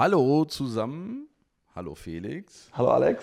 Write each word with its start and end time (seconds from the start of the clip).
Hallo 0.00 0.46
zusammen. 0.46 1.28
Hallo 1.74 1.94
Felix. 1.94 2.70
Hallo 2.72 2.88
Alex. 2.88 3.22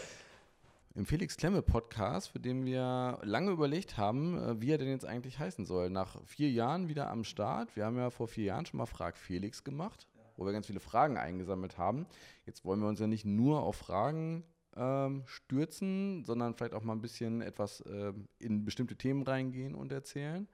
Im 0.93 1.07
Felix 1.07 1.35
Klemme 1.35 1.63
Podcast, 1.63 2.29
für 2.29 2.39
den 2.39 2.65
wir 2.65 3.17
lange 3.23 3.49
überlegt 3.49 3.97
haben, 3.97 4.37
äh, 4.37 4.61
wie 4.61 4.69
er 4.69 4.77
denn 4.77 4.89
jetzt 4.89 5.03
eigentlich 5.03 5.39
heißen 5.39 5.65
soll. 5.65 5.89
Nach 5.89 6.21
vier 6.27 6.51
Jahren 6.51 6.87
wieder 6.87 7.09
am 7.09 7.23
Start. 7.23 7.75
Wir 7.75 7.83
haben 7.83 7.97
ja 7.97 8.11
vor 8.11 8.27
vier 8.27 8.43
Jahren 8.43 8.67
schon 8.67 8.77
mal 8.77 8.85
Frag 8.85 9.17
Felix 9.17 9.63
gemacht, 9.63 10.05
wo 10.35 10.45
wir 10.45 10.53
ganz 10.53 10.67
viele 10.67 10.79
Fragen 10.79 11.17
eingesammelt 11.17 11.79
haben. 11.79 12.05
Jetzt 12.45 12.63
wollen 12.63 12.79
wir 12.79 12.87
uns 12.87 12.99
ja 12.99 13.07
nicht 13.07 13.25
nur 13.25 13.63
auf 13.63 13.77
Fragen 13.77 14.43
ähm, 14.75 15.23
stürzen, 15.25 16.23
sondern 16.25 16.53
vielleicht 16.53 16.75
auch 16.75 16.83
mal 16.83 16.93
ein 16.93 17.01
bisschen 17.01 17.41
etwas 17.41 17.81
äh, 17.81 18.13
in 18.37 18.65
bestimmte 18.65 18.95
Themen 18.95 19.23
reingehen 19.23 19.73
und 19.73 19.91
erzählen. 19.91 20.47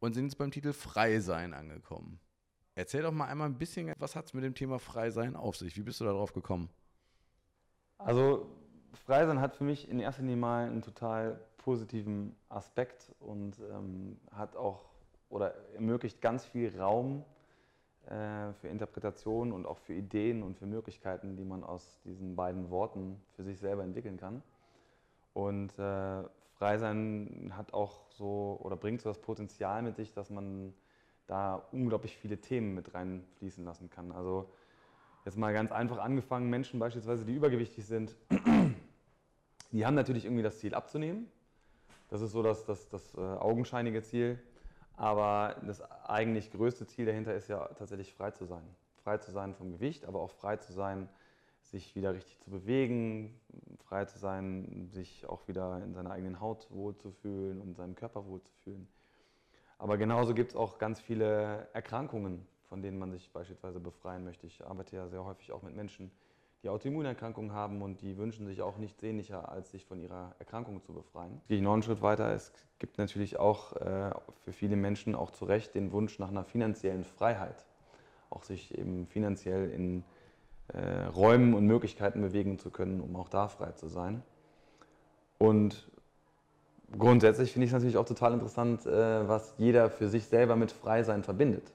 Und 0.00 0.14
sind 0.14 0.24
jetzt 0.24 0.38
beim 0.38 0.50
Titel 0.50 0.72
Frei 0.72 1.20
sein 1.20 1.54
angekommen. 1.54 2.18
Erzähl 2.78 3.02
doch 3.02 3.10
mal 3.10 3.26
einmal 3.26 3.48
ein 3.48 3.58
bisschen, 3.58 3.92
was 3.98 4.14
hat 4.14 4.26
es 4.26 4.34
mit 4.34 4.44
dem 4.44 4.54
Thema 4.54 4.78
Frei 4.78 5.10
sein 5.10 5.34
auf 5.34 5.56
sich? 5.56 5.76
Wie 5.76 5.82
bist 5.82 6.00
du 6.00 6.04
darauf 6.04 6.32
gekommen? 6.32 6.70
Also 7.98 8.46
Frei 9.04 9.26
sein 9.26 9.40
hat 9.40 9.56
für 9.56 9.64
mich 9.64 9.88
in 9.88 9.98
erster 9.98 10.22
Linie 10.22 10.36
mal 10.36 10.68
einen 10.68 10.82
total 10.82 11.40
positiven 11.56 12.36
Aspekt 12.48 13.12
und 13.18 13.58
ähm, 13.72 14.16
hat 14.30 14.54
auch 14.54 14.84
oder 15.28 15.56
ermöglicht 15.74 16.20
ganz 16.20 16.44
viel 16.44 16.72
Raum 16.78 17.24
äh, 18.06 18.52
für 18.60 18.68
Interpretationen 18.68 19.52
und 19.52 19.66
auch 19.66 19.78
für 19.78 19.94
Ideen 19.94 20.44
und 20.44 20.56
für 20.56 20.66
Möglichkeiten, 20.66 21.36
die 21.36 21.44
man 21.44 21.64
aus 21.64 22.00
diesen 22.04 22.36
beiden 22.36 22.70
Worten 22.70 23.20
für 23.34 23.42
sich 23.42 23.58
selber 23.58 23.82
entwickeln 23.82 24.18
kann. 24.18 24.40
Und 25.32 25.76
äh, 25.80 26.22
Frei 26.52 26.78
sein 26.78 27.52
hat 27.56 27.74
auch 27.74 28.08
so 28.10 28.56
oder 28.62 28.76
bringt 28.76 29.02
so 29.02 29.08
das 29.08 29.18
Potenzial 29.18 29.82
mit 29.82 29.96
sich, 29.96 30.12
dass 30.12 30.30
man 30.30 30.74
da 31.28 31.62
unglaublich 31.72 32.16
viele 32.16 32.40
Themen 32.40 32.74
mit 32.74 32.94
reinfließen 32.94 33.64
lassen 33.64 33.90
kann. 33.90 34.10
Also 34.10 34.50
jetzt 35.24 35.36
mal 35.36 35.52
ganz 35.52 35.70
einfach 35.70 35.98
angefangen, 35.98 36.50
Menschen 36.50 36.80
beispielsweise, 36.80 37.24
die 37.24 37.34
übergewichtig 37.34 37.86
sind, 37.86 38.16
die 39.70 39.86
haben 39.86 39.94
natürlich 39.94 40.24
irgendwie 40.24 40.42
das 40.42 40.58
Ziel 40.58 40.74
abzunehmen. 40.74 41.30
Das 42.08 42.22
ist 42.22 42.32
so 42.32 42.42
das, 42.42 42.64
das, 42.64 42.88
das 42.88 43.14
äh, 43.14 43.20
augenscheinige 43.20 44.02
Ziel. 44.02 44.38
Aber 44.96 45.56
das 45.64 45.82
eigentlich 45.82 46.50
größte 46.50 46.86
Ziel 46.86 47.06
dahinter 47.06 47.34
ist 47.34 47.48
ja 47.48 47.68
tatsächlich 47.78 48.14
frei 48.14 48.32
zu 48.32 48.46
sein. 48.46 48.64
Frei 49.04 49.18
zu 49.18 49.30
sein 49.30 49.54
vom 49.54 49.70
Gewicht, 49.70 50.06
aber 50.06 50.20
auch 50.20 50.32
frei 50.32 50.56
zu 50.56 50.72
sein, 50.72 51.08
sich 51.62 51.94
wieder 51.94 52.14
richtig 52.14 52.40
zu 52.40 52.50
bewegen, 52.50 53.38
frei 53.84 54.06
zu 54.06 54.18
sein, 54.18 54.88
sich 54.90 55.28
auch 55.28 55.46
wieder 55.46 55.82
in 55.84 55.92
seiner 55.92 56.10
eigenen 56.10 56.40
Haut 56.40 56.66
wohlzufühlen 56.70 57.60
und 57.60 57.68
in 57.68 57.74
seinem 57.74 57.94
Körper 57.94 58.26
wohlzufühlen. 58.26 58.88
Aber 59.78 59.96
genauso 59.96 60.34
gibt 60.34 60.50
es 60.50 60.56
auch 60.56 60.78
ganz 60.78 61.00
viele 61.00 61.68
Erkrankungen, 61.72 62.46
von 62.68 62.82
denen 62.82 62.98
man 62.98 63.12
sich 63.12 63.30
beispielsweise 63.32 63.80
befreien 63.80 64.24
möchte. 64.24 64.46
Ich 64.46 64.64
arbeite 64.66 64.96
ja 64.96 65.08
sehr 65.08 65.24
häufig 65.24 65.52
auch 65.52 65.62
mit 65.62 65.74
Menschen, 65.74 66.10
die 66.64 66.68
Autoimmunerkrankungen 66.68 67.52
haben 67.52 67.82
und 67.82 68.02
die 68.02 68.16
wünschen 68.16 68.46
sich 68.46 68.62
auch 68.62 68.78
nichts 68.78 69.00
sehnlicher, 69.00 69.48
als 69.48 69.70
sich 69.70 69.84
von 69.84 70.00
ihrer 70.00 70.34
Erkrankung 70.40 70.82
zu 70.82 70.92
befreien. 70.92 71.40
Gehe 71.46 71.58
ich 71.58 71.62
noch 71.62 71.72
einen 71.72 71.84
Schritt 71.84 72.02
weiter. 72.02 72.32
Es 72.34 72.52
gibt 72.80 72.98
natürlich 72.98 73.38
auch 73.38 73.76
äh, 73.76 74.10
für 74.44 74.52
viele 74.52 74.74
Menschen 74.74 75.14
auch 75.14 75.30
zu 75.30 75.44
Recht 75.44 75.76
den 75.76 75.92
Wunsch 75.92 76.18
nach 76.18 76.28
einer 76.28 76.44
finanziellen 76.44 77.04
Freiheit. 77.04 77.64
Auch 78.30 78.42
sich 78.42 78.76
eben 78.76 79.06
finanziell 79.06 79.70
in 79.70 80.04
äh, 80.68 81.04
Räumen 81.04 81.54
und 81.54 81.64
Möglichkeiten 81.66 82.20
bewegen 82.20 82.58
zu 82.58 82.70
können, 82.70 83.00
um 83.00 83.14
auch 83.14 83.28
da 83.28 83.46
frei 83.46 83.72
zu 83.72 83.86
sein. 83.86 84.22
Und 85.38 85.88
grundsätzlich 86.96 87.52
finde 87.52 87.64
ich 87.64 87.70
es 87.70 87.74
natürlich 87.74 87.96
auch 87.96 88.06
total 88.06 88.32
interessant, 88.32 88.86
äh, 88.86 89.28
was 89.28 89.54
jeder 89.58 89.90
für 89.90 90.08
sich 90.08 90.26
selber 90.26 90.56
mit 90.56 90.72
Freisein 90.72 91.22
verbindet. 91.22 91.72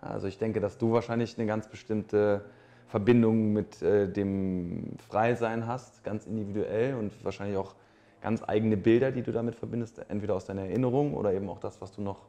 Also 0.00 0.26
ich 0.26 0.38
denke, 0.38 0.60
dass 0.60 0.78
du 0.78 0.92
wahrscheinlich 0.92 1.38
eine 1.38 1.46
ganz 1.46 1.68
bestimmte 1.68 2.44
Verbindung 2.86 3.52
mit 3.52 3.82
äh, 3.82 4.08
dem 4.08 4.96
Freisein 5.08 5.66
hast, 5.66 6.04
ganz 6.04 6.26
individuell 6.26 6.94
und 6.94 7.12
wahrscheinlich 7.24 7.56
auch 7.56 7.74
ganz 8.20 8.42
eigene 8.46 8.76
Bilder, 8.76 9.10
die 9.10 9.22
du 9.22 9.32
damit 9.32 9.56
verbindest, 9.56 10.00
entweder 10.08 10.34
aus 10.34 10.46
deiner 10.46 10.62
Erinnerung 10.62 11.14
oder 11.14 11.32
eben 11.32 11.48
auch 11.48 11.58
das, 11.58 11.80
was 11.80 11.92
du 11.92 12.02
noch 12.02 12.26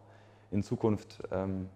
in 0.52 0.64
Zukunft 0.64 1.20
ähm, 1.32 1.70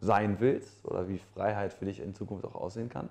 sein 0.00 0.36
willst 0.40 0.84
oder 0.84 1.08
wie 1.08 1.18
Freiheit 1.18 1.72
für 1.72 1.86
dich 1.86 2.00
in 2.00 2.14
Zukunft 2.14 2.44
auch 2.44 2.54
aussehen 2.54 2.88
kann. 2.88 3.08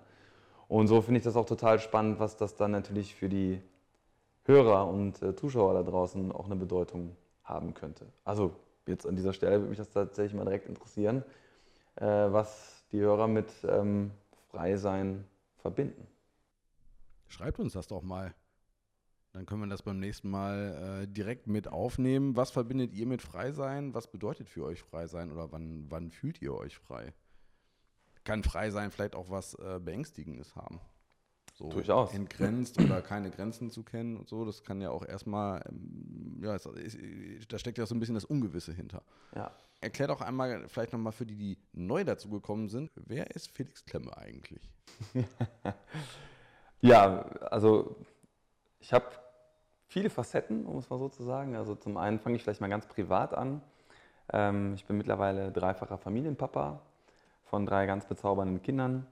Und 0.68 0.88
so 0.88 1.02
finde 1.02 1.20
ich 1.20 1.24
das 1.24 1.36
auch 1.36 1.46
total 1.46 1.80
spannend, 1.80 2.20
was 2.20 2.38
das 2.38 2.56
dann 2.56 2.72
natürlich 2.72 3.16
für 3.16 3.30
die 3.30 3.62
Hörer 4.46 4.88
und 4.88 5.22
äh, 5.22 5.36
Zuschauer 5.36 5.74
da 5.74 5.84
draußen 5.84 6.32
auch 6.32 6.46
eine 6.46 6.56
Bedeutung 6.56 7.16
haben 7.44 7.74
könnte. 7.74 8.08
Also 8.24 8.56
jetzt 8.88 9.08
an 9.08 9.16
dieser 9.16 9.34
Stelle 9.34 9.60
würde 9.60 9.70
mich 9.70 9.78
das 9.78 9.90
tatsächlich 9.90 10.34
mal 10.34 10.46
direkt 10.46 10.68
interessieren, 10.68 11.24
äh, 11.96 12.06
was 12.06 12.86
die 12.92 13.00
Hörer 13.00 13.28
mit 13.28 13.50
ähm, 13.68 14.12
Freisein 14.50 15.26
verbinden. 15.58 16.08
Schreibt 17.28 17.60
uns 17.60 17.74
das 17.74 17.88
doch 17.88 18.04
mal. 18.04 18.34
Dann 19.32 19.48
können 19.48 19.62
wir 19.62 19.68
das 19.68 19.82
beim 19.82 20.00
nächsten 20.00 20.30
Mal 20.30 21.02
äh, 21.04 21.08
direkt 21.08 21.48
mit 21.48 21.68
aufnehmen. 21.68 22.36
Was 22.36 22.52
verbindet 22.52 22.94
ihr 22.94 23.08
mit 23.08 23.24
Freisein? 23.24 23.96
Was 23.96 24.06
bedeutet 24.08 24.48
für 24.48 24.64
euch 24.64 24.84
Freisein 24.84 25.32
oder 25.32 25.52
wann, 25.52 25.86
wann 25.90 26.12
fühlt 26.12 26.40
ihr 26.42 26.54
euch 26.54 26.78
frei? 26.78 27.14
Kann 28.24 28.44
Freisein 28.44 28.92
vielleicht 28.92 29.16
auch 29.16 29.32
was 29.32 29.56
äh, 29.56 29.80
Beängstigendes 29.84 30.56
haben? 30.56 30.80
So 31.54 31.70
Durchaus. 31.70 32.14
entgrenzt 32.14 32.80
oder 32.82 33.02
keine 33.02 33.30
Grenzen 33.30 33.70
zu 33.70 33.84
kennen 33.84 34.18
und 34.18 34.28
so. 34.28 34.44
Das 34.44 34.64
kann 34.64 34.82
ja 34.82 34.90
auch 34.90 35.06
erstmal, 35.06 35.64
ähm, 35.70 36.42
ja, 36.42 36.56
es, 36.56 36.68
da 37.48 37.60
steckt 37.60 37.78
ja 37.78 37.86
so 37.86 37.96
ein 37.96 38.00
bisschen 38.00 38.16
das 38.16 38.26
Ungewisse 38.26 38.74
hinter. 38.74 39.04
Ja. 39.36 39.52
Erklär 39.80 40.08
doch 40.08 40.22
einmal, 40.22 40.68
vielleicht 40.68 40.94
nochmal 40.94 41.14
für 41.14 41.26
die, 41.26 41.36
die 41.36 41.58
neu 41.74 42.04
dazugekommen 42.04 42.70
sind, 42.70 42.92
wer 42.96 43.36
ist 43.36 43.52
Felix 43.52 43.86
Klemme 43.86 44.16
eigentlich? 44.18 44.72
ja, 46.82 47.22
also 47.52 47.98
ich 48.80 48.92
habe 48.92 49.06
viele 49.88 50.10
Facetten, 50.10 50.66
um 50.66 50.78
es 50.78 50.90
mal 50.90 50.98
so 50.98 51.10
zu 51.10 51.24
sagen. 51.24 51.56
Also 51.56 51.76
zum 51.76 51.98
einen 51.98 52.20
fange 52.20 52.36
ich 52.36 52.44
vielleicht 52.44 52.62
mal 52.62 52.70
ganz 52.70 52.88
privat 52.88 53.34
an. 53.34 53.62
Ähm, 54.32 54.74
ich 54.74 54.86
bin 54.86 54.98
mittlerweile 54.98 55.52
dreifacher 55.52 55.98
Familienpapa 55.98 56.82
von 57.44 57.66
drei 57.66 57.86
ganz 57.86 58.06
bezaubernden 58.06 58.64
Kindern. 58.64 59.06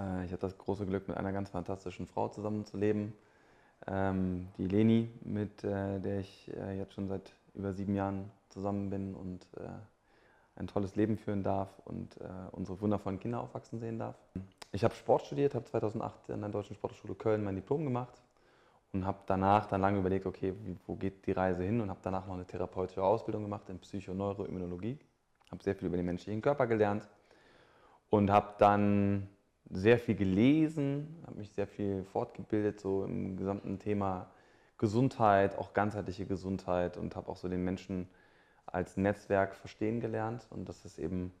Äh, 0.00 0.24
ich 0.24 0.32
habe 0.32 0.40
das 0.40 0.56
große 0.56 0.86
Glück, 0.86 1.08
mit 1.08 1.16
einer 1.16 1.32
ganz 1.32 1.50
fantastischen 1.50 2.06
Frau 2.06 2.28
zusammenzuleben, 2.28 3.12
ähm, 3.86 4.48
die 4.58 4.66
Leni, 4.66 5.10
mit 5.22 5.64
äh, 5.64 6.00
der 6.00 6.20
ich 6.20 6.50
äh, 6.56 6.78
jetzt 6.78 6.94
schon 6.94 7.08
seit 7.08 7.32
über 7.54 7.72
sieben 7.72 7.94
Jahren 7.94 8.30
zusammen 8.48 8.90
bin 8.90 9.14
und 9.14 9.46
ein 10.56 10.66
tolles 10.66 10.94
Leben 10.94 11.16
führen 11.16 11.42
darf 11.42 11.68
und 11.84 12.16
unsere 12.52 12.80
wundervollen 12.80 13.18
Kinder 13.18 13.40
aufwachsen 13.40 13.80
sehen 13.80 13.98
darf. 13.98 14.16
Ich 14.72 14.84
habe 14.84 14.94
Sport 14.94 15.26
studiert, 15.26 15.54
habe 15.54 15.64
2008 15.64 16.30
an 16.30 16.40
der 16.40 16.50
Deutschen 16.50 16.74
Sportschule 16.76 17.14
Köln 17.14 17.42
mein 17.42 17.56
Diplom 17.56 17.84
gemacht 17.84 18.22
und 18.92 19.04
habe 19.04 19.18
danach 19.26 19.66
dann 19.66 19.80
lange 19.80 19.98
überlegt, 19.98 20.26
okay, 20.26 20.54
wo 20.86 20.94
geht 20.94 21.26
die 21.26 21.32
Reise 21.32 21.64
hin 21.64 21.80
und 21.80 21.90
habe 21.90 22.00
danach 22.02 22.26
noch 22.26 22.34
eine 22.34 22.44
therapeutische 22.44 23.02
Ausbildung 23.02 23.42
gemacht 23.42 23.68
in 23.68 23.78
Psychoneuroimmunologie. 23.80 24.98
Habe 25.50 25.62
sehr 25.62 25.74
viel 25.74 25.88
über 25.88 25.96
den 25.96 26.06
menschlichen 26.06 26.40
Körper 26.40 26.68
gelernt 26.68 27.08
und 28.10 28.30
habe 28.30 28.54
dann 28.58 29.28
sehr 29.70 29.98
viel 29.98 30.16
gelesen, 30.16 31.22
habe 31.26 31.38
mich 31.38 31.50
sehr 31.52 31.66
viel 31.66 32.04
fortgebildet, 32.04 32.80
so 32.80 33.04
im 33.04 33.36
gesamten 33.36 33.78
Thema 33.78 34.26
Gesundheit, 34.78 35.56
auch 35.58 35.74
ganzheitliche 35.74 36.26
Gesundheit 36.26 36.96
und 36.96 37.14
habe 37.14 37.28
auch 37.28 37.36
so 37.36 37.48
den 37.48 37.64
Menschen 37.64 38.08
als 38.66 38.96
Netzwerk 38.96 39.54
verstehen 39.54 40.00
gelernt 40.00 40.46
und 40.50 40.68
dass 40.68 40.84
es 40.84 40.98
eben 40.98 41.32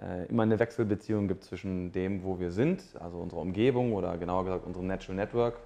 äh, 0.00 0.26
immer 0.26 0.42
eine 0.42 0.58
Wechselbeziehung 0.58 1.28
gibt 1.28 1.44
zwischen 1.44 1.92
dem, 1.92 2.24
wo 2.24 2.40
wir 2.40 2.50
sind, 2.50 2.82
also 3.00 3.18
unserer 3.18 3.40
Umgebung 3.40 3.92
oder 3.92 4.18
genauer 4.18 4.44
gesagt 4.44 4.66
unserem 4.66 4.86
Natural 4.86 5.16
Network 5.16 5.60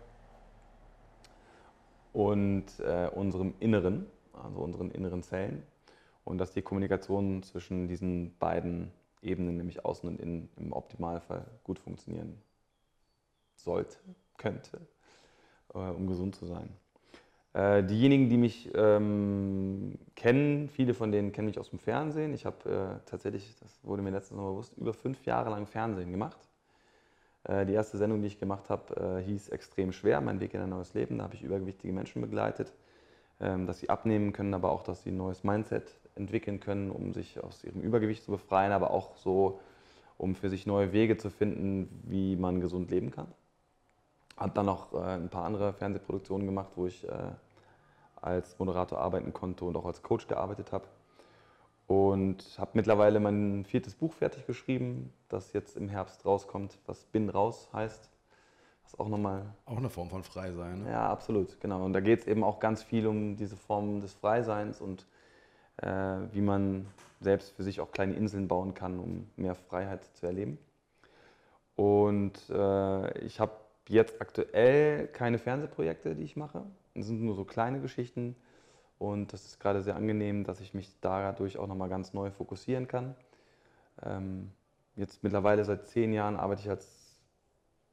und 2.12 2.64
äh, 2.80 3.08
unserem 3.14 3.54
Inneren, 3.60 4.06
also 4.32 4.58
unseren 4.60 4.90
inneren 4.90 5.22
Zellen 5.22 5.62
und 6.24 6.38
dass 6.38 6.52
die 6.52 6.62
Kommunikation 6.62 7.42
zwischen 7.42 7.88
diesen 7.88 8.36
beiden 8.38 8.92
Ebenen, 9.22 9.56
nämlich 9.56 9.84
außen 9.84 10.08
und 10.08 10.20
innen, 10.20 10.48
im 10.56 10.72
Optimalfall 10.72 11.46
gut 11.64 11.78
funktionieren 11.78 12.40
sollte, 13.56 13.96
könnte, 14.36 14.80
äh, 15.74 15.78
um 15.78 16.06
gesund 16.06 16.34
zu 16.34 16.46
sein. 16.46 16.68
Äh, 17.54 17.84
diejenigen, 17.84 18.30
die 18.30 18.38
mich 18.38 18.70
ähm, 18.74 19.98
kennen, 20.16 20.68
viele 20.68 20.94
von 20.94 21.12
denen 21.12 21.32
kennen 21.32 21.46
mich 21.46 21.58
aus 21.58 21.70
dem 21.70 21.78
Fernsehen. 21.78 22.32
Ich 22.32 22.46
habe 22.46 23.00
äh, 23.04 23.08
tatsächlich, 23.08 23.56
das 23.60 23.84
wurde 23.84 24.02
mir 24.02 24.10
letztens 24.10 24.38
noch 24.38 24.48
bewusst, 24.48 24.76
über 24.78 24.94
fünf 24.94 25.24
Jahre 25.26 25.50
lang 25.50 25.66
Fernsehen 25.66 26.10
gemacht. 26.10 26.48
Äh, 27.44 27.66
die 27.66 27.74
erste 27.74 27.98
Sendung, 27.98 28.22
die 28.22 28.28
ich 28.28 28.40
gemacht 28.40 28.70
habe, 28.70 29.18
äh, 29.18 29.22
hieß 29.22 29.50
Extrem 29.50 29.92
schwer, 29.92 30.20
mein 30.22 30.40
Weg 30.40 30.54
in 30.54 30.62
ein 30.62 30.70
neues 30.70 30.94
Leben. 30.94 31.18
Da 31.18 31.24
habe 31.24 31.34
ich 31.34 31.42
übergewichtige 31.42 31.92
Menschen 31.92 32.22
begleitet, 32.22 32.72
ähm, 33.38 33.66
dass 33.66 33.80
sie 33.80 33.90
abnehmen 33.90 34.32
können, 34.32 34.54
aber 34.54 34.70
auch, 34.70 34.82
dass 34.82 35.02
sie 35.02 35.10
ein 35.10 35.18
neues 35.18 35.44
Mindset 35.44 35.92
entwickeln 36.14 36.60
können, 36.60 36.90
um 36.90 37.12
sich 37.12 37.42
aus 37.42 37.64
ihrem 37.64 37.80
Übergewicht 37.80 38.24
zu 38.24 38.30
befreien, 38.30 38.72
aber 38.72 38.90
auch 38.90 39.16
so, 39.16 39.60
um 40.18 40.34
für 40.34 40.50
sich 40.50 40.66
neue 40.66 40.92
Wege 40.92 41.16
zu 41.16 41.30
finden, 41.30 41.88
wie 42.04 42.36
man 42.36 42.60
gesund 42.60 42.90
leben 42.90 43.10
kann. 43.10 43.28
Habe 44.36 44.52
dann 44.54 44.66
noch 44.66 44.92
äh, 44.92 44.98
ein 44.98 45.28
paar 45.28 45.44
andere 45.44 45.72
Fernsehproduktionen 45.72 46.46
gemacht, 46.46 46.70
wo 46.76 46.86
ich 46.86 47.08
äh, 47.08 47.32
als 48.20 48.58
Moderator 48.58 48.98
arbeiten 48.98 49.32
konnte 49.32 49.64
und 49.64 49.76
auch 49.76 49.84
als 49.84 50.02
Coach 50.02 50.26
gearbeitet 50.28 50.72
habe. 50.72 50.86
Und 51.88 52.56
habe 52.58 52.70
mittlerweile 52.74 53.20
mein 53.20 53.64
viertes 53.64 53.94
Buch 53.94 54.14
fertig 54.14 54.46
geschrieben, 54.46 55.12
das 55.28 55.52
jetzt 55.52 55.76
im 55.76 55.88
Herbst 55.88 56.24
rauskommt, 56.24 56.78
was 56.86 57.04
Bin 57.04 57.28
raus 57.28 57.68
heißt. 57.72 58.08
Was 58.84 58.98
auch 58.98 59.08
nochmal. 59.08 59.54
Auch 59.66 59.76
eine 59.76 59.90
Form 59.90 60.08
von 60.08 60.22
Freisein. 60.22 60.84
Ne? 60.84 60.90
Ja, 60.92 61.10
absolut, 61.10 61.60
genau. 61.60 61.84
Und 61.84 61.92
da 61.92 62.00
geht 62.00 62.20
es 62.20 62.26
eben 62.26 62.44
auch 62.44 62.60
ganz 62.60 62.82
viel 62.82 63.06
um 63.06 63.36
diese 63.36 63.56
Form 63.56 64.00
des 64.00 64.14
Freiseins 64.14 64.80
und 64.80 65.06
wie 65.82 66.40
man 66.40 66.86
selbst 67.20 67.56
für 67.56 67.62
sich 67.62 67.80
auch 67.80 67.90
kleine 67.90 68.14
Inseln 68.14 68.48
bauen 68.48 68.74
kann, 68.74 68.98
um 68.98 69.28
mehr 69.36 69.54
Freiheit 69.54 70.04
zu 70.14 70.26
erleben. 70.26 70.58
Und 71.76 72.38
äh, 72.50 73.18
ich 73.20 73.40
habe 73.40 73.52
jetzt 73.88 74.20
aktuell 74.20 75.08
keine 75.08 75.38
Fernsehprojekte, 75.38 76.14
die 76.14 76.24
ich 76.24 76.36
mache. 76.36 76.64
Es 76.94 77.06
sind 77.06 77.22
nur 77.22 77.34
so 77.34 77.44
kleine 77.44 77.80
Geschichten. 77.80 78.36
Und 78.98 79.32
das 79.32 79.44
ist 79.46 79.58
gerade 79.58 79.82
sehr 79.82 79.96
angenehm, 79.96 80.44
dass 80.44 80.60
ich 80.60 80.74
mich 80.74 80.88
dadurch 81.00 81.58
auch 81.58 81.66
nochmal 81.66 81.88
ganz 81.88 82.12
neu 82.12 82.30
fokussieren 82.30 82.86
kann. 82.86 83.16
Ähm, 84.02 84.52
jetzt 84.94 85.24
mittlerweile 85.24 85.64
seit 85.64 85.88
zehn 85.88 86.12
Jahren 86.12 86.36
arbeite 86.36 86.62
ich 86.62 86.70
als 86.70 87.18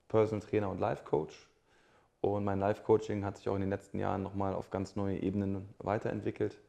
Personal 0.07 0.45
Trainer 0.45 0.69
und 0.69 0.79
Life 0.79 1.03
Coach. 1.05 1.49
Und 2.21 2.43
mein 2.43 2.59
Life 2.59 2.83
Coaching 2.83 3.23
hat 3.25 3.37
sich 3.37 3.47
auch 3.49 3.55
in 3.55 3.61
den 3.61 3.69
letzten 3.69 3.97
Jahren 3.97 4.21
nochmal 4.21 4.53
auf 4.53 4.69
ganz 4.69 4.95
neue 4.95 5.17
Ebenen 5.17 5.69
weiterentwickelt, 5.79 6.59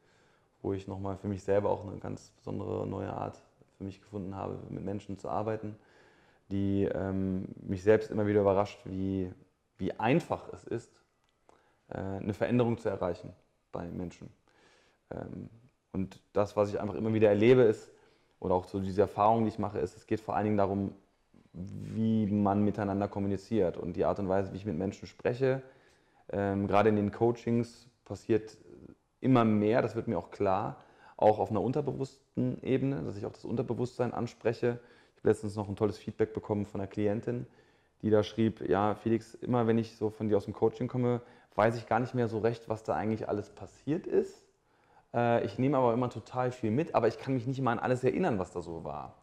wo 0.63 0.73
ich 0.73 0.87
nochmal 0.87 1.17
für 1.17 1.29
mich 1.29 1.43
selber 1.43 1.71
auch 1.71 1.87
eine 1.87 1.99
ganz 1.99 2.31
besondere 2.37 2.87
neue 2.87 3.13
Art 3.13 3.37
für 3.79 3.85
mich 3.85 4.01
gefunden 4.01 4.35
habe, 4.35 4.59
mit 4.69 4.85
Menschen 4.85 5.19
zu 5.19 5.29
arbeiten 5.29 5.77
die 6.51 6.89
ähm, 6.93 7.47
mich 7.63 7.83
selbst 7.83 8.11
immer 8.11 8.27
wieder 8.27 8.41
überrascht, 8.41 8.81
wie, 8.85 9.31
wie 9.79 9.93
einfach 9.99 10.53
es 10.53 10.65
ist, 10.65 11.03
äh, 11.89 11.99
eine 11.99 12.35
Veränderung 12.35 12.79
zu 12.79 12.89
erreichen 12.89 13.33
bei 13.73 13.87
Menschen. 13.87 14.29
Ähm, 15.11 15.49
und 15.93 16.21
das, 16.33 16.57
was 16.57 16.71
ich 16.71 16.81
einfach 16.81 16.95
immer 16.95 17.15
wieder 17.15 17.29
erlebe, 17.29 17.63
ist, 17.63 17.91
oder 18.41 18.55
auch 18.55 18.65
so 18.67 18.81
diese 18.81 19.03
Erfahrung, 19.03 19.45
die 19.45 19.49
ich 19.49 19.59
mache, 19.59 19.79
ist, 19.79 19.97
es 19.97 20.07
geht 20.07 20.21
vor 20.21 20.35
allen 20.35 20.45
Dingen 20.45 20.57
darum, 20.57 20.95
wie 21.53 22.27
man 22.27 22.65
miteinander 22.65 23.09
kommuniziert 23.09 23.77
und 23.77 23.95
die 23.95 24.05
Art 24.05 24.19
und 24.19 24.29
Weise, 24.29 24.53
wie 24.53 24.57
ich 24.57 24.67
mit 24.67 24.79
Menschen 24.79 25.07
spreche. 25.07 25.63
Ähm, 26.33 26.67
gerade 26.67 26.89
in 26.89 26.97
den 26.97 27.11
Coachings 27.11 27.87
passiert 28.05 28.57
immer 29.21 29.45
mehr, 29.45 29.83
das 29.83 29.97
wird 29.97 30.09
mir 30.09 30.19
auch 30.19 30.31
klar, 30.31 30.77
auch 31.17 31.39
auf 31.39 31.51
einer 31.51 31.61
unterbewussten 31.61 32.63
Ebene, 32.63 33.03
dass 33.03 33.17
ich 33.17 33.27
auch 33.27 33.33
das 33.33 33.45
Unterbewusstsein 33.45 34.13
anspreche 34.13 34.81
letztens 35.23 35.57
noch 35.57 35.69
ein 35.69 35.77
tolles 35.77 35.99
Feedback 35.99 36.33
bekommen 36.33 36.65
von 36.65 36.81
einer 36.81 36.89
Klientin, 36.89 37.47
die 38.03 38.11
da 38.11 38.23
schrieb, 38.23 38.67
ja, 38.67 38.95
Felix, 38.95 39.35
immer 39.35 39.67
wenn 39.67 39.79
ich 39.79 39.97
so 39.97 40.11
von 40.11 40.29
dir 40.29 40.39
aus 40.39 40.47
dem 40.47 40.55
Coaching 40.55 40.89
komme, 40.89 41.21
weiß 41.55 41.77
ich 41.77 41.87
gar 41.87 42.01
nicht 42.01 42.15
mehr 42.15 42.29
so 42.29 42.39
recht, 42.39 42.69
was 42.69 42.85
da 42.85 42.95
eigentlich 42.95 43.29
alles 43.29 43.51
passiert 43.51 44.07
ist. 44.07 44.43
Äh, 45.13 45.45
ich 45.45 45.59
nehme 45.59 45.77
aber 45.77 45.93
immer 45.93 46.09
total 46.09 46.53
viel 46.53 46.71
mit, 46.71 46.95
aber 46.95 47.09
ich 47.09 47.19
kann 47.19 47.35
mich 47.35 47.47
nicht 47.47 47.59
immer 47.59 47.73
an 47.73 47.79
alles 47.79 48.03
erinnern, 48.03 48.39
was 48.39 48.53
da 48.53 48.63
so 48.63 48.85
war. 48.85 49.17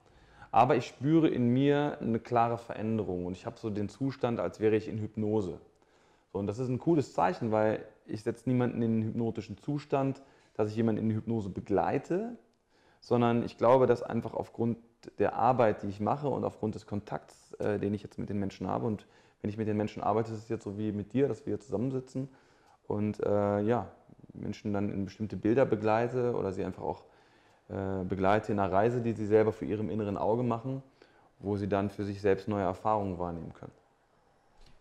Aber 0.51 0.75
ich 0.75 0.85
spüre 0.85 1.27
in 1.27 1.49
mir 1.49 1.97
eine 1.99 2.19
klare 2.19 2.57
Veränderung 2.57 3.25
und 3.25 3.33
ich 3.35 3.45
habe 3.45 3.57
so 3.57 3.69
den 3.69 3.89
Zustand, 3.89 4.39
als 4.39 4.59
wäre 4.59 4.75
ich 4.75 4.87
in 4.87 4.99
Hypnose. 4.99 5.59
So, 6.31 6.39
und 6.39 6.47
das 6.47 6.59
ist 6.59 6.69
ein 6.69 6.79
cooles 6.79 7.13
Zeichen, 7.13 7.51
weil 7.51 7.83
ich 8.09 8.23
setze 8.23 8.49
niemanden 8.49 8.81
in 8.81 8.91
einen 8.91 9.03
hypnotischen 9.03 9.57
Zustand, 9.57 10.21
dass 10.55 10.69
ich 10.69 10.75
jemanden 10.75 11.01
in 11.01 11.09
die 11.09 11.15
Hypnose 11.15 11.49
begleite, 11.49 12.37
sondern 12.99 13.43
ich 13.43 13.57
glaube, 13.57 13.85
dass 13.85 14.03
einfach 14.03 14.33
aufgrund 14.33 14.77
der 15.19 15.35
Arbeit, 15.35 15.83
die 15.83 15.87
ich 15.87 15.99
mache 15.99 16.27
und 16.27 16.43
aufgrund 16.43 16.75
des 16.75 16.85
Kontakts, 16.85 17.53
äh, 17.53 17.79
den 17.79 17.93
ich 17.93 18.03
jetzt 18.03 18.17
mit 18.17 18.29
den 18.29 18.39
Menschen 18.39 18.67
habe. 18.67 18.85
Und 18.87 19.07
wenn 19.41 19.49
ich 19.49 19.57
mit 19.57 19.67
den 19.67 19.77
Menschen 19.77 20.01
arbeite, 20.01 20.33
ist 20.33 20.39
es 20.39 20.49
jetzt 20.49 20.63
so 20.63 20.77
wie 20.77 20.91
mit 20.91 21.13
dir, 21.13 21.27
dass 21.27 21.45
wir 21.45 21.51
hier 21.51 21.59
zusammensitzen 21.59 22.29
und 22.87 23.19
äh, 23.23 23.61
ja, 23.61 23.87
Menschen 24.33 24.73
dann 24.73 24.91
in 24.91 25.05
bestimmte 25.05 25.37
Bilder 25.37 25.65
begleite 25.65 26.35
oder 26.35 26.51
sie 26.51 26.63
einfach 26.63 26.83
auch 26.83 27.03
äh, 27.69 28.03
begleite 28.03 28.51
in 28.51 28.59
einer 28.59 28.71
Reise, 28.71 29.01
die 29.01 29.13
sie 29.13 29.25
selber 29.25 29.51
für 29.51 29.65
ihrem 29.65 29.89
inneren 29.89 30.17
Auge 30.17 30.43
machen, 30.43 30.83
wo 31.39 31.57
sie 31.57 31.67
dann 31.67 31.89
für 31.89 32.03
sich 32.03 32.21
selbst 32.21 32.47
neue 32.47 32.63
Erfahrungen 32.63 33.19
wahrnehmen 33.19 33.53
können. 33.53 33.73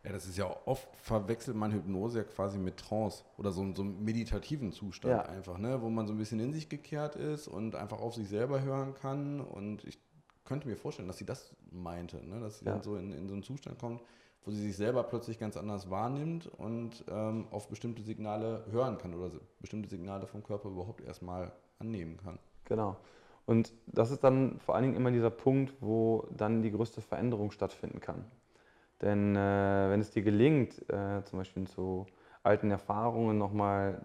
Ja, 0.06 0.12
das 0.12 0.26
ist 0.26 0.38
ja 0.38 0.55
oft 0.67 0.88
verwechselt 0.94 1.56
man 1.56 1.73
Hypnose 1.73 2.19
ja 2.19 2.25
quasi 2.25 2.58
mit 2.58 2.76
Trance 2.76 3.25
oder 3.38 3.50
so, 3.50 3.67
so 3.75 3.82
einem 3.82 4.05
meditativen 4.05 4.70
Zustand 4.70 5.17
ja. 5.17 5.23
einfach, 5.23 5.58
ne? 5.58 5.82
wo 5.82 5.91
man 5.91 6.06
so 6.06 6.12
ein 6.12 6.19
bisschen 6.19 6.38
in 6.38 6.53
sich 6.53 6.69
gekehrt 6.69 7.17
ist 7.17 7.49
und 7.49 7.75
einfach 7.75 7.99
auf 7.99 8.14
sich 8.14 8.29
selber 8.29 8.62
hören 8.62 8.94
kann. 8.94 9.41
Und 9.41 9.82
ich 9.82 9.99
könnte 10.44 10.69
mir 10.69 10.76
vorstellen, 10.76 11.08
dass 11.08 11.19
sie 11.19 11.26
das 11.26 11.56
meinte, 11.73 12.25
ne? 12.25 12.38
dass 12.38 12.61
sie 12.61 12.67
ja. 12.67 12.75
dann 12.75 12.82
so 12.85 12.94
in, 12.94 13.11
in 13.11 13.26
so 13.26 13.35
einen 13.35 13.43
Zustand 13.43 13.81
kommt, 13.81 14.00
wo 14.44 14.53
sie 14.53 14.61
sich 14.61 14.76
selber 14.76 15.03
plötzlich 15.03 15.41
ganz 15.41 15.56
anders 15.56 15.91
wahrnimmt 15.91 16.47
und 16.47 17.05
ähm, 17.09 17.49
auf 17.50 17.67
bestimmte 17.69 18.02
Signale 18.02 18.64
hören 18.70 18.99
kann 18.99 19.12
oder 19.12 19.32
bestimmte 19.61 19.88
Signale 19.88 20.29
vom 20.29 20.44
Körper 20.44 20.69
überhaupt 20.69 21.00
erstmal 21.00 21.50
annehmen 21.81 22.17
kann. 22.19 22.38
Genau. 22.64 22.97
Und 23.44 23.73
das 23.87 24.12
ist 24.12 24.23
dann 24.23 24.61
vor 24.61 24.76
allen 24.76 24.85
Dingen 24.85 24.97
immer 24.97 25.11
dieser 25.11 25.31
Punkt, 25.31 25.75
wo 25.81 26.29
dann 26.37 26.62
die 26.62 26.70
größte 26.70 27.00
Veränderung 27.00 27.50
stattfinden 27.50 27.99
kann. 27.99 28.25
Denn 29.03 29.37
äh, 29.37 29.91
wenn 29.91 30.01
es 30.01 30.11
dir 30.11 30.23
gelingt, 30.23 30.79
äh, 30.89 31.23
zum 31.25 31.39
Beispiel 31.39 31.67
zu 31.67 32.07
alten 32.43 32.71
Erfahrungen 32.71 33.39
nochmal 33.39 34.05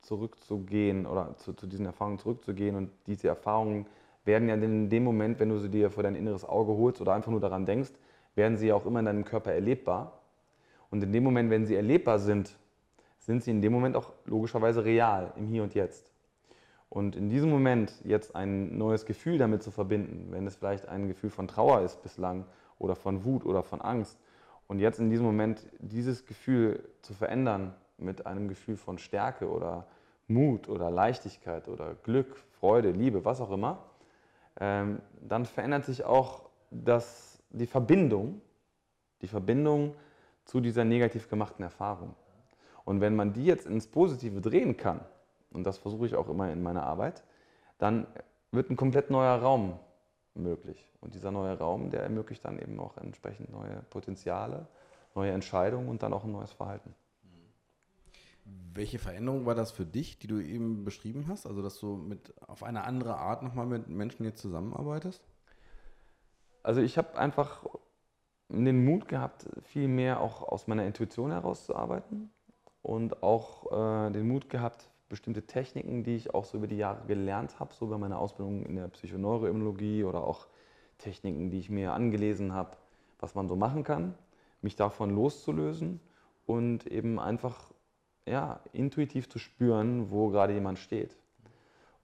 zurückzugehen 0.00 1.06
oder 1.06 1.36
zu, 1.36 1.52
zu, 1.52 1.66
diesen 1.66 1.86
Erfahrungen 1.86 2.18
zurückzugehen 2.18 2.74
und 2.74 2.90
diese 3.06 3.28
Erfahrungen 3.28 3.86
werden 4.24 4.48
ja 4.48 4.54
in 4.54 4.88
dem 4.88 5.04
Moment, 5.04 5.38
wenn 5.40 5.48
du 5.48 5.58
sie 5.58 5.68
dir 5.68 5.90
vor 5.90 6.02
dein 6.02 6.14
inneres 6.14 6.44
Auge 6.44 6.72
holst 6.72 7.00
oder 7.00 7.12
einfach 7.12 7.30
nur 7.30 7.40
daran 7.40 7.66
denkst, 7.66 7.92
werden 8.34 8.56
sie 8.56 8.68
ja 8.68 8.74
auch 8.74 8.86
immer 8.86 9.00
in 9.00 9.06
deinem 9.06 9.24
Körper 9.24 9.52
erlebbar. 9.52 10.20
Und 10.90 11.02
in 11.02 11.12
dem 11.12 11.24
Moment, 11.24 11.50
wenn 11.50 11.66
sie 11.66 11.74
erlebbar 11.74 12.18
sind, 12.18 12.56
sind 13.18 13.42
sie 13.42 13.50
in 13.50 13.62
dem 13.62 13.72
Moment 13.72 13.96
auch 13.96 14.12
logischerweise 14.24 14.84
real, 14.84 15.32
im 15.36 15.46
Hier 15.46 15.62
und 15.62 15.74
Jetzt. 15.74 16.10
Und 16.88 17.16
in 17.16 17.30
diesem 17.30 17.48
Moment 17.48 17.92
jetzt 18.04 18.36
ein 18.36 18.76
neues 18.76 19.06
Gefühl 19.06 19.38
damit 19.38 19.62
zu 19.62 19.70
verbinden, 19.70 20.28
wenn 20.30 20.46
es 20.46 20.56
vielleicht 20.56 20.88
ein 20.88 21.08
Gefühl 21.08 21.30
von 21.30 21.48
Trauer 21.48 21.80
ist 21.80 22.02
bislang 22.02 22.44
oder 22.78 22.94
von 22.94 23.24
Wut 23.24 23.46
oder 23.46 23.62
von 23.62 23.80
Angst, 23.80 24.18
und 24.72 24.78
jetzt 24.78 24.98
in 25.00 25.10
diesem 25.10 25.26
Moment 25.26 25.66
dieses 25.80 26.24
Gefühl 26.24 26.82
zu 27.02 27.12
verändern 27.12 27.74
mit 27.98 28.26
einem 28.26 28.48
Gefühl 28.48 28.78
von 28.78 28.96
Stärke 28.96 29.50
oder 29.50 29.86
Mut 30.28 30.66
oder 30.66 30.90
Leichtigkeit 30.90 31.68
oder 31.68 31.94
Glück, 32.04 32.38
Freude, 32.58 32.90
Liebe, 32.90 33.22
was 33.22 33.42
auch 33.42 33.50
immer, 33.50 33.84
ähm, 34.58 35.02
dann 35.20 35.44
verändert 35.44 35.84
sich 35.84 36.06
auch 36.06 36.48
das, 36.70 37.42
die 37.50 37.66
Verbindung, 37.66 38.40
die 39.20 39.26
Verbindung 39.26 39.94
zu 40.46 40.58
dieser 40.58 40.86
negativ 40.86 41.28
gemachten 41.28 41.62
Erfahrung. 41.62 42.14
Und 42.86 43.02
wenn 43.02 43.14
man 43.14 43.34
die 43.34 43.44
jetzt 43.44 43.66
ins 43.66 43.86
Positive 43.86 44.40
drehen 44.40 44.78
kann, 44.78 45.00
und 45.50 45.64
das 45.64 45.76
versuche 45.76 46.06
ich 46.06 46.14
auch 46.14 46.30
immer 46.30 46.50
in 46.50 46.62
meiner 46.62 46.84
Arbeit, 46.84 47.24
dann 47.76 48.06
wird 48.52 48.70
ein 48.70 48.76
komplett 48.76 49.10
neuer 49.10 49.36
Raum 49.36 49.78
möglich. 50.34 50.88
Und 51.00 51.14
dieser 51.14 51.30
neue 51.30 51.58
Raum, 51.58 51.90
der 51.90 52.02
ermöglicht 52.02 52.44
dann 52.44 52.58
eben 52.58 52.78
auch 52.80 52.96
entsprechend 52.96 53.50
neue 53.50 53.82
Potenziale, 53.90 54.66
neue 55.14 55.32
Entscheidungen 55.32 55.88
und 55.88 56.02
dann 56.02 56.12
auch 56.12 56.24
ein 56.24 56.32
neues 56.32 56.52
Verhalten. 56.52 56.94
Welche 58.74 58.98
Veränderung 58.98 59.46
war 59.46 59.54
das 59.54 59.70
für 59.70 59.84
dich, 59.84 60.18
die 60.18 60.26
du 60.26 60.40
eben 60.40 60.84
beschrieben 60.84 61.26
hast? 61.28 61.46
Also, 61.46 61.62
dass 61.62 61.78
du 61.78 61.96
mit 61.96 62.34
auf 62.40 62.62
eine 62.62 62.84
andere 62.84 63.16
Art 63.16 63.42
nochmal 63.42 63.66
mit 63.66 63.88
Menschen 63.88 64.24
jetzt 64.24 64.40
zusammenarbeitest? 64.40 65.22
Also, 66.62 66.80
ich 66.80 66.98
habe 66.98 67.18
einfach 67.18 67.64
den 68.48 68.84
Mut 68.84 69.08
gehabt, 69.08 69.46
viel 69.62 69.88
mehr 69.88 70.20
auch 70.20 70.42
aus 70.42 70.66
meiner 70.66 70.86
Intuition 70.86 71.30
herauszuarbeiten 71.30 72.32
und 72.82 73.22
auch 73.22 74.06
äh, 74.06 74.10
den 74.10 74.26
Mut 74.26 74.50
gehabt, 74.50 74.88
bestimmte 75.12 75.42
Techniken, 75.42 76.04
die 76.04 76.16
ich 76.16 76.32
auch 76.32 76.46
so 76.46 76.56
über 76.56 76.66
die 76.66 76.78
Jahre 76.78 77.06
gelernt 77.06 77.60
habe, 77.60 77.74
so 77.74 77.86
bei 77.86 77.98
meiner 77.98 78.18
Ausbildung 78.18 78.64
in 78.64 78.76
der 78.76 78.88
Psychoneuroimmunologie 78.88 80.04
oder 80.04 80.24
auch 80.24 80.46
Techniken, 80.96 81.50
die 81.50 81.58
ich 81.58 81.68
mir 81.68 81.92
angelesen 81.92 82.54
habe, 82.54 82.78
was 83.20 83.34
man 83.34 83.46
so 83.46 83.54
machen 83.54 83.84
kann, 83.84 84.14
mich 84.62 84.74
davon 84.74 85.10
loszulösen 85.10 86.00
und 86.46 86.86
eben 86.86 87.20
einfach 87.20 87.70
ja, 88.26 88.60
intuitiv 88.72 89.28
zu 89.28 89.38
spüren, 89.38 90.10
wo 90.10 90.30
gerade 90.30 90.54
jemand 90.54 90.78
steht. 90.78 91.14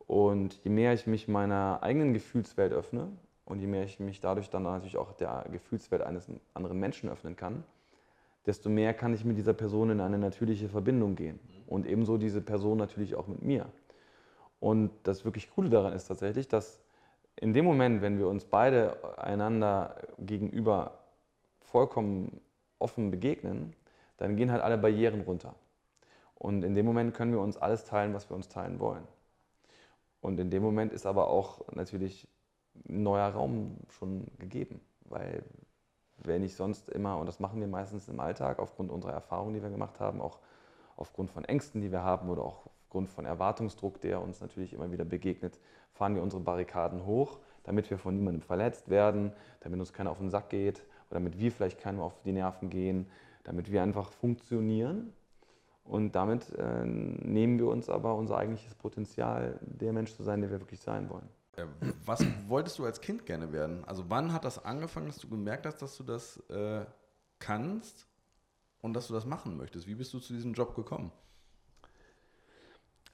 Und 0.06 0.62
je 0.62 0.70
mehr 0.70 0.92
ich 0.92 1.06
mich 1.06 1.28
meiner 1.28 1.78
eigenen 1.82 2.12
Gefühlswelt 2.12 2.74
öffne 2.74 3.08
und 3.46 3.60
je 3.60 3.66
mehr 3.66 3.84
ich 3.84 4.00
mich 4.00 4.20
dadurch 4.20 4.50
dann 4.50 4.64
natürlich 4.64 4.98
auch 4.98 5.12
der 5.12 5.46
Gefühlswelt 5.50 6.02
eines 6.02 6.30
anderen 6.52 6.78
Menschen 6.78 7.08
öffnen 7.08 7.36
kann, 7.36 7.64
desto 8.48 8.70
mehr 8.70 8.94
kann 8.94 9.12
ich 9.12 9.26
mit 9.26 9.36
dieser 9.36 9.52
Person 9.52 9.90
in 9.90 10.00
eine 10.00 10.18
natürliche 10.18 10.70
Verbindung 10.70 11.14
gehen. 11.16 11.38
Und 11.66 11.86
ebenso 11.86 12.16
diese 12.16 12.40
Person 12.40 12.78
natürlich 12.78 13.14
auch 13.14 13.26
mit 13.26 13.42
mir. 13.42 13.66
Und 14.58 14.90
das 15.02 15.26
wirklich 15.26 15.50
Coole 15.50 15.68
daran 15.68 15.92
ist 15.92 16.06
tatsächlich, 16.06 16.48
dass 16.48 16.80
in 17.36 17.52
dem 17.52 17.66
Moment, 17.66 18.00
wenn 18.00 18.18
wir 18.18 18.26
uns 18.26 18.46
beide 18.46 19.18
einander 19.18 19.96
gegenüber 20.18 20.98
vollkommen 21.60 22.40
offen 22.78 23.10
begegnen, 23.10 23.74
dann 24.16 24.34
gehen 24.36 24.50
halt 24.50 24.62
alle 24.62 24.78
Barrieren 24.78 25.20
runter. 25.20 25.54
Und 26.34 26.62
in 26.64 26.74
dem 26.74 26.86
Moment 26.86 27.12
können 27.12 27.32
wir 27.32 27.40
uns 27.40 27.58
alles 27.58 27.84
teilen, 27.84 28.14
was 28.14 28.30
wir 28.30 28.34
uns 28.34 28.48
teilen 28.48 28.80
wollen. 28.80 29.06
Und 30.22 30.40
in 30.40 30.50
dem 30.50 30.62
Moment 30.62 30.94
ist 30.94 31.04
aber 31.04 31.28
auch 31.28 31.60
natürlich 31.72 32.26
neuer 32.84 33.28
Raum 33.28 33.76
schon 33.90 34.26
gegeben, 34.38 34.80
weil 35.04 35.42
wenn 36.24 36.42
ich 36.42 36.54
sonst 36.54 36.88
immer, 36.88 37.18
und 37.18 37.26
das 37.26 37.40
machen 37.40 37.60
wir 37.60 37.68
meistens 37.68 38.08
im 38.08 38.20
Alltag 38.20 38.58
aufgrund 38.58 38.90
unserer 38.90 39.12
Erfahrungen, 39.12 39.54
die 39.54 39.62
wir 39.62 39.70
gemacht 39.70 40.00
haben, 40.00 40.20
auch 40.20 40.38
aufgrund 40.96 41.30
von 41.30 41.44
Ängsten, 41.44 41.80
die 41.80 41.92
wir 41.92 42.02
haben 42.02 42.28
oder 42.28 42.42
auch 42.42 42.66
aufgrund 42.88 43.08
von 43.08 43.24
Erwartungsdruck, 43.24 44.00
der 44.00 44.20
uns 44.20 44.40
natürlich 44.40 44.72
immer 44.72 44.90
wieder 44.90 45.04
begegnet, 45.04 45.60
fahren 45.92 46.14
wir 46.14 46.22
unsere 46.22 46.42
Barrikaden 46.42 47.04
hoch, 47.06 47.38
damit 47.64 47.90
wir 47.90 47.98
von 47.98 48.14
niemandem 48.14 48.42
verletzt 48.42 48.88
werden, 48.88 49.32
damit 49.60 49.78
uns 49.78 49.92
keiner 49.92 50.10
auf 50.10 50.18
den 50.18 50.30
Sack 50.30 50.48
geht 50.48 50.84
oder 51.10 51.20
damit 51.20 51.38
wir 51.38 51.52
vielleicht 51.52 51.78
keinem 51.80 52.00
auf 52.00 52.22
die 52.22 52.32
Nerven 52.32 52.70
gehen, 52.70 53.06
damit 53.44 53.70
wir 53.70 53.82
einfach 53.82 54.10
funktionieren. 54.10 55.12
Und 55.84 56.12
damit 56.12 56.52
äh, 56.54 56.84
nehmen 56.84 57.58
wir 57.58 57.68
uns 57.68 57.88
aber 57.88 58.14
unser 58.14 58.36
eigentliches 58.36 58.74
Potenzial, 58.74 59.58
der 59.62 59.92
Mensch 59.92 60.14
zu 60.14 60.22
sein, 60.22 60.42
der 60.42 60.50
wir 60.50 60.60
wirklich 60.60 60.80
sein 60.80 61.08
wollen. 61.08 61.28
Äh, 61.58 61.66
was 62.04 62.24
wolltest 62.46 62.78
du 62.78 62.84
als 62.84 63.00
Kind 63.00 63.26
gerne 63.26 63.52
werden? 63.52 63.84
Also 63.84 64.04
wann 64.08 64.32
hat 64.32 64.44
das 64.44 64.64
angefangen, 64.64 65.06
dass 65.06 65.18
du 65.18 65.28
gemerkt 65.28 65.66
hast, 65.66 65.82
dass 65.82 65.96
du 65.96 66.04
das 66.04 66.38
äh, 66.48 66.84
kannst 67.38 68.06
und 68.80 68.94
dass 68.94 69.08
du 69.08 69.14
das 69.14 69.26
machen 69.26 69.56
möchtest? 69.56 69.86
Wie 69.86 69.94
bist 69.94 70.14
du 70.14 70.20
zu 70.20 70.32
diesem 70.32 70.52
Job 70.52 70.74
gekommen? 70.74 71.10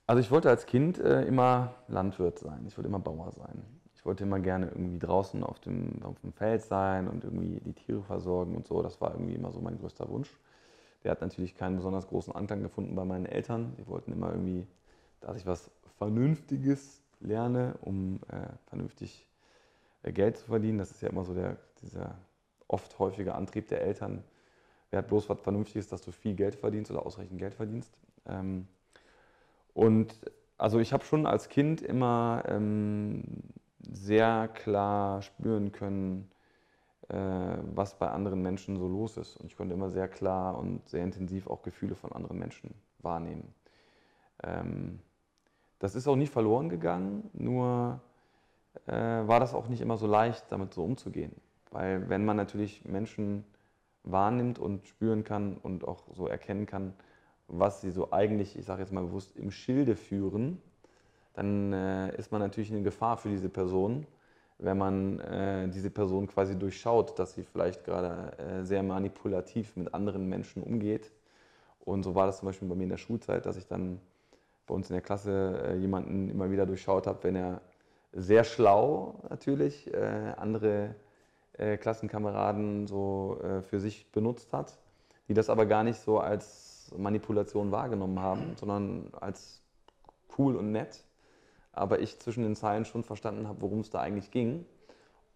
Also 0.07 0.21
ich 0.21 0.31
wollte 0.31 0.51
als 0.51 0.67
Kind 0.67 0.99
äh, 0.99 1.23
immer 1.25 1.75
Landwirt 1.89 2.39
sein, 2.39 2.67
ich 2.67 2.77
wollte 2.77 2.89
immer 2.89 2.99
Bauer 2.99 3.33
sein. 3.33 3.65
Ich 3.95 4.05
wollte 4.05 4.25
immer 4.25 4.39
gerne 4.39 4.67
irgendwie 4.67 4.99
draußen 4.99 5.43
auf 5.43 5.61
dem, 5.61 6.03
auf 6.03 6.21
dem 6.21 6.35
Feld 6.35 6.61
sein 6.61 7.09
und 7.09 7.25
irgendwie 7.25 7.59
die 7.61 7.73
Tiere 7.73 8.03
versorgen 8.03 8.55
und 8.55 8.67
so. 8.67 8.83
Das 8.83 9.01
war 9.01 9.13
irgendwie 9.13 9.35
immer 9.35 9.51
so 9.51 9.63
mein 9.63 9.79
größter 9.79 10.07
Wunsch. 10.11 10.29
Der 11.03 11.13
hat 11.13 11.23
natürlich 11.23 11.55
keinen 11.55 11.77
besonders 11.77 12.07
großen 12.07 12.35
Anklang 12.35 12.63
gefunden 12.63 12.95
bei 12.95 13.07
meinen 13.07 13.25
Eltern. 13.25 13.75
Die 13.79 13.87
wollten 13.87 14.13
immer 14.13 14.29
irgendwie, 14.31 14.67
dass 15.23 15.39
ich 15.39 15.47
was 15.47 15.71
Vernünftiges 15.97 17.04
lerne, 17.21 17.75
um 17.81 18.21
äh, 18.29 18.47
vernünftig 18.69 19.27
äh, 20.03 20.13
Geld 20.13 20.39
zu 20.39 20.47
verdienen. 20.47 20.79
Das 20.79 20.91
ist 20.91 21.03
ja 21.03 21.09
immer 21.09 21.25
so 21.25 21.35
der, 21.35 21.57
dieser 21.83 22.17
oft 22.69 22.99
häufige 22.99 23.35
Antrieb 23.35 23.69
der 23.69 23.83
Eltern. 23.83 24.25
Wer 24.91 24.99
hat 24.99 25.09
bloß 25.09 25.29
was 25.29 25.41
Vernünftiges, 25.41 25.89
dass 25.89 26.03
du 26.03 26.13
viel 26.13 26.35
Geld 26.35 26.55
verdienst 26.55 26.91
oder 26.91 27.05
ausreichend 27.05 27.39
Geld 27.39 27.55
verdienst? 27.55 27.97
Ähm, 28.27 28.69
und 29.73 30.15
also 30.57 30.79
ich 30.79 30.93
habe 30.93 31.05
schon 31.05 31.27
als 31.27 31.49
Kind 31.49 31.83
immer 31.83 32.45
ähm, 32.47 33.25
sehr 33.81 34.49
klar 34.49 35.21
spüren 35.23 35.73
können, 35.73 36.31
äh, 37.09 37.17
was 37.75 37.99
bei 37.99 38.09
anderen 38.09 38.41
Menschen 38.41 38.77
so 38.77 38.89
los 38.89 39.17
ist. 39.17 39.37
Und 39.37 39.47
ich 39.47 39.57
konnte 39.57 39.75
immer 39.75 39.91
sehr 39.91 40.09
klar 40.09 40.57
und 40.59 40.89
sehr 40.89 41.03
intensiv 41.03 41.49
auch 41.49 41.63
Gefühle 41.63 41.95
von 41.97 42.13
anderen 42.13 42.39
Menschen 42.39 42.75
wahrnehmen. 43.01 43.53
Ähm, 44.43 45.01
das 45.85 45.95
ist 45.95 46.09
auch 46.09 46.17
nie 46.17 46.27
verloren 46.27 46.71
gegangen, 46.71 47.29
nur 47.35 48.01
äh, 48.87 48.93
war 48.93 49.39
das 49.39 49.53
auch 49.53 49.69
nicht 49.69 49.83
immer 49.83 49.99
so 49.99 50.07
leicht, 50.07 50.47
damit 50.49 50.73
so 50.73 50.83
umzugehen. 50.83 51.33
Weil 51.73 52.09
wenn 52.09 52.25
man 52.25 52.39
natürlich 52.39 52.87
Menschen 52.87 53.45
wahrnimmt 54.03 54.59
und 54.59 54.87
spüren 54.89 55.25
kann 55.25 55.59
und 55.59 55.87
auch 55.87 56.05
so 56.15 56.27
erkennen 56.27 56.65
kann, 56.65 56.95
was 57.49 57.83
sie 57.83 57.91
so 57.91 58.13
eigentlich, 58.13 58.59
ich 58.59 58.65
sage 58.65 58.81
jetzt 58.81 58.95
mal 58.95 59.05
bewusst, 59.05 59.37
im 59.37 59.51
Schilde 59.51 59.95
führen, 59.95 60.63
dann 61.35 61.75
äh, 61.75 62.17
ist 62.17 62.33
man 62.33 62.41
natürlich 62.41 62.71
eine 62.73 62.83
Gefahr 62.83 63.19
für 63.19 63.29
diese 63.29 63.51
Person, 63.51 64.07
wenn 64.57 64.79
man 64.79 65.21
äh, 65.21 65.69
diese 65.69 65.91
Person 65.91 66.29
quasi 66.29 66.59
durchschaut, 66.59 67.19
dass 67.19 67.35
sie 67.35 67.43
vielleicht 67.43 67.85
gerade 67.85 68.39
äh, 68.39 68.65
sehr 68.65 68.83
manipulativ 68.83 69.77
mit 69.77 69.93
anderen 69.93 70.31
Menschen 70.31 70.63
umgeht. 70.63 71.13
Und 71.81 72.05
so 72.05 72.15
war 72.15 72.25
das 72.25 72.39
zum 72.39 72.47
Beispiel 72.47 72.69
bei 72.69 72.75
mir 72.75 72.85
in 72.85 72.89
der 72.89 72.97
Schulzeit, 72.97 73.45
dass 73.45 73.59
ich 73.59 73.67
dann 73.67 74.01
bei 74.67 74.75
uns 74.75 74.91
in 74.91 74.95
der 74.95 75.03
Klasse 75.03 75.63
äh, 75.67 75.77
jemanden 75.77 76.29
immer 76.29 76.51
wieder 76.51 76.67
durchschaut 76.67 77.07
habe, 77.07 77.23
wenn 77.23 77.37
er 77.37 77.61
sehr 78.13 78.45
schlau 78.45 79.23
natürlich 79.29 79.93
äh, 79.93 80.33
andere 80.37 80.95
äh, 81.55 81.77
Klassenkameraden 81.77 82.87
so 82.87 83.39
für 83.69 83.81
sich 83.81 84.11
benutzt 84.13 84.53
hat, 84.53 84.79
die 85.29 85.35
das 85.35 85.51
aber 85.51 85.67
gar 85.67 85.85
nicht 85.85 86.01
so 86.01 86.19
als 86.19 86.93
Manipulation 86.97 87.71
wahrgenommen 87.73 88.21
haben, 88.21 88.57
sondern 88.57 89.09
als 89.21 89.63
cool 90.39 90.57
und 90.57 90.73
nett. 90.73 91.05
Aber 91.73 92.01
ich 92.01 92.19
zwischen 92.21 92.45
den 92.45 92.55
Zeilen 92.55 92.85
schon 92.85 93.03
verstanden 93.03 93.49
habe, 93.49 93.61
worum 93.63 93.81
es 93.81 93.91
da 93.91 94.01
eigentlich 94.01 94.31
ging. 94.31 94.65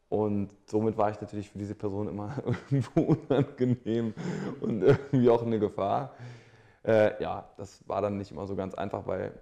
Und 0.08 0.50
somit 0.66 0.96
war 0.96 1.10
ich 1.10 1.20
natürlich 1.20 1.50
für 1.50 1.58
diese 1.58 1.74
Person 1.74 2.08
immer 2.08 2.34
irgendwo 2.44 3.00
unangenehm 3.28 4.14
und 4.60 4.82
irgendwie 4.82 5.28
auch 5.28 5.42
eine 5.42 5.58
Gefahr. 5.58 6.14
Äh, 6.84 7.22
ja, 7.22 7.48
das 7.56 7.86
war 7.88 8.00
dann 8.00 8.16
nicht 8.16 8.30
immer 8.30 8.46
so 8.46 8.56
ganz 8.56 8.74
einfach, 8.74 9.06
weil 9.06 9.32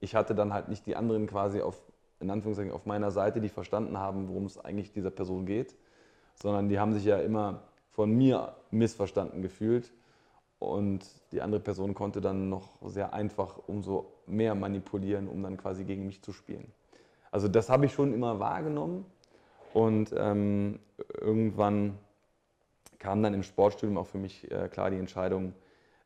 ich 0.00 0.14
hatte 0.14 0.34
dann 0.34 0.52
halt 0.52 0.68
nicht 0.68 0.86
die 0.86 0.96
anderen 0.96 1.26
quasi 1.26 1.60
auf, 1.60 1.80
in 2.20 2.30
Anführungszeichen, 2.30 2.72
auf 2.72 2.86
meiner 2.86 3.10
Seite, 3.10 3.40
die 3.40 3.48
verstanden 3.48 3.98
haben, 3.98 4.28
worum 4.28 4.46
es 4.46 4.62
eigentlich 4.62 4.92
dieser 4.92 5.10
Person 5.10 5.46
geht, 5.46 5.74
sondern 6.34 6.68
die 6.68 6.78
haben 6.78 6.92
sich 6.92 7.04
ja 7.04 7.18
immer 7.18 7.62
von 7.90 8.10
mir 8.10 8.54
missverstanden 8.70 9.42
gefühlt 9.42 9.92
und 10.58 11.04
die 11.32 11.42
andere 11.42 11.60
Person 11.60 11.94
konnte 11.94 12.20
dann 12.20 12.48
noch 12.48 12.80
sehr 12.82 13.12
einfach 13.12 13.58
umso 13.66 14.12
mehr 14.26 14.54
manipulieren, 14.54 15.28
um 15.28 15.42
dann 15.42 15.56
quasi 15.56 15.84
gegen 15.84 16.06
mich 16.06 16.22
zu 16.22 16.32
spielen. 16.32 16.72
Also 17.30 17.48
das 17.48 17.68
habe 17.68 17.86
ich 17.86 17.92
schon 17.92 18.14
immer 18.14 18.38
wahrgenommen. 18.38 19.04
Und 19.72 20.14
ähm, 20.16 20.78
irgendwann 21.20 21.98
kam 23.00 23.22
dann 23.22 23.34
im 23.34 23.42
Sportstudium 23.42 23.98
auch 23.98 24.06
für 24.06 24.18
mich 24.18 24.48
äh, 24.50 24.68
klar 24.68 24.90
die 24.90 24.98
Entscheidung, 24.98 25.52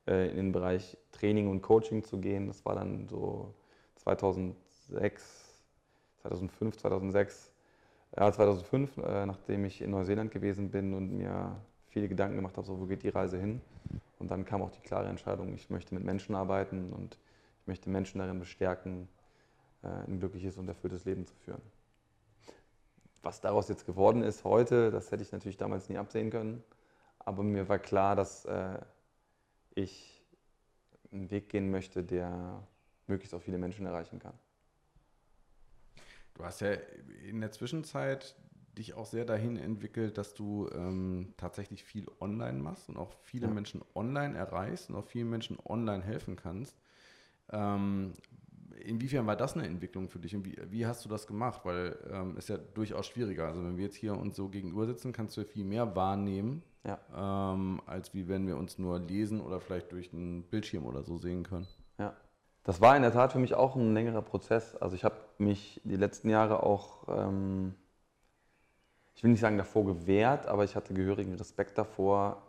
in 0.09 0.37
den 0.37 0.53
Bereich 0.53 0.97
Training 1.13 1.49
und 1.49 1.63
Coaching 1.63 2.05
zu 2.05 2.19
gehen. 2.19 2.47
Das 2.47 2.65
war 2.65 2.75
dann 2.75 3.09
so 3.09 3.55
2006, 3.97 5.65
2005, 6.23 6.77
2006. 6.77 7.53
Ja, 8.17 8.33
2005, 8.33 8.97
äh, 8.99 9.27
nachdem 9.27 9.65
ich 9.65 9.83
in 9.83 9.91
Neuseeland 9.91 10.31
gewesen 10.31 10.71
bin 10.71 10.95
und 10.95 11.13
mir 11.13 11.57
viele 11.89 12.09
Gedanken 12.09 12.37
gemacht 12.37 12.57
habe, 12.57 12.67
so 12.67 12.81
wo 12.81 12.87
geht 12.87 13.03
die 13.03 13.11
Reise 13.11 13.39
hin. 13.39 13.61
Und 14.19 14.31
dann 14.31 14.45
kam 14.45 14.63
auch 14.63 14.71
die 14.71 14.81
klare 14.81 15.09
Entscheidung, 15.09 15.53
ich 15.55 15.71
möchte 15.71 15.95
mit 15.95 16.05
Menschen 16.05 16.35
arbeiten 16.35 16.93
und 16.93 17.19
ich 17.61 17.67
möchte 17.67 17.91
Menschen 17.91 18.19
darin 18.19 18.39
bestärken, 18.39 19.09
äh, 19.83 19.89
ein 19.89 20.19
glückliches 20.19 20.57
und 20.57 20.69
erfülltes 20.69 21.05
Leben 21.05 21.27
zu 21.27 21.35
führen. 21.35 21.63
Was 23.23 23.41
daraus 23.41 23.69
jetzt 23.69 23.85
geworden 23.85 24.23
ist 24.23 24.45
heute, 24.45 24.91
das 24.91 25.11
hätte 25.11 25.23
ich 25.23 25.33
natürlich 25.33 25.57
damals 25.57 25.89
nie 25.89 25.99
absehen 25.99 26.31
können. 26.31 26.63
Aber 27.19 27.43
mir 27.43 27.69
war 27.69 27.79
klar, 27.79 28.17
dass 28.17 28.45
äh, 28.47 28.79
ich 29.79 30.23
einen 31.13 31.31
Weg 31.31 31.49
gehen 31.49 31.71
möchte, 31.71 32.05
der 32.05 32.67
möglichst 33.07 33.35
auch 33.35 33.43
viele 33.43 33.59
Menschen 33.59 33.87
erreichen 33.87 34.19
kann. 34.19 34.35
Du 36.35 36.45
hast 36.45 36.61
ja 36.61 36.73
in 37.29 37.41
der 37.41 37.51
Zwischenzeit 37.51 38.37
dich 38.77 38.95
auch 38.95 39.07
sehr 39.07 39.25
dahin 39.25 39.57
entwickelt, 39.57 40.19
dass 40.19 40.35
du 40.35 40.69
ähm, 40.73 41.35
tatsächlich 41.37 41.83
viel 41.83 42.07
online 42.21 42.59
machst 42.59 42.89
und 42.89 42.97
auch 42.97 43.13
viele 43.23 43.49
ja. 43.49 43.53
Menschen 43.53 43.83
online 43.95 44.37
erreichst 44.39 44.91
und 44.91 44.97
auch 44.97 45.07
vielen 45.07 45.29
Menschen 45.31 45.59
online 45.65 46.05
helfen 46.05 46.37
kannst. 46.37 46.77
Ähm, 47.51 48.13
inwiefern 48.85 49.27
war 49.27 49.37
das 49.37 49.55
eine 49.55 49.67
Entwicklung 49.67 50.09
für 50.09 50.19
dich 50.19 50.35
und 50.35 50.45
wie, 50.45 50.57
wie 50.71 50.87
hast 50.87 51.05
du 51.05 51.09
das 51.09 51.27
gemacht? 51.27 51.63
Weil 51.65 51.97
ähm, 52.11 52.37
ist 52.37 52.49
ja 52.49 52.59
durchaus 52.59 53.07
schwieriger. 53.07 53.47
Also 53.47 53.63
wenn 53.65 53.77
wir 53.77 53.85
jetzt 53.85 53.97
hier 53.97 54.17
uns 54.17 54.37
so 54.37 54.49
gegenüber 54.49 54.87
sitzen, 54.87 55.13
kannst 55.13 55.37
du 55.37 55.45
viel 55.45 55.65
mehr 55.65 55.95
wahrnehmen, 55.97 56.63
ja. 56.85 56.99
ähm, 57.53 57.81
als 57.87 58.15
wie 58.15 58.29
wenn 58.29 58.47
wir 58.47 58.57
uns 58.57 58.79
nur 58.79 58.99
lesen 58.99 59.41
oder 59.41 59.61
vielleicht 59.61 59.93
durch 59.93 60.13
einen 60.13 60.43
Bildschirm 60.45 60.87
oder 60.87 61.03
so 61.03 61.19
sehen 61.19 61.43
können. 61.43 61.67
Ja, 61.99 62.17
das 62.65 62.81
war 62.81 62.97
in 62.97 63.03
der 63.03 63.13
Tat 63.13 63.33
für 63.33 63.39
mich 63.39 63.55
auch 63.55 63.77
ein 63.77 63.95
längerer 63.95 64.23
Prozess. 64.23 64.77
Also 64.77 64.95
ich 64.95 65.05
habe 65.05 65.17
mich 65.39 65.81
die 65.85 65.97
letzten 65.97 66.29
Jahre 66.29 66.63
auch 66.63 67.09
ähm, 67.09 67.75
ich 69.19 69.25
will 69.25 69.33
nicht 69.33 69.41
sagen 69.41 69.59
davor 69.59 69.85
gewehrt, 69.85 70.47
aber 70.47 70.63
ich 70.63 70.77
hatte 70.77 70.95
gehörigen 70.95 71.35
Respekt 71.35 71.77
davor, 71.77 72.41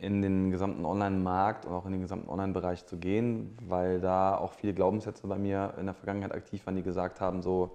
in 0.00 0.22
den 0.22 0.50
gesamten 0.50 0.84
Online-Markt 0.84 1.66
und 1.66 1.72
auch 1.72 1.86
in 1.86 1.92
den 1.92 2.00
gesamten 2.00 2.28
Online-Bereich 2.28 2.86
zu 2.86 2.96
gehen, 2.96 3.56
weil 3.66 4.00
da 4.00 4.36
auch 4.36 4.52
viele 4.52 4.74
Glaubenssätze 4.74 5.26
bei 5.26 5.38
mir 5.38 5.74
in 5.78 5.86
der 5.86 5.94
Vergangenheit 5.94 6.32
aktiv 6.32 6.64
waren, 6.66 6.76
die 6.76 6.82
gesagt 6.82 7.20
haben, 7.20 7.42
so, 7.42 7.70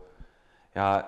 ja, 0.75 1.07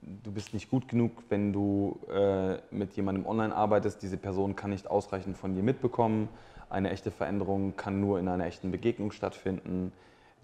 du 0.00 0.32
bist 0.32 0.54
nicht 0.54 0.70
gut 0.70 0.88
genug, 0.88 1.24
wenn 1.28 1.52
du 1.52 2.00
äh, 2.10 2.58
mit 2.70 2.94
jemandem 2.94 3.26
online 3.26 3.54
arbeitest, 3.54 4.02
diese 4.02 4.16
Person 4.16 4.56
kann 4.56 4.70
nicht 4.70 4.88
ausreichend 4.88 5.36
von 5.36 5.54
dir 5.54 5.62
mitbekommen, 5.62 6.28
eine 6.70 6.90
echte 6.90 7.10
Veränderung 7.10 7.76
kann 7.76 8.00
nur 8.00 8.18
in 8.18 8.28
einer 8.28 8.46
echten 8.46 8.70
Begegnung 8.70 9.12
stattfinden, 9.12 9.92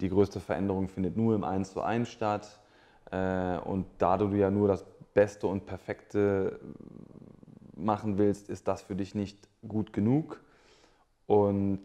die 0.00 0.08
größte 0.08 0.40
Veränderung 0.40 0.88
findet 0.88 1.16
nur 1.16 1.34
im 1.34 1.44
1 1.44 1.72
zu 1.72 1.82
1 1.82 2.08
statt. 2.08 2.60
Äh, 3.10 3.58
und 3.58 3.86
da 3.98 4.16
du 4.16 4.28
ja 4.34 4.50
nur 4.50 4.68
das 4.68 4.84
Beste 5.14 5.46
und 5.46 5.66
Perfekte 5.66 6.60
machen 7.74 8.18
willst, 8.18 8.48
ist 8.50 8.68
das 8.68 8.82
für 8.82 8.94
dich 8.94 9.14
nicht 9.14 9.47
gut 9.66 9.92
genug. 9.92 10.40
Und 11.26 11.80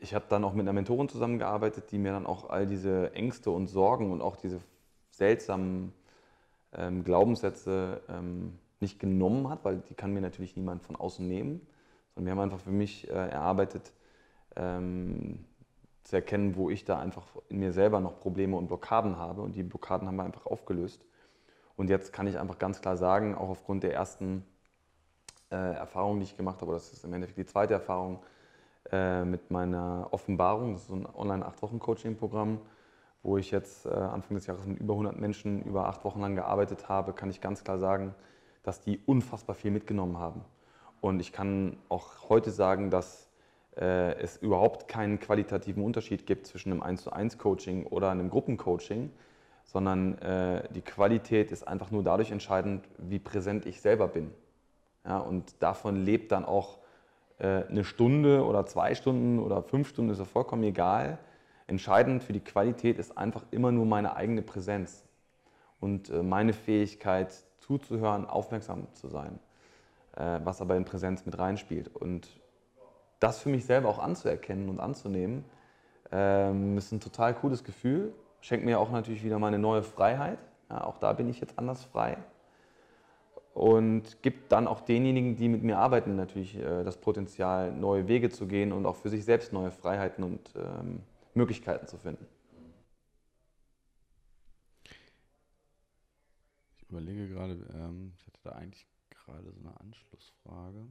ich 0.00 0.14
habe 0.14 0.26
dann 0.28 0.44
auch 0.44 0.52
mit 0.52 0.62
einer 0.62 0.72
Mentorin 0.72 1.08
zusammengearbeitet, 1.08 1.90
die 1.90 1.98
mir 1.98 2.12
dann 2.12 2.26
auch 2.26 2.48
all 2.48 2.66
diese 2.66 3.12
Ängste 3.14 3.50
und 3.50 3.66
Sorgen 3.66 4.12
und 4.12 4.20
auch 4.20 4.36
diese 4.36 4.60
seltsamen 5.10 5.92
ähm, 6.72 7.02
Glaubenssätze 7.04 8.02
ähm, 8.08 8.58
nicht 8.80 9.00
genommen 9.00 9.48
hat, 9.48 9.64
weil 9.64 9.78
die 9.88 9.94
kann 9.94 10.12
mir 10.12 10.20
natürlich 10.20 10.56
niemand 10.56 10.82
von 10.82 10.96
außen 10.96 11.26
nehmen. 11.26 11.66
Sondern 12.14 12.26
wir 12.26 12.32
haben 12.32 12.50
einfach 12.50 12.64
für 12.64 12.70
mich 12.70 13.08
äh, 13.08 13.12
erarbeitet, 13.12 13.92
ähm, 14.56 15.44
zu 16.04 16.16
erkennen, 16.16 16.56
wo 16.56 16.70
ich 16.70 16.84
da 16.84 16.98
einfach 16.98 17.26
in 17.48 17.58
mir 17.58 17.72
selber 17.72 18.00
noch 18.00 18.18
Probleme 18.20 18.56
und 18.56 18.68
Blockaden 18.68 19.16
habe. 19.18 19.42
Und 19.42 19.56
die 19.56 19.62
Blockaden 19.62 20.06
haben 20.06 20.16
wir 20.16 20.24
einfach 20.24 20.46
aufgelöst. 20.46 21.04
Und 21.76 21.90
jetzt 21.90 22.12
kann 22.12 22.26
ich 22.26 22.38
einfach 22.38 22.58
ganz 22.58 22.80
klar 22.80 22.96
sagen, 22.96 23.34
auch 23.34 23.50
aufgrund 23.50 23.82
der 23.82 23.94
ersten 23.94 24.44
äh, 25.50 25.56
Erfahrung, 25.56 26.18
die 26.18 26.24
ich 26.24 26.36
gemacht 26.36 26.60
habe, 26.60 26.72
das 26.72 26.92
ist 26.92 27.04
im 27.04 27.12
Endeffekt 27.12 27.38
die 27.38 27.46
zweite 27.46 27.74
Erfahrung, 27.74 28.20
äh, 28.90 29.24
mit 29.24 29.50
meiner 29.50 30.08
Offenbarung. 30.12 30.72
Das 30.72 30.82
ist 30.82 30.88
so 30.88 30.94
ein 30.94 31.06
Online-8-Wochen-Coaching-Programm, 31.06 32.58
wo 33.22 33.36
ich 33.36 33.50
jetzt 33.50 33.84
äh, 33.84 33.90
Anfang 33.90 34.36
des 34.36 34.46
Jahres 34.46 34.64
mit 34.64 34.78
über 34.80 34.94
100 34.94 35.18
Menschen 35.18 35.62
über 35.62 35.88
acht 35.88 36.04
Wochen 36.04 36.20
lang 36.20 36.36
gearbeitet 36.36 36.88
habe, 36.88 37.12
kann 37.12 37.28
ich 37.28 37.42
ganz 37.42 37.64
klar 37.64 37.78
sagen, 37.78 38.14
dass 38.62 38.80
die 38.80 38.98
unfassbar 39.04 39.54
viel 39.54 39.72
mitgenommen 39.72 40.18
haben. 40.18 40.42
Und 41.02 41.20
ich 41.20 41.32
kann 41.32 41.76
auch 41.90 42.30
heute 42.30 42.50
sagen, 42.50 42.90
dass 42.90 43.28
äh, 43.76 44.14
es 44.14 44.38
überhaupt 44.38 44.88
keinen 44.88 45.20
qualitativen 45.20 45.84
Unterschied 45.84 46.26
gibt 46.26 46.46
zwischen 46.46 46.72
einem 46.72 46.82
1 46.82 47.02
zu 47.02 47.12
1 47.12 47.36
Coaching 47.36 47.86
oder 47.86 48.10
einem 48.10 48.30
Gruppencoaching, 48.30 49.10
sondern 49.64 50.16
äh, 50.18 50.66
die 50.72 50.82
Qualität 50.82 51.52
ist 51.52 51.68
einfach 51.68 51.90
nur 51.90 52.02
dadurch 52.02 52.30
entscheidend, 52.30 52.88
wie 52.96 53.18
präsent 53.18 53.66
ich 53.66 53.82
selber 53.82 54.08
bin. 54.08 54.30
Ja, 55.08 55.18
und 55.18 55.62
davon 55.62 56.04
lebt 56.04 56.32
dann 56.32 56.44
auch 56.44 56.76
äh, 57.38 57.64
eine 57.64 57.82
Stunde 57.84 58.44
oder 58.44 58.66
zwei 58.66 58.94
Stunden 58.94 59.38
oder 59.38 59.62
fünf 59.62 59.88
Stunden, 59.88 60.10
ist 60.10 60.18
ja 60.18 60.26
vollkommen 60.26 60.62
egal. 60.64 61.18
Entscheidend 61.66 62.22
für 62.22 62.34
die 62.34 62.40
Qualität 62.40 62.98
ist 62.98 63.16
einfach 63.16 63.44
immer 63.50 63.72
nur 63.72 63.86
meine 63.86 64.16
eigene 64.16 64.42
Präsenz 64.42 65.04
und 65.80 66.10
äh, 66.10 66.22
meine 66.22 66.52
Fähigkeit 66.52 67.32
zuzuhören, 67.58 68.26
aufmerksam 68.26 68.86
zu 68.92 69.08
sein, 69.08 69.38
äh, 70.14 70.40
was 70.44 70.60
aber 70.60 70.76
in 70.76 70.84
Präsenz 70.84 71.24
mit 71.24 71.38
reinspielt. 71.38 71.88
Und 71.88 72.28
das 73.18 73.38
für 73.38 73.48
mich 73.48 73.64
selber 73.64 73.88
auch 73.88 73.98
anzuerkennen 74.00 74.68
und 74.68 74.78
anzunehmen, 74.78 75.44
ähm, 76.12 76.76
ist 76.76 76.92
ein 76.92 77.00
total 77.00 77.34
cooles 77.34 77.64
Gefühl. 77.64 78.12
Schenkt 78.42 78.66
mir 78.66 78.78
auch 78.78 78.90
natürlich 78.90 79.24
wieder 79.24 79.38
meine 79.38 79.58
neue 79.58 79.82
Freiheit. 79.82 80.38
Ja, 80.68 80.84
auch 80.84 80.98
da 80.98 81.14
bin 81.14 81.30
ich 81.30 81.40
jetzt 81.40 81.58
anders 81.58 81.84
frei. 81.84 82.18
Und 83.58 84.22
gibt 84.22 84.52
dann 84.52 84.68
auch 84.68 84.82
denjenigen, 84.82 85.34
die 85.34 85.48
mit 85.48 85.64
mir 85.64 85.78
arbeiten, 85.78 86.14
natürlich 86.14 86.54
äh, 86.54 86.84
das 86.84 86.96
Potenzial, 86.96 87.72
neue 87.72 88.06
Wege 88.06 88.30
zu 88.30 88.46
gehen 88.46 88.70
und 88.72 88.86
auch 88.86 88.94
für 88.94 89.08
sich 89.08 89.24
selbst 89.24 89.52
neue 89.52 89.72
Freiheiten 89.72 90.22
und 90.22 90.54
ähm, 90.54 91.00
Möglichkeiten 91.34 91.88
zu 91.88 91.98
finden. 91.98 92.24
Ich 96.76 96.88
überlege 96.88 97.26
gerade, 97.26 97.54
ähm, 97.74 98.12
ich 98.14 98.24
hatte 98.28 98.38
da 98.44 98.50
eigentlich 98.52 98.86
gerade 99.10 99.50
so 99.50 99.58
eine 99.58 99.80
Anschlussfrage. 99.80 100.86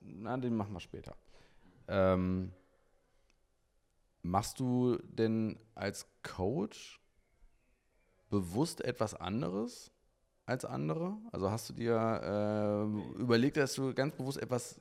Na, 0.00 0.36
den 0.36 0.56
machen 0.56 0.72
wir 0.72 0.80
später. 0.80 1.14
Ähm, 1.86 2.52
machst 4.22 4.60
du 4.60 4.98
denn 5.02 5.58
als 5.74 6.06
Coach 6.22 7.00
bewusst 8.30 8.82
etwas 8.84 9.14
anderes 9.14 9.92
als 10.46 10.64
andere? 10.64 11.16
Also 11.32 11.50
hast 11.50 11.68
du 11.70 11.74
dir 11.74 11.96
äh, 12.22 13.20
überlegt, 13.20 13.56
dass 13.56 13.74
du 13.74 13.94
ganz 13.94 14.14
bewusst 14.16 14.40
etwas 14.40 14.80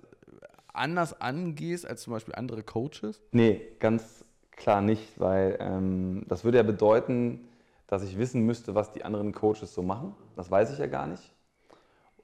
anders 0.73 1.19
angehst 1.19 1.85
als 1.85 2.03
zum 2.03 2.13
Beispiel 2.13 2.35
andere 2.35 2.63
Coaches? 2.63 3.21
Nee, 3.31 3.61
ganz 3.79 4.23
klar 4.51 4.81
nicht, 4.81 5.19
weil 5.19 5.57
ähm, 5.59 6.25
das 6.27 6.43
würde 6.43 6.57
ja 6.57 6.63
bedeuten, 6.63 7.47
dass 7.87 8.03
ich 8.03 8.17
wissen 8.17 8.45
müsste, 8.45 8.73
was 8.73 8.93
die 8.93 9.03
anderen 9.03 9.33
Coaches 9.33 9.73
so 9.73 9.81
machen. 9.81 10.15
Das 10.35 10.49
weiß 10.49 10.71
ich 10.71 10.79
ja 10.79 10.87
gar 10.87 11.07
nicht. 11.07 11.33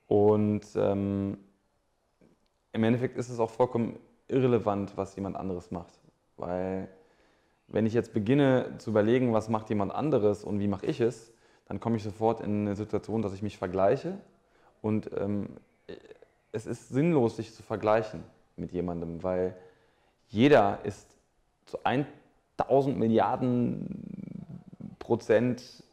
Und 0.07 0.65
ähm, 0.75 1.37
im 2.71 2.83
Endeffekt 2.83 3.17
ist 3.17 3.29
es 3.29 3.39
auch 3.39 3.49
vollkommen 3.49 3.99
irrelevant, 4.29 4.95
was 4.95 5.15
jemand 5.15 5.35
anderes 5.35 5.71
macht. 5.71 5.99
Weil 6.37 6.87
wenn 7.67 7.85
ich 7.85 7.93
jetzt 7.93 8.13
beginne 8.13 8.77
zu 8.77 8.91
überlegen, 8.91 9.33
was 9.33 9.49
macht 9.49 9.69
jemand 9.69 9.93
anderes 9.93 10.43
und 10.43 10.59
wie 10.59 10.67
mache 10.67 10.85
ich 10.85 11.01
es, 11.01 11.33
dann 11.65 11.79
komme 11.79 11.97
ich 11.97 12.03
sofort 12.03 12.39
in 12.39 12.61
eine 12.61 12.75
Situation, 12.75 13.21
dass 13.21 13.33
ich 13.33 13.41
mich 13.41 13.57
vergleiche. 13.57 14.17
Und 14.81 15.09
ähm, 15.17 15.49
es 16.51 16.65
ist 16.65 16.89
sinnlos, 16.89 17.35
sich 17.35 17.53
zu 17.53 17.63
vergleichen 17.63 18.23
mit 18.55 18.71
jemandem, 18.71 19.21
weil 19.21 19.55
jeder 20.29 20.79
ist 20.83 21.07
zu 21.65 21.77
1000 21.83 22.97
Milliarden 22.97 24.95
Prozent 24.99 25.83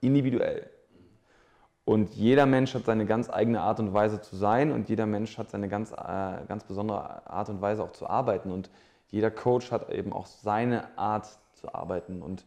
individuell. 0.00 0.68
Und 1.86 2.14
jeder 2.14 2.46
Mensch 2.46 2.74
hat 2.74 2.86
seine 2.86 3.04
ganz 3.04 3.28
eigene 3.28 3.60
Art 3.60 3.78
und 3.78 3.92
Weise 3.92 4.20
zu 4.20 4.36
sein 4.36 4.72
und 4.72 4.88
jeder 4.88 5.04
Mensch 5.04 5.36
hat 5.36 5.50
seine 5.50 5.68
ganz, 5.68 5.92
äh, 5.92 6.44
ganz 6.48 6.64
besondere 6.64 7.26
Art 7.26 7.50
und 7.50 7.60
Weise 7.60 7.82
auch 7.82 7.92
zu 7.92 8.08
arbeiten. 8.08 8.50
Und 8.50 8.70
jeder 9.14 9.30
Coach 9.30 9.70
hat 9.70 9.90
eben 9.90 10.12
auch 10.12 10.26
seine 10.26 10.98
Art 10.98 11.38
zu 11.52 11.72
arbeiten. 11.72 12.20
Und 12.20 12.44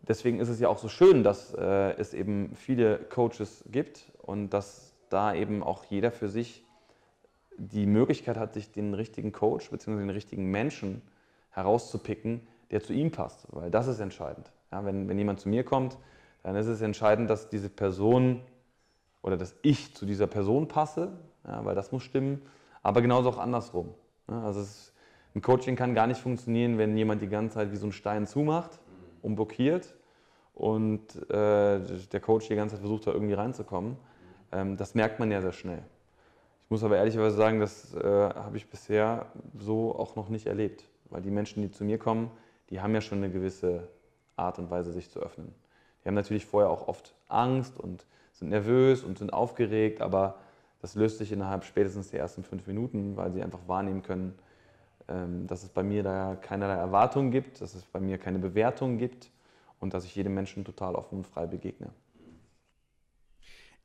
deswegen 0.00 0.40
ist 0.40 0.48
es 0.48 0.58
ja 0.58 0.68
auch 0.68 0.78
so 0.78 0.88
schön, 0.88 1.22
dass 1.22 1.52
äh, 1.52 1.92
es 1.98 2.14
eben 2.14 2.56
viele 2.56 2.96
Coaches 2.96 3.64
gibt 3.70 4.10
und 4.22 4.48
dass 4.54 4.94
da 5.10 5.34
eben 5.34 5.62
auch 5.62 5.84
jeder 5.84 6.10
für 6.10 6.30
sich 6.30 6.64
die 7.58 7.84
Möglichkeit 7.84 8.38
hat, 8.38 8.54
sich 8.54 8.72
den 8.72 8.94
richtigen 8.94 9.30
Coach 9.30 9.70
bzw. 9.70 9.98
den 9.98 10.08
richtigen 10.08 10.50
Menschen 10.50 11.02
herauszupicken, 11.50 12.40
der 12.70 12.82
zu 12.82 12.94
ihm 12.94 13.10
passt. 13.10 13.46
Weil 13.50 13.70
das 13.70 13.86
ist 13.86 14.00
entscheidend. 14.00 14.50
Ja, 14.72 14.86
wenn, 14.86 15.06
wenn 15.06 15.18
jemand 15.18 15.40
zu 15.40 15.50
mir 15.50 15.64
kommt, 15.64 15.98
dann 16.42 16.56
ist 16.56 16.66
es 16.66 16.80
entscheidend, 16.80 17.28
dass 17.28 17.50
diese 17.50 17.68
Person 17.68 18.40
oder 19.20 19.36
dass 19.36 19.54
ich 19.60 19.94
zu 19.94 20.06
dieser 20.06 20.28
Person 20.28 20.66
passe, 20.66 21.12
ja, 21.46 21.62
weil 21.62 21.74
das 21.74 21.92
muss 21.92 22.04
stimmen, 22.04 22.40
aber 22.82 23.02
genauso 23.02 23.28
auch 23.28 23.38
andersrum. 23.38 23.92
Ja, 24.30 24.44
also 24.44 24.62
ist, 24.62 24.93
ein 25.34 25.42
Coaching 25.42 25.76
kann 25.76 25.94
gar 25.94 26.06
nicht 26.06 26.20
funktionieren, 26.20 26.78
wenn 26.78 26.96
jemand 26.96 27.22
die 27.22 27.28
ganze 27.28 27.56
Zeit 27.56 27.72
wie 27.72 27.76
so 27.76 27.86
ein 27.86 27.92
Stein 27.92 28.26
zumacht 28.26 28.78
und 29.22 29.34
blockiert 29.34 29.94
und 30.54 31.16
äh, 31.30 31.80
der 31.80 32.20
Coach 32.20 32.48
die 32.48 32.54
ganze 32.54 32.76
Zeit 32.76 32.80
versucht, 32.80 33.06
da 33.06 33.12
irgendwie 33.12 33.34
reinzukommen. 33.34 33.96
Ähm, 34.52 34.76
das 34.76 34.94
merkt 34.94 35.18
man 35.18 35.30
ja 35.30 35.40
sehr 35.40 35.52
schnell. 35.52 35.82
Ich 36.64 36.70
muss 36.70 36.84
aber 36.84 36.96
ehrlicherweise 36.96 37.36
sagen, 37.36 37.60
das 37.60 37.94
äh, 37.94 38.02
habe 38.04 38.56
ich 38.56 38.68
bisher 38.70 39.26
so 39.58 39.94
auch 39.96 40.16
noch 40.16 40.28
nicht 40.28 40.46
erlebt, 40.46 40.84
weil 41.10 41.20
die 41.20 41.30
Menschen, 41.30 41.62
die 41.62 41.70
zu 41.70 41.84
mir 41.84 41.98
kommen, 41.98 42.30
die 42.70 42.80
haben 42.80 42.94
ja 42.94 43.00
schon 43.00 43.18
eine 43.18 43.30
gewisse 43.30 43.88
Art 44.36 44.58
und 44.58 44.70
Weise, 44.70 44.92
sich 44.92 45.10
zu 45.10 45.20
öffnen. 45.20 45.54
Die 46.02 46.08
haben 46.08 46.14
natürlich 46.14 46.46
vorher 46.46 46.70
auch 46.70 46.88
oft 46.88 47.14
Angst 47.28 47.78
und 47.78 48.06
sind 48.32 48.48
nervös 48.48 49.02
und 49.02 49.18
sind 49.18 49.32
aufgeregt, 49.32 50.00
aber 50.00 50.36
das 50.80 50.94
löst 50.94 51.18
sich 51.18 51.32
innerhalb 51.32 51.64
spätestens 51.64 52.10
der 52.10 52.20
ersten 52.20 52.44
fünf 52.44 52.66
Minuten, 52.66 53.16
weil 53.16 53.32
sie 53.32 53.42
einfach 53.42 53.60
wahrnehmen 53.66 54.02
können, 54.02 54.38
dass 55.06 55.62
es 55.62 55.68
bei 55.68 55.82
mir 55.82 56.02
da 56.02 56.36
keinerlei 56.36 56.74
Erwartungen 56.74 57.30
gibt, 57.30 57.60
dass 57.60 57.74
es 57.74 57.84
bei 57.84 58.00
mir 58.00 58.18
keine 58.18 58.38
Bewertung 58.38 58.96
gibt 58.98 59.30
und 59.80 59.92
dass 59.92 60.04
ich 60.04 60.14
jedem 60.16 60.34
Menschen 60.34 60.64
total 60.64 60.94
offen 60.94 61.18
und 61.18 61.26
frei 61.26 61.46
begegne. 61.46 61.90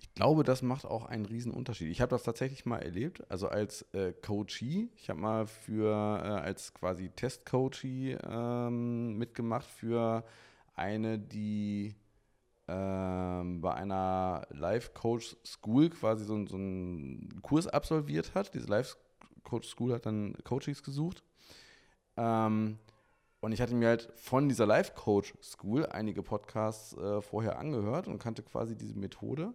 Ich 0.02 0.14
glaube, 0.14 0.44
das 0.44 0.62
macht 0.62 0.86
auch 0.86 1.06
einen 1.06 1.26
riesen 1.26 1.52
Unterschied. 1.52 1.90
Ich 1.92 2.02
habe 2.02 2.10
das 2.10 2.24
tatsächlich 2.24 2.66
mal 2.66 2.80
erlebt, 2.80 3.30
also 3.30 3.50
als 3.50 3.82
äh, 3.94 4.14
Coachee. 4.14 4.90
Ich 4.96 5.10
habe 5.10 5.20
mal 5.20 5.46
für 5.46 5.92
äh, 5.92 6.28
als 6.28 6.74
quasi 6.74 7.10
Testcoachee 7.10 8.18
ähm, 8.24 9.18
mitgemacht 9.18 9.66
für 9.66 10.24
eine, 10.76 11.20
die 11.20 11.96
ähm, 12.68 13.62
bei 13.62 13.74
einer 13.74 14.48
Life 14.52 14.92
Coach 14.94 15.36
School 15.46 15.90
quasi 15.90 16.24
so, 16.24 16.46
so 16.46 16.56
einen 16.56 17.42
Kurs 17.42 17.68
absolviert 17.68 18.36
hat. 18.36 18.54
Diese 18.54 18.68
Life 18.68 18.96
Coach 19.50 19.68
School 19.68 19.94
hat 19.94 20.06
dann 20.06 20.36
Coaches 20.44 20.84
gesucht. 20.84 21.24
Ähm, 22.18 22.78
und 23.42 23.52
ich 23.54 23.62
hatte 23.62 23.74
mir 23.74 23.88
halt 23.88 24.12
von 24.16 24.50
dieser 24.50 24.66
Life 24.66 24.94
Coach 24.96 25.34
School 25.42 25.86
einige 25.86 26.22
Podcasts 26.24 26.96
äh, 26.98 27.22
vorher 27.22 27.58
angehört 27.58 28.08
und 28.08 28.20
kannte 28.20 28.44
quasi 28.44 28.76
diese 28.76 28.98
Methode 28.98 29.54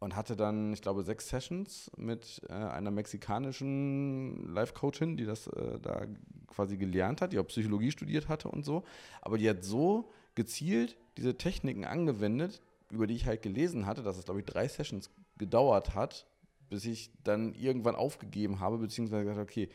und 0.00 0.16
hatte 0.16 0.34
dann, 0.34 0.72
ich 0.72 0.82
glaube, 0.82 1.04
sechs 1.04 1.28
Sessions 1.28 1.90
mit 1.96 2.42
äh, 2.48 2.52
einer 2.52 2.90
mexikanischen 2.90 4.52
Life-Coachin, 4.52 5.16
die 5.16 5.26
das 5.26 5.46
äh, 5.48 5.78
da 5.78 6.06
quasi 6.48 6.78
gelernt 6.78 7.20
hat, 7.20 7.32
die 7.32 7.38
auch 7.38 7.46
Psychologie 7.46 7.90
studiert 7.90 8.28
hatte 8.28 8.48
und 8.48 8.64
so. 8.64 8.82
Aber 9.20 9.38
die 9.38 9.48
hat 9.48 9.62
so 9.62 10.10
gezielt 10.34 10.96
diese 11.18 11.36
Techniken 11.36 11.84
angewendet, 11.84 12.62
über 12.90 13.06
die 13.06 13.14
ich 13.14 13.26
halt 13.26 13.42
gelesen 13.42 13.86
hatte, 13.86 14.02
dass 14.02 14.16
es, 14.16 14.24
glaube 14.24 14.40
ich, 14.40 14.46
drei 14.46 14.66
Sessions 14.66 15.10
gedauert 15.36 15.94
hat, 15.94 16.26
bis 16.70 16.84
ich 16.86 17.10
dann 17.22 17.54
irgendwann 17.54 17.94
aufgegeben 17.94 18.60
habe, 18.60 18.78
beziehungsweise 18.78 19.24
gesagt, 19.24 19.50
okay, 19.50 19.68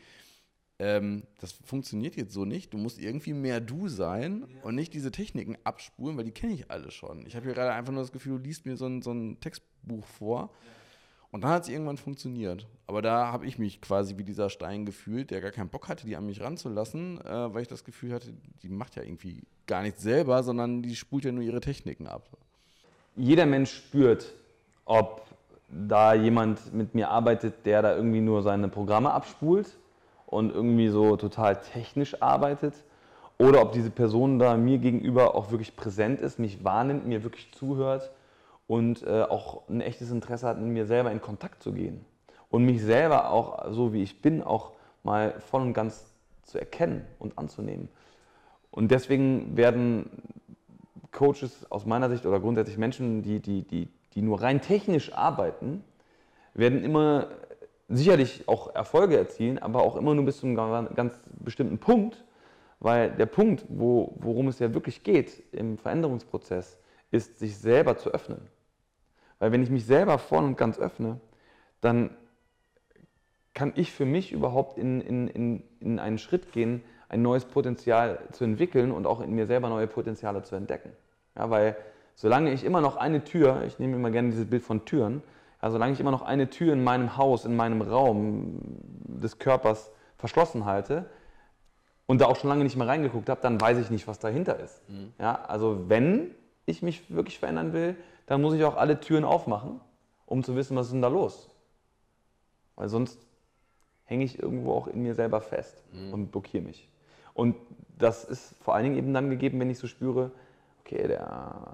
ähm, 0.78 1.22
das 1.40 1.52
funktioniert 1.52 2.16
jetzt 2.16 2.34
so 2.34 2.44
nicht. 2.44 2.72
Du 2.74 2.78
musst 2.78 2.98
irgendwie 2.98 3.32
mehr 3.32 3.60
du 3.60 3.88
sein 3.88 4.46
ja. 4.48 4.62
und 4.62 4.74
nicht 4.74 4.92
diese 4.92 5.10
Techniken 5.10 5.56
abspulen, 5.64 6.16
weil 6.16 6.24
die 6.24 6.32
kenne 6.32 6.52
ich 6.52 6.70
alle 6.70 6.90
schon. 6.90 7.24
Ich 7.26 7.36
habe 7.36 7.46
hier 7.46 7.54
gerade 7.54 7.72
einfach 7.72 7.92
nur 7.92 8.02
das 8.02 8.12
Gefühl, 8.12 8.38
du 8.38 8.44
liest 8.44 8.66
mir 8.66 8.76
so 8.76 8.86
ein, 8.86 9.00
so 9.00 9.12
ein 9.12 9.40
Textbuch 9.40 10.06
vor. 10.06 10.50
Ja. 10.52 10.70
Und 11.30 11.44
dann 11.44 11.50
hat 11.50 11.64
es 11.64 11.68
irgendwann 11.68 11.96
funktioniert. 11.96 12.66
Aber 12.86 13.02
da 13.02 13.32
habe 13.32 13.46
ich 13.46 13.58
mich 13.58 13.80
quasi 13.80 14.16
wie 14.16 14.24
dieser 14.24 14.48
Stein 14.48 14.86
gefühlt, 14.86 15.30
der 15.30 15.40
gar 15.40 15.50
keinen 15.50 15.68
Bock 15.68 15.88
hatte, 15.88 16.06
die 16.06 16.16
an 16.16 16.26
mich 16.26 16.40
ranzulassen, 16.40 17.20
äh, 17.20 17.52
weil 17.52 17.62
ich 17.62 17.68
das 17.68 17.84
Gefühl 17.84 18.12
hatte, 18.12 18.32
die 18.62 18.68
macht 18.68 18.96
ja 18.96 19.02
irgendwie 19.02 19.42
gar 19.66 19.82
nichts 19.82 20.02
selber, 20.02 20.42
sondern 20.42 20.82
die 20.82 20.94
spult 20.94 21.24
ja 21.24 21.32
nur 21.32 21.42
ihre 21.42 21.60
Techniken 21.60 22.06
ab. 22.06 22.30
Jeder 23.16 23.46
Mensch 23.46 23.74
spürt, 23.74 24.34
ob 24.84 25.26
da 25.68 26.14
jemand 26.14 26.72
mit 26.72 26.94
mir 26.94 27.10
arbeitet, 27.10 27.66
der 27.66 27.82
da 27.82 27.96
irgendwie 27.96 28.20
nur 28.20 28.42
seine 28.42 28.68
Programme 28.68 29.12
abspult 29.12 29.76
und 30.26 30.52
irgendwie 30.54 30.88
so 30.88 31.16
total 31.16 31.60
technisch 31.60 32.22
arbeitet 32.22 32.74
oder 33.38 33.62
ob 33.62 33.72
diese 33.72 33.90
Person 33.90 34.38
da 34.38 34.56
mir 34.56 34.78
gegenüber 34.78 35.34
auch 35.34 35.50
wirklich 35.50 35.76
präsent 35.76 36.20
ist, 36.20 36.38
mich 36.38 36.64
wahrnimmt, 36.64 37.06
mir 37.06 37.22
wirklich 37.22 37.52
zuhört 37.52 38.10
und 38.66 39.02
äh, 39.02 39.22
auch 39.22 39.68
ein 39.68 39.80
echtes 39.80 40.10
Interesse 40.10 40.46
hat, 40.46 40.58
mit 40.58 40.68
mir 40.68 40.86
selber 40.86 41.10
in 41.12 41.20
Kontakt 41.20 41.62
zu 41.62 41.72
gehen. 41.72 42.04
Und 42.48 42.64
mich 42.64 42.82
selber 42.82 43.30
auch, 43.30 43.70
so 43.72 43.92
wie 43.92 44.02
ich 44.02 44.22
bin, 44.22 44.42
auch 44.42 44.72
mal 45.02 45.34
voll 45.40 45.62
und 45.62 45.74
ganz 45.74 46.12
zu 46.44 46.58
erkennen 46.58 47.04
und 47.18 47.38
anzunehmen. 47.38 47.88
Und 48.70 48.90
deswegen 48.90 49.56
werden 49.56 50.10
Coaches 51.12 51.70
aus 51.70 51.86
meiner 51.86 52.08
Sicht 52.08 52.24
oder 52.26 52.40
grundsätzlich 52.40 52.78
Menschen, 52.78 53.22
die, 53.22 53.40
die, 53.40 53.62
die, 53.62 53.88
die 54.16 54.22
nur 54.22 54.42
rein 54.42 54.60
technisch 54.60 55.12
arbeiten, 55.12 55.84
werden 56.54 56.82
immer 56.82 57.28
sicherlich 57.88 58.48
auch 58.48 58.74
Erfolge 58.74 59.16
erzielen, 59.16 59.58
aber 59.58 59.82
auch 59.82 59.94
immer 59.94 60.14
nur 60.14 60.24
bis 60.24 60.38
zu 60.38 60.46
einem 60.46 60.94
ganz 60.94 61.20
bestimmten 61.38 61.78
Punkt, 61.78 62.24
weil 62.80 63.10
der 63.10 63.26
Punkt, 63.26 63.64
wo, 63.68 64.14
worum 64.16 64.48
es 64.48 64.58
ja 64.58 64.74
wirklich 64.74 65.04
geht 65.04 65.42
im 65.52 65.78
Veränderungsprozess, 65.78 66.78
ist, 67.10 67.38
sich 67.38 67.58
selber 67.58 67.96
zu 67.98 68.10
öffnen. 68.10 68.40
Weil 69.38 69.52
wenn 69.52 69.62
ich 69.62 69.70
mich 69.70 69.84
selber 69.84 70.18
voll 70.18 70.44
und 70.44 70.56
ganz 70.56 70.78
öffne, 70.78 71.20
dann 71.80 72.10
kann 73.54 73.72
ich 73.76 73.92
für 73.92 74.06
mich 74.06 74.32
überhaupt 74.32 74.78
in, 74.78 75.00
in, 75.00 75.28
in, 75.28 75.62
in 75.80 75.98
einen 75.98 76.18
Schritt 76.18 76.52
gehen, 76.52 76.82
ein 77.08 77.22
neues 77.22 77.44
Potenzial 77.44 78.18
zu 78.32 78.44
entwickeln 78.44 78.90
und 78.92 79.06
auch 79.06 79.20
in 79.20 79.32
mir 79.32 79.46
selber 79.46 79.68
neue 79.68 79.86
Potenziale 79.86 80.42
zu 80.42 80.56
entdecken. 80.56 80.90
Ja, 81.36 81.50
weil 81.50 81.76
solange 82.16 82.52
ich 82.52 82.64
immer 82.64 82.80
noch 82.80 82.96
eine 82.96 83.22
Tür, 83.22 83.62
ich 83.66 83.78
nehme 83.78 83.94
immer 83.94 84.10
gerne 84.10 84.30
dieses 84.30 84.48
Bild 84.50 84.62
von 84.62 84.84
Türen, 84.84 85.22
ja, 85.62 85.70
solange 85.70 85.92
ich 85.92 86.00
immer 86.00 86.10
noch 86.10 86.22
eine 86.22 86.50
Tür 86.50 86.72
in 86.72 86.82
meinem 86.82 87.16
Haus, 87.16 87.44
in 87.44 87.54
meinem 87.54 87.82
Raum 87.82 88.58
des 89.04 89.38
Körpers 89.38 89.92
verschlossen 90.16 90.64
halte 90.64 91.08
und 92.06 92.20
da 92.20 92.26
auch 92.26 92.36
schon 92.36 92.48
lange 92.48 92.64
nicht 92.64 92.76
mehr 92.76 92.88
reingeguckt 92.88 93.28
habe, 93.28 93.40
dann 93.42 93.60
weiß 93.60 93.78
ich 93.78 93.90
nicht, 93.90 94.08
was 94.08 94.18
dahinter 94.18 94.58
ist. 94.58 94.88
Mhm. 94.88 95.12
Ja, 95.20 95.34
also 95.44 95.88
wenn 95.88 96.34
ich 96.64 96.82
mich 96.82 97.14
wirklich 97.14 97.38
verändern 97.38 97.72
will, 97.72 97.96
dann 98.26 98.40
muss 98.42 98.54
ich 98.54 98.64
auch 98.64 98.76
alle 98.76 98.98
Türen 98.98 99.24
aufmachen, 99.24 99.80
um 100.24 100.42
zu 100.42 100.56
wissen, 100.56 100.76
was 100.76 100.86
ist 100.86 100.92
denn 100.92 101.02
da 101.02 101.08
los. 101.08 101.50
Weil 102.76 102.88
sonst 102.88 103.18
hänge 104.04 104.24
ich 104.24 104.38
irgendwo 104.38 104.72
auch 104.72 104.86
in 104.86 105.02
mir 105.02 105.14
selber 105.14 105.40
fest 105.40 105.84
mhm. 105.92 106.12
und 106.12 106.32
blockiere 106.32 106.62
mich. 106.62 106.88
Und 107.34 107.56
das 107.98 108.24
ist 108.24 108.54
vor 108.62 108.74
allen 108.74 108.84
Dingen 108.84 108.96
eben 108.96 109.12
dann 109.12 109.28
gegeben, 109.28 109.60
wenn 109.60 109.68
ich 109.68 109.78
so 109.78 109.86
spüre, 109.86 110.32
okay, 110.86 111.08
der 111.08 111.64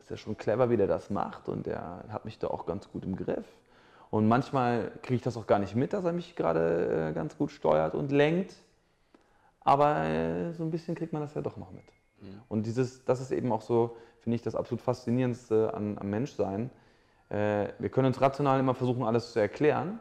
ist 0.00 0.10
ja 0.10 0.16
schon 0.16 0.36
clever, 0.36 0.70
wie 0.70 0.76
der 0.76 0.86
das 0.86 1.10
macht 1.10 1.48
und 1.48 1.66
der 1.66 2.04
hat 2.08 2.24
mich 2.24 2.38
da 2.38 2.48
auch 2.48 2.66
ganz 2.66 2.90
gut 2.90 3.04
im 3.04 3.16
Griff. 3.16 3.46
Und 4.10 4.28
manchmal 4.28 4.92
kriege 5.02 5.16
ich 5.16 5.22
das 5.22 5.36
auch 5.36 5.46
gar 5.46 5.58
nicht 5.58 5.74
mit, 5.74 5.92
dass 5.92 6.04
er 6.04 6.12
mich 6.12 6.36
gerade 6.36 7.08
äh, 7.10 7.12
ganz 7.12 7.36
gut 7.36 7.50
steuert 7.50 7.94
und 7.94 8.12
lenkt. 8.12 8.54
Aber 9.60 10.04
äh, 10.04 10.52
so 10.52 10.62
ein 10.62 10.70
bisschen 10.70 10.94
kriegt 10.94 11.12
man 11.12 11.22
das 11.22 11.34
ja 11.34 11.40
doch 11.40 11.56
noch 11.56 11.72
mit. 11.72 11.84
Mhm. 12.20 12.42
Und 12.48 12.66
dieses, 12.66 13.04
das 13.04 13.20
ist 13.20 13.32
eben 13.32 13.50
auch 13.50 13.62
so, 13.62 13.96
finde 14.20 14.36
ich, 14.36 14.42
das 14.42 14.54
absolut 14.54 14.82
Faszinierendste 14.82 15.72
an, 15.74 15.98
am 15.98 16.10
Menschsein. 16.10 16.70
Äh, 17.28 17.68
wir 17.78 17.88
können 17.88 18.08
uns 18.08 18.20
rational 18.20 18.60
immer 18.60 18.74
versuchen, 18.74 19.02
alles 19.04 19.32
zu 19.32 19.40
erklären. 19.40 19.98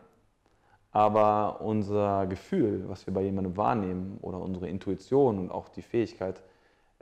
Aber 0.91 1.62
unser 1.62 2.28
Gefühl, 2.28 2.88
was 2.88 3.08
wir 3.08 3.13
bei 3.13 3.22
jemandem 3.22 3.58
wahrnehmen, 3.58 4.19
oder 4.22 4.39
unsere 4.39 4.67
Intuition 4.69 5.39
und 5.39 5.50
auch 5.50 5.69
die 5.69 5.82
Fähigkeit, 5.82 6.43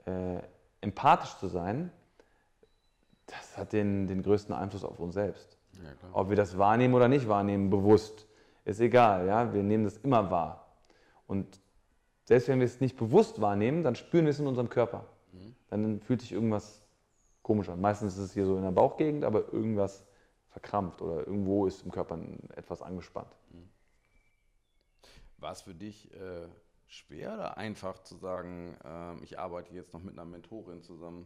äh, 0.05 0.39
empathisch 0.81 1.37
zu 1.37 1.47
sein, 1.47 1.91
das 3.27 3.57
hat 3.57 3.73
den, 3.73 4.07
den 4.07 4.23
größten 4.23 4.53
Einfluss 4.53 4.83
auf 4.83 4.99
uns 4.99 5.13
selbst. 5.13 5.57
Ja, 5.73 5.89
Ob 6.11 6.29
wir 6.29 6.35
das 6.35 6.57
wahrnehmen 6.57 6.93
oder 6.93 7.07
nicht 7.07 7.27
wahrnehmen, 7.27 7.69
bewusst, 7.69 8.27
ist 8.65 8.79
egal. 8.81 9.27
Ja? 9.27 9.53
Wir 9.53 9.63
nehmen 9.63 9.85
das 9.85 9.97
immer 9.97 10.29
wahr. 10.29 10.67
Und 11.27 11.61
selbst 12.25 12.47
wenn 12.47 12.59
wir 12.59 12.65
es 12.65 12.81
nicht 12.81 12.97
bewusst 12.97 13.41
wahrnehmen, 13.41 13.83
dann 13.83 13.95
spüren 13.95 14.25
wir 14.25 14.31
es 14.31 14.39
in 14.39 14.47
unserem 14.47 14.69
Körper. 14.69 15.05
Mhm. 15.31 15.55
Dann 15.69 16.01
fühlt 16.01 16.21
sich 16.21 16.31
irgendwas 16.31 16.83
komisch 17.41 17.69
an. 17.69 17.79
Meistens 17.79 18.17
ist 18.17 18.23
es 18.23 18.33
hier 18.33 18.45
so 18.45 18.57
in 18.57 18.63
der 18.63 18.71
Bauchgegend, 18.71 19.23
aber 19.23 19.51
irgendwas 19.53 20.05
verkrampft 20.49 21.01
oder 21.01 21.25
irgendwo 21.25 21.65
ist 21.65 21.83
im 21.83 21.91
Körper 21.91 22.19
etwas 22.55 22.81
angespannt. 22.81 23.33
Mhm. 23.51 23.69
War 25.37 25.53
es 25.53 25.61
für 25.61 25.73
dich 25.73 26.13
äh, 26.13 26.47
schwer 26.91 27.33
oder 27.33 27.57
einfach 27.57 27.99
zu 27.99 28.15
sagen, 28.15 28.75
äh, 28.83 29.23
ich 29.23 29.39
arbeite 29.39 29.73
jetzt 29.73 29.93
noch 29.93 30.01
mit 30.01 30.13
einer 30.13 30.25
Mentorin 30.25 30.81
zusammen? 30.81 31.25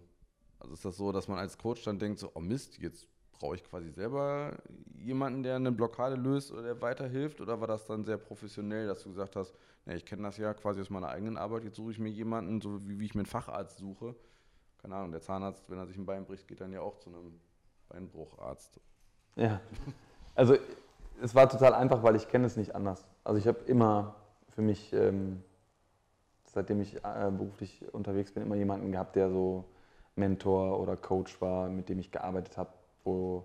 Also 0.60 0.74
ist 0.74 0.86
das 0.86 0.98
so, 0.98 1.12
dass 1.12 1.28
man 1.28 1.38
als 1.38 1.58
Coach 1.58 1.84
dann 1.84 2.00
denkt, 2.00 2.20
so, 2.20 2.32
oh 2.34 2.40
Mist, 2.40 2.78
jetzt 2.78 3.08
brauche 3.34 3.56
ich 3.56 3.64
quasi 3.64 3.90
selber 3.92 4.58
jemanden, 5.00 5.44
der 5.44 5.58
eine 5.58 5.72
Blockade 5.72 6.16
löst 6.16 6.52
oder 6.52 6.64
der 6.64 6.82
weiterhilft? 6.82 7.42
Oder 7.42 7.60
war 7.60 7.68
das 7.68 7.86
dann 7.86 8.06
sehr 8.06 8.18
professionell, 8.18 8.88
dass 8.88 9.04
du 9.04 9.10
gesagt 9.10 9.36
hast, 9.36 9.54
nee, 9.86 9.96
ich 9.96 10.06
kenne 10.06 10.24
das 10.24 10.38
ja 10.38 10.54
quasi 10.54 10.82
aus 10.82 10.90
meiner 10.90 11.10
eigenen 11.10 11.38
Arbeit, 11.38 11.66
jetzt 11.66 11.76
suche 11.76 11.92
ich 11.92 12.00
mir 12.00 12.10
jemanden, 12.10 12.62
so 12.62 12.88
wie, 12.88 13.00
wie 13.00 13.06
ich 13.06 13.16
mir 13.16 13.22
einen 13.22 13.26
Facharzt 13.26 13.78
suche. 13.78 14.16
Keine 14.78 14.96
Ahnung, 14.96 15.12
der 15.12 15.22
Zahnarzt, 15.22 15.70
wenn 15.70 15.80
er 15.80 15.88
sich 15.88 15.98
ein 15.98 16.06
Bein 16.06 16.26
bricht, 16.26 16.48
geht 16.48 16.62
dann 16.62 16.72
ja 16.72 16.82
auch 16.82 16.98
zu 17.00 17.10
einem 17.10 17.40
Beinbrucharzt. 17.90 18.80
Ja, 19.36 19.60
also 20.36 20.56
es 21.22 21.34
war 21.34 21.50
total 21.50 21.74
einfach, 21.74 22.04
weil 22.04 22.16
ich 22.16 22.28
kenne 22.28 22.46
es 22.46 22.56
nicht 22.56 22.76
anders. 22.76 23.06
Also 23.24 23.40
ich 23.40 23.48
habe 23.48 23.60
immer 23.66 24.16
für 24.50 24.62
mich, 24.62 24.94
ähm, 24.94 25.44
seitdem 26.56 26.80
ich 26.82 26.96
äh, 26.96 27.32
beruflich 27.32 27.84
unterwegs 27.94 28.32
bin, 28.32 28.42
immer 28.42 28.56
jemanden 28.56 28.92
gehabt, 28.92 29.18
der 29.18 29.30
so 29.30 29.66
Mentor 30.16 30.80
oder 30.80 30.96
Coach 30.96 31.40
war, 31.42 31.70
mit 31.70 31.90
dem 31.90 32.00
ich 32.00 32.12
gearbeitet 32.12 32.58
habe, 32.58 32.70
wo, 33.04 33.44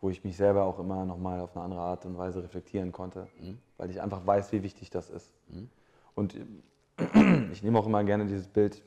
wo 0.00 0.10
ich 0.10 0.22
mich 0.22 0.36
selber 0.36 0.64
auch 0.64 0.78
immer 0.78 1.04
nochmal 1.04 1.40
auf 1.40 1.56
eine 1.56 1.64
andere 1.64 1.80
Art 1.80 2.06
und 2.06 2.16
Weise 2.16 2.42
reflektieren 2.42 2.92
konnte, 2.92 3.26
mhm. 3.40 3.58
weil 3.76 3.90
ich 3.90 4.00
einfach 4.00 4.24
weiß, 4.24 4.52
wie 4.52 4.62
wichtig 4.62 4.90
das 4.90 5.10
ist. 5.10 5.34
Mhm. 5.48 5.68
Und 6.14 6.36
ich 7.52 7.64
nehme 7.64 7.78
auch 7.80 7.86
immer 7.86 8.04
gerne 8.04 8.26
dieses 8.26 8.46
Bild, 8.46 8.80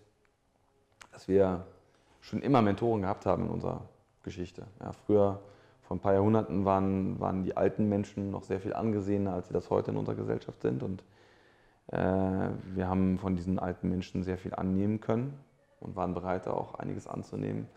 dass 1.12 1.28
wir 1.28 1.68
schon 2.22 2.42
immer 2.42 2.62
Mentoren 2.62 3.02
gehabt 3.02 3.26
haben 3.26 3.44
in 3.44 3.50
unserer 3.50 3.82
Geschichte. 4.24 4.66
Ja, 4.80 4.94
früher 4.94 5.42
vor 5.82 5.98
ein 5.98 6.00
paar 6.00 6.14
Jahrhunderten 6.14 6.64
waren, 6.64 7.20
waren 7.20 7.44
die 7.44 7.58
alten 7.58 7.90
Menschen 7.90 8.32
noch 8.32 8.44
sehr 8.44 8.62
viel 8.62 8.74
angesehener, 8.74 9.34
als 9.34 9.50
sie 9.50 9.54
das 9.54 9.70
heute 9.70 9.92
in 9.92 9.98
unserer 9.98 10.16
Gesellschaft 10.16 10.62
sind. 10.62 10.82
Und 10.82 11.04
wir 11.88 12.88
haben 12.88 13.20
von 13.20 13.36
diesen 13.36 13.60
alten 13.60 13.90
Menschen 13.90 14.24
sehr 14.24 14.38
viel 14.38 14.56
annehmen 14.56 15.02
können 15.02 15.38
und 15.80 15.96
waren 15.96 16.14
bereit, 16.14 16.48
auch 16.48 16.76
einiges 16.76 17.08
anzunehmen. 17.08 17.68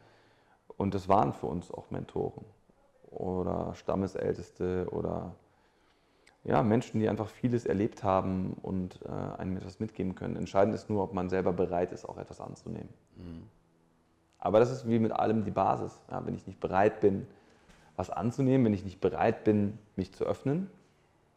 Und 0.76 0.94
das 0.94 1.08
waren 1.08 1.32
für 1.32 1.46
uns 1.46 1.72
auch 1.72 1.90
Mentoren 1.90 2.44
oder 3.10 3.74
Stammesälteste 3.74 4.86
oder 4.90 5.34
ja, 6.44 6.62
Menschen, 6.62 7.00
die 7.00 7.08
einfach 7.08 7.28
vieles 7.28 7.66
erlebt 7.66 8.04
haben 8.04 8.56
und 8.62 9.00
äh, 9.04 9.40
einem 9.40 9.56
etwas 9.56 9.80
mitgeben 9.80 10.14
können. 10.14 10.36
Entscheidend 10.36 10.74
ist 10.74 10.88
nur, 10.88 11.02
ob 11.02 11.12
man 11.12 11.28
selber 11.28 11.52
bereit 11.52 11.90
ist, 11.92 12.08
auch 12.08 12.18
etwas 12.18 12.40
anzunehmen. 12.40 12.88
Mhm. 13.16 13.42
Aber 14.38 14.60
das 14.60 14.70
ist 14.70 14.88
wie 14.88 15.00
mit 15.00 15.12
allem 15.12 15.44
die 15.44 15.50
Basis. 15.50 16.00
Ja, 16.08 16.24
wenn 16.24 16.34
ich 16.34 16.46
nicht 16.46 16.60
bereit 16.60 17.00
bin, 17.00 17.26
was 17.96 18.10
anzunehmen, 18.10 18.64
wenn 18.66 18.74
ich 18.74 18.84
nicht 18.84 19.00
bereit 19.00 19.42
bin, 19.42 19.78
mich 19.96 20.12
zu 20.12 20.24
öffnen, 20.24 20.70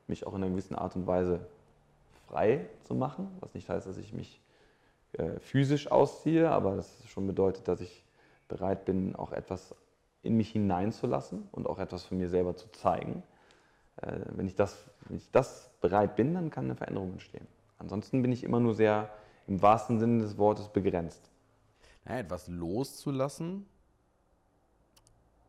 mich 0.07 0.27
auch 0.27 0.35
in 0.35 0.43
einer 0.43 0.51
gewissen 0.51 0.75
Art 0.75 0.95
und 0.95 1.07
Weise 1.07 1.39
frei 2.29 2.69
zu 2.83 2.95
machen, 2.95 3.27
was 3.39 3.53
nicht 3.53 3.69
heißt, 3.69 3.87
dass 3.87 3.97
ich 3.97 4.13
mich 4.13 4.41
äh, 5.13 5.39
physisch 5.39 5.91
ausziehe, 5.91 6.49
aber 6.49 6.75
das 6.75 7.03
schon 7.07 7.27
bedeutet, 7.27 7.67
dass 7.67 7.81
ich 7.81 8.03
bereit 8.47 8.85
bin, 8.85 9.15
auch 9.15 9.31
etwas 9.31 9.75
in 10.21 10.35
mich 10.37 10.51
hineinzulassen 10.51 11.47
und 11.51 11.67
auch 11.67 11.79
etwas 11.79 12.03
von 12.05 12.17
mir 12.17 12.29
selber 12.29 12.55
zu 12.55 12.71
zeigen. 12.71 13.23
Äh, 14.01 14.19
wenn, 14.35 14.47
ich 14.47 14.55
das, 14.55 14.85
wenn 15.07 15.17
ich 15.17 15.31
das 15.31 15.71
bereit 15.81 16.15
bin, 16.15 16.33
dann 16.33 16.49
kann 16.49 16.65
eine 16.65 16.75
Veränderung 16.75 17.13
entstehen. 17.13 17.47
Ansonsten 17.79 18.21
bin 18.21 18.31
ich 18.31 18.43
immer 18.43 18.59
nur 18.59 18.75
sehr 18.75 19.09
im 19.47 19.61
wahrsten 19.61 19.99
Sinne 19.99 20.21
des 20.21 20.37
Wortes 20.37 20.67
begrenzt. 20.67 21.31
Ja, 22.07 22.17
etwas 22.17 22.47
loszulassen 22.47 23.65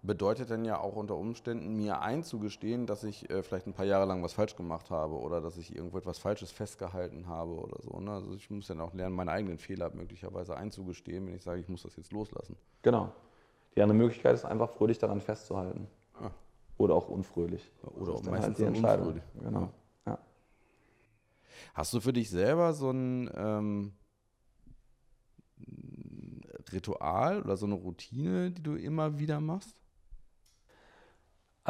bedeutet 0.03 0.51
dann 0.51 0.65
ja 0.65 0.81
auch 0.81 0.97
unter 0.97 1.17
Umständen, 1.17 1.77
mir 1.77 2.01
einzugestehen, 2.01 2.87
dass 2.87 3.05
ich 3.05 3.29
äh, 3.29 3.43
vielleicht 3.43 3.67
ein 3.67 3.75
paar 3.75 3.85
Jahre 3.85 4.07
lang 4.07 4.23
was 4.23 4.33
falsch 4.33 4.57
gemacht 4.57 4.91
habe 4.91 5.19
oder 5.19 5.41
dass 5.41 5.59
ich 5.59 5.75
irgendwo 5.75 5.99
etwas 5.99 6.19
Falsches 6.19 6.51
festgehalten 6.51 7.27
habe 7.27 7.53
oder 7.53 7.83
so. 7.83 8.01
Ne? 8.01 8.11
Also 8.11 8.35
ich 8.35 8.51
muss 8.51 8.67
dann 8.67 8.81
auch 8.81 8.95
lernen, 8.95 9.15
meine 9.15 9.33
eigenen 9.33 9.59
Fehler 9.59 9.91
möglicherweise 9.95 10.57
einzugestehen, 10.57 11.27
wenn 11.27 11.35
ich 11.35 11.43
sage, 11.43 11.61
ich 11.61 11.69
muss 11.69 11.83
das 11.83 11.97
jetzt 11.97 12.13
loslassen. 12.13 12.57
Genau. 12.83 13.13
Die 13.77 13.83
andere 13.83 13.97
Möglichkeit 13.97 14.35
ist 14.35 14.45
einfach 14.45 14.71
fröhlich 14.71 14.99
daran 14.99 15.21
festzuhalten. 15.21 15.87
Ah. 16.15 16.31
Oder 16.79 16.95
auch 16.95 17.09
unfröhlich. 17.09 17.71
Oder 17.83 18.15
auch 18.15 18.23
meistens 18.23 18.43
halt 18.43 18.59
die 18.59 18.65
Entscheidung. 18.65 19.09
Unfröhlich. 19.09 19.25
Genau. 19.43 19.71
Ja. 20.07 20.19
Hast 21.75 21.93
du 21.93 22.01
für 22.01 22.13
dich 22.13 22.31
selber 22.31 22.73
so 22.73 22.91
ein 22.91 23.31
ähm, 23.37 23.93
Ritual 26.73 27.43
oder 27.43 27.57
so 27.57 27.67
eine 27.67 27.75
Routine, 27.75 28.51
die 28.51 28.63
du 28.63 28.77
immer 28.77 29.19
wieder 29.19 29.41
machst? 29.41 29.80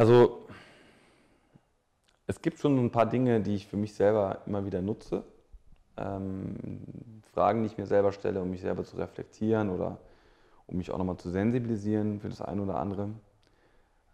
Also 0.01 0.47
es 2.27 2.41
gibt 2.41 2.59
schon 2.59 2.83
ein 2.83 2.91
paar 2.91 3.05
Dinge, 3.05 3.43
die 3.43 3.55
ich 3.55 3.67
für 3.67 3.77
mich 3.77 3.93
selber 3.93 4.41
immer 4.47 4.65
wieder 4.65 4.81
nutze. 4.81 5.25
Ähm, 5.99 7.21
Fragen, 7.35 7.61
die 7.61 7.67
ich 7.67 7.77
mir 7.77 7.85
selber 7.85 8.11
stelle, 8.11 8.41
um 8.41 8.49
mich 8.49 8.63
selber 8.63 8.83
zu 8.83 8.97
reflektieren 8.97 9.69
oder 9.69 9.99
um 10.67 10.79
mich 10.79 10.91
auch 10.91 10.97
nochmal 10.97 11.19
zu 11.19 11.29
sensibilisieren 11.29 12.19
für 12.19 12.31
das 12.31 12.41
eine 12.41 12.63
oder 12.63 12.77
andere. 12.77 13.11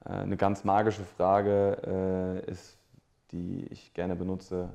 Äh, 0.05 0.09
eine 0.09 0.37
ganz 0.37 0.65
magische 0.65 1.05
Frage 1.05 2.43
äh, 2.45 2.51
ist, 2.51 2.81
die 3.31 3.69
ich 3.71 3.95
gerne 3.95 4.17
benutze, 4.17 4.75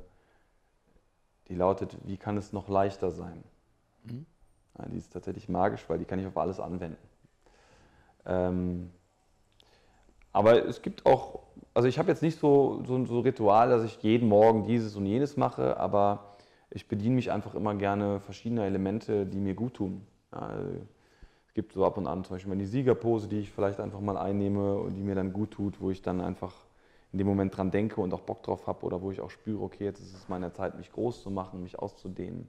die 1.49 1.55
lautet, 1.55 1.97
wie 2.05 2.15
kann 2.15 2.37
es 2.37 2.53
noch 2.53 2.69
leichter 2.69 3.11
sein? 3.11 3.43
Mhm. 4.05 4.25
Ja, 4.79 4.85
die 4.85 4.97
ist 4.97 5.11
tatsächlich 5.11 5.49
magisch, 5.49 5.83
weil 5.89 5.99
die 5.99 6.05
kann 6.05 6.19
ich 6.19 6.25
auf 6.25 6.37
alles 6.37 6.61
anwenden. 6.61 6.95
Ähm, 8.25 8.91
aber 10.33 10.65
es 10.65 10.81
gibt 10.81 11.05
auch, 11.05 11.39
also 11.73 11.87
ich 11.87 11.99
habe 11.99 12.09
jetzt 12.09 12.21
nicht 12.21 12.39
so, 12.39 12.83
so, 12.85 13.05
so 13.05 13.19
Ritual, 13.19 13.69
dass 13.69 13.83
ich 13.83 14.01
jeden 14.01 14.27
Morgen 14.29 14.65
dieses 14.65 14.95
und 14.95 15.05
jenes 15.05 15.37
mache, 15.37 15.77
aber 15.77 16.35
ich 16.69 16.87
bediene 16.87 17.15
mich 17.15 17.31
einfach 17.31 17.55
immer 17.55 17.75
gerne 17.75 18.19
verschiedener 18.19 18.65
Elemente, 18.65 19.25
die 19.25 19.39
mir 19.39 19.53
gut 19.53 19.75
tun. 19.75 20.05
Ja, 20.31 20.51
es 21.47 21.53
gibt 21.53 21.73
so 21.73 21.85
ab 21.85 21.97
und 21.97 22.07
an 22.07 22.23
zum 22.23 22.35
Beispiel 22.35 22.55
die 22.55 22.65
Siegerpose, 22.65 23.27
die 23.27 23.39
ich 23.39 23.51
vielleicht 23.51 23.81
einfach 23.81 23.99
mal 23.99 24.15
einnehme 24.15 24.75
und 24.75 24.95
die 24.95 25.01
mir 25.01 25.15
dann 25.15 25.33
gut 25.33 25.51
tut, 25.51 25.81
wo 25.81 25.91
ich 25.91 26.01
dann 26.01 26.21
einfach 26.21 26.53
in 27.11 27.17
dem 27.17 27.27
Moment 27.27 27.57
dran 27.57 27.71
denke 27.71 27.99
und 27.99 28.13
auch 28.13 28.21
Bock 28.21 28.41
drauf 28.43 28.67
habe 28.67 28.85
oder 28.85 29.01
wo 29.01 29.11
ich 29.11 29.19
auch 29.19 29.29
spüre, 29.29 29.61
okay, 29.61 29.83
jetzt 29.83 29.99
ist 29.99 30.15
es 30.15 30.29
meine 30.29 30.53
Zeit, 30.53 30.77
mich 30.77 30.93
groß 30.93 31.23
zu 31.23 31.29
machen, 31.29 31.61
mich 31.61 31.77
auszudehnen. 31.77 32.47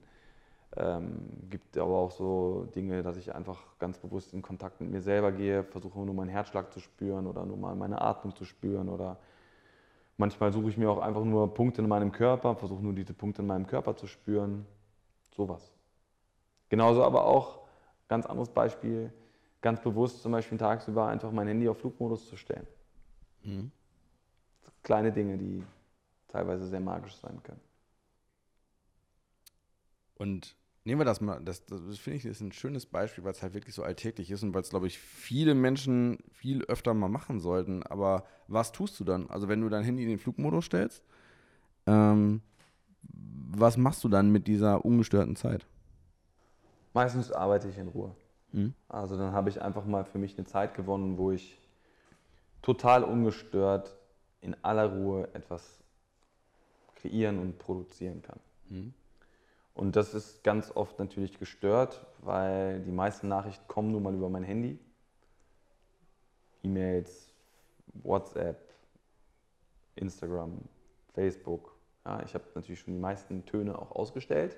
Ähm, 0.75 1.49
gibt 1.49 1.77
aber 1.77 1.97
auch 1.97 2.11
so 2.11 2.67
Dinge, 2.75 3.03
dass 3.03 3.17
ich 3.17 3.35
einfach 3.35 3.77
ganz 3.77 3.99
bewusst 3.99 4.33
in 4.33 4.41
Kontakt 4.41 4.81
mit 4.81 4.89
mir 4.89 5.01
selber 5.01 5.31
gehe, 5.31 5.63
versuche 5.63 5.99
nur 5.99 6.15
meinen 6.15 6.29
Herzschlag 6.29 6.73
zu 6.73 6.79
spüren 6.79 7.27
oder 7.27 7.45
nur 7.45 7.57
mal 7.57 7.75
meine 7.75 8.01
Atmung 8.01 8.35
zu 8.35 8.43
spüren 8.43 8.89
oder 8.89 9.17
manchmal 10.17 10.51
suche 10.51 10.69
ich 10.69 10.77
mir 10.77 10.89
auch 10.89 10.99
einfach 10.99 11.23
nur 11.23 11.53
Punkte 11.53 11.83
in 11.83 11.87
meinem 11.87 12.11
Körper, 12.11 12.55
versuche 12.55 12.81
nur 12.81 12.93
diese 12.93 13.13
Punkte 13.13 13.43
in 13.43 13.47
meinem 13.47 13.67
Körper 13.67 13.95
zu 13.95 14.07
spüren. 14.07 14.65
Sowas. 15.35 15.71
Genauso 16.69 17.03
aber 17.03 17.25
auch 17.25 17.63
Ganz 18.13 18.27
anderes 18.27 18.49
Beispiel, 18.49 19.11
ganz 19.61 19.81
bewusst 19.81 20.21
zum 20.21 20.33
Beispiel 20.33 20.57
tagsüber 20.57 21.07
einfach 21.07 21.31
mein 21.31 21.47
Handy 21.47 21.67
auf 21.67 21.79
Flugmodus 21.79 22.27
zu 22.27 22.37
stellen. 22.37 22.67
Mhm. 23.41 23.71
Kleine 24.83 25.11
Dinge, 25.11 25.37
die 25.37 25.63
teilweise 26.27 26.67
sehr 26.67 26.79
magisch 26.79 27.15
sein 27.15 27.41
können. 27.41 27.61
Und 30.15 30.55
nehmen 30.85 30.99
wir 30.99 31.05
das 31.05 31.21
mal, 31.21 31.39
das, 31.43 31.65
das 31.65 31.97
finde 31.97 32.17
ich 32.17 32.25
ist 32.25 32.41
ein 32.41 32.51
schönes 32.51 32.85
Beispiel, 32.85 33.23
weil 33.23 33.31
es 33.31 33.41
halt 33.41 33.53
wirklich 33.53 33.73
so 33.73 33.83
alltäglich 33.83 34.29
ist 34.31 34.43
und 34.43 34.53
weil 34.53 34.61
es, 34.61 34.69
glaube 34.69 34.87
ich, 34.87 34.99
viele 34.99 35.55
Menschen 35.55 36.19
viel 36.31 36.63
öfter 36.65 36.93
mal 36.93 37.07
machen 37.07 37.39
sollten. 37.39 37.83
Aber 37.83 38.25
was 38.47 38.71
tust 38.71 38.99
du 38.99 39.03
dann? 39.03 39.29
Also 39.29 39.47
wenn 39.47 39.61
du 39.61 39.69
dein 39.69 39.83
Handy 39.83 40.03
in 40.03 40.09
den 40.09 40.19
Flugmodus 40.19 40.65
stellst, 40.65 41.03
ähm, 41.87 42.41
was 43.01 43.77
machst 43.77 44.03
du 44.03 44.09
dann 44.09 44.31
mit 44.31 44.47
dieser 44.47 44.83
ungestörten 44.83 45.35
Zeit? 45.35 45.65
Meistens 46.93 47.31
arbeite 47.31 47.69
ich 47.69 47.77
in 47.77 47.87
Ruhe. 47.87 48.15
Mhm. 48.51 48.73
Also 48.87 49.17
dann 49.17 49.31
habe 49.31 49.49
ich 49.49 49.61
einfach 49.61 49.85
mal 49.85 50.03
für 50.05 50.17
mich 50.17 50.37
eine 50.37 50.45
Zeit 50.45 50.75
gewonnen, 50.75 51.17
wo 51.17 51.31
ich 51.31 51.57
total 52.61 53.03
ungestört 53.03 53.95
in 54.41 54.55
aller 54.63 54.91
Ruhe 54.93 55.29
etwas 55.33 55.79
kreieren 56.95 57.39
und 57.39 57.57
produzieren 57.57 58.21
kann. 58.21 58.39
Mhm. 58.69 58.93
Und 59.73 59.95
das 59.95 60.13
ist 60.13 60.43
ganz 60.43 60.71
oft 60.75 60.99
natürlich 60.99 61.39
gestört, 61.39 62.05
weil 62.19 62.81
die 62.81 62.91
meisten 62.91 63.27
Nachrichten 63.27 63.67
kommen 63.67 63.91
nun 63.91 64.03
mal 64.03 64.13
über 64.13 64.29
mein 64.29 64.43
Handy. 64.43 64.79
E-Mails, 66.61 67.33
WhatsApp, 67.87 68.73
Instagram, 69.95 70.59
Facebook. 71.13 71.75
Ja, 72.05 72.21
ich 72.23 72.33
habe 72.33 72.43
natürlich 72.55 72.81
schon 72.81 72.93
die 72.93 72.99
meisten 72.99 73.45
Töne 73.45 73.77
auch 73.77 73.91
ausgestellt. 73.91 74.57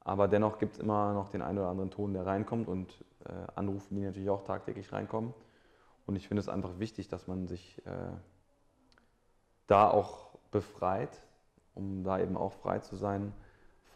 Aber 0.00 0.28
dennoch 0.28 0.58
gibt 0.58 0.74
es 0.74 0.78
immer 0.78 1.12
noch 1.12 1.28
den 1.28 1.42
einen 1.42 1.58
oder 1.58 1.68
anderen 1.68 1.90
Ton, 1.90 2.12
der 2.14 2.26
reinkommt 2.26 2.68
und 2.68 3.04
äh, 3.24 3.32
Anrufe, 3.56 3.94
die 3.94 4.00
natürlich 4.00 4.30
auch 4.30 4.44
tagtäglich 4.44 4.92
reinkommen. 4.92 5.34
Und 6.06 6.16
ich 6.16 6.28
finde 6.28 6.40
es 6.40 6.48
einfach 6.48 6.78
wichtig, 6.78 7.08
dass 7.08 7.26
man 7.26 7.46
sich 7.46 7.84
äh, 7.86 7.90
da 9.66 9.90
auch 9.90 10.38
befreit, 10.50 11.22
um 11.74 12.04
da 12.04 12.18
eben 12.18 12.36
auch 12.36 12.52
frei 12.52 12.78
zu 12.78 12.96
sein 12.96 13.32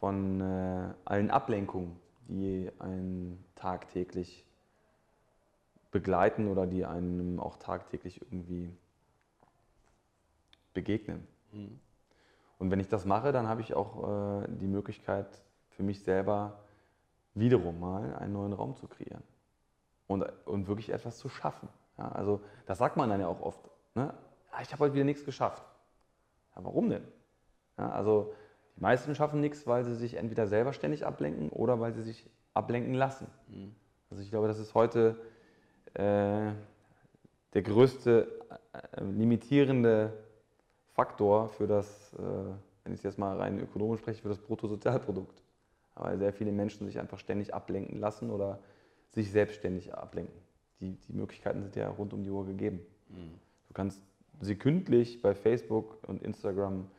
von 0.03 0.41
äh, 0.41 0.95
allen 1.05 1.31
Ablenkungen, 1.31 1.95
die 2.27 2.69
einen 2.81 3.45
tagtäglich 3.55 4.45
begleiten 5.93 6.49
oder 6.49 6.67
die 6.67 6.85
einem 6.85 7.39
auch 7.39 7.57
tagtäglich 7.57 8.21
irgendwie 8.21 8.77
begegnen. 10.75 11.25
Mhm. 11.53 11.79
Und 12.59 12.73
wenn 12.73 12.81
ich 12.81 12.89
das 12.89 13.05
mache, 13.05 13.31
dann 13.31 13.47
habe 13.47 13.61
ich 13.61 13.75
auch 13.75 14.43
äh, 14.43 14.49
die 14.49 14.67
Möglichkeit, 14.67 15.29
für 15.71 15.85
mich 15.85 16.03
selber 16.03 16.59
wiederum 17.35 17.79
mal 17.79 18.17
einen 18.17 18.33
neuen 18.33 18.55
Raum 18.55 18.75
zu 18.75 18.89
kreieren 18.89 19.23
und, 20.09 20.25
und 20.47 20.67
wirklich 20.67 20.91
etwas 20.91 21.17
zu 21.17 21.29
schaffen. 21.29 21.69
Ja, 21.97 22.09
also 22.09 22.41
das 22.67 22.79
sagt 22.79 22.97
man 22.97 23.09
dann 23.09 23.21
ja 23.21 23.29
auch 23.29 23.41
oft. 23.41 23.71
Ne? 23.95 24.13
Ah, 24.51 24.63
ich 24.63 24.73
habe 24.73 24.81
heute 24.81 24.95
wieder 24.95 25.05
nichts 25.05 25.25
geschafft. 25.25 25.63
Ja, 26.57 26.65
warum 26.65 26.91
denn? 26.91 27.07
Ja, 27.79 27.91
also 27.91 28.35
die 28.77 28.81
meisten 28.81 29.15
schaffen 29.15 29.41
nichts, 29.41 29.67
weil 29.67 29.85
sie 29.85 29.95
sich 29.95 30.15
entweder 30.15 30.47
selber 30.47 30.73
ständig 30.73 31.07
ablenken 31.07 31.51
oder 31.51 31.81
weil 31.81 31.93
sie 31.93 32.03
sich 32.03 32.29
ablenken 32.55 32.95
lassen. 32.95 33.27
Mhm. 33.49 33.75
Also 34.11 34.23
ich 34.23 34.31
glaube, 34.31 34.49
das 34.49 34.59
ist 34.59 34.75
heute 34.75 35.17
äh, 35.95 36.53
der 37.55 37.63
größte 37.63 38.29
äh, 38.73 39.05
limitierende 39.05 40.13
Faktor 40.95 41.49
für 41.49 41.67
das, 41.67 42.15
äh, 42.15 42.19
wenn 42.85 42.95
ich 42.95 43.03
jetzt 43.03 43.19
mal 43.19 43.37
rein 43.37 43.59
ökonomisch 43.61 44.01
spreche, 44.01 44.23
für 44.23 44.29
das 44.29 44.39
Bruttosozialprodukt 44.39 45.43
weil 45.95 46.19
sehr 46.19 46.33
viele 46.33 46.53
Menschen 46.53 46.87
sich 46.87 46.99
einfach 46.99 47.19
ständig 47.19 47.55
ablenken 47.55 47.99
lassen 47.99 48.31
oder 48.31 48.59
sich 49.11 49.31
selbstständig 49.31 49.95
ablenken. 49.95 50.35
Die, 50.81 50.97
die 51.09 51.13
Möglichkeiten 51.13 51.63
sind 51.63 51.77
ja 51.77 51.89
rund 51.89 52.13
um 52.13 52.25
die 52.25 52.31
Uhr 52.31 52.47
gegeben. 52.47 52.81
Mhm. 53.09 53.35
Du 53.69 53.75
kannst 53.75 54.03
sekündlich 54.41 55.23
bei 55.23 55.35
Facebook 55.35 55.99
und 56.09 56.23
Instagram 56.23 56.91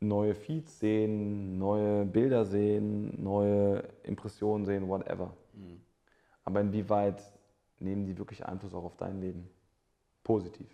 neue 0.00 0.34
Feeds 0.34 0.78
sehen, 0.78 1.58
neue 1.58 2.04
Bilder 2.04 2.44
sehen, 2.44 3.22
neue 3.22 3.82
Impressionen 4.02 4.64
sehen, 4.64 4.88
whatever. 4.88 5.34
Mhm. 5.54 5.80
Aber 6.44 6.60
inwieweit 6.60 7.22
nehmen 7.78 8.06
die 8.06 8.16
wirklich 8.16 8.44
Einfluss 8.46 8.74
auch 8.74 8.84
auf 8.84 8.96
dein 8.96 9.20
Leben? 9.20 9.48
Positiv. 10.22 10.68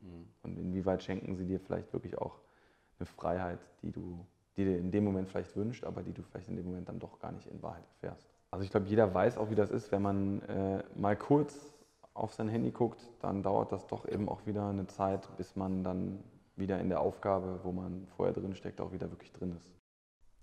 Mhm. 0.00 0.26
Und 0.42 0.58
inwieweit 0.58 1.02
schenken 1.02 1.36
sie 1.36 1.46
dir 1.46 1.60
vielleicht 1.60 1.92
wirklich 1.92 2.18
auch 2.18 2.40
eine 2.98 3.06
Freiheit, 3.06 3.60
die 3.82 3.90
du 3.90 4.26
die 4.56 4.64
dir 4.64 4.78
in 4.78 4.90
dem 4.90 5.04
Moment 5.04 5.28
vielleicht 5.28 5.56
wünscht, 5.56 5.84
aber 5.84 6.02
die 6.02 6.12
du 6.12 6.22
vielleicht 6.22 6.48
in 6.48 6.56
dem 6.56 6.66
Moment 6.66 6.88
dann 6.88 6.98
doch 6.98 7.18
gar 7.18 7.32
nicht 7.32 7.46
in 7.46 7.62
Wahrheit 7.62 7.84
erfährst. 7.94 8.28
Also 8.50 8.64
ich 8.64 8.70
glaube, 8.70 8.86
jeder 8.86 9.12
weiß 9.14 9.38
auch, 9.38 9.50
wie 9.50 9.54
das 9.54 9.70
ist, 9.70 9.90
wenn 9.92 10.02
man 10.02 10.42
äh, 10.42 10.82
mal 10.94 11.16
kurz 11.16 11.72
auf 12.14 12.34
sein 12.34 12.48
Handy 12.48 12.70
guckt, 12.70 13.00
dann 13.20 13.42
dauert 13.42 13.72
das 13.72 13.86
doch 13.86 14.06
eben 14.06 14.28
auch 14.28 14.46
wieder 14.46 14.68
eine 14.68 14.86
Zeit, 14.86 15.26
bis 15.38 15.56
man 15.56 15.82
dann 15.82 16.22
wieder 16.56 16.80
in 16.80 16.88
der 16.88 17.00
Aufgabe, 17.00 17.60
wo 17.62 17.72
man 17.72 18.06
vorher 18.16 18.34
drin 18.34 18.54
steckt, 18.54 18.80
auch 18.80 18.92
wieder 18.92 19.10
wirklich 19.10 19.32
drin 19.32 19.54
ist. 19.56 19.70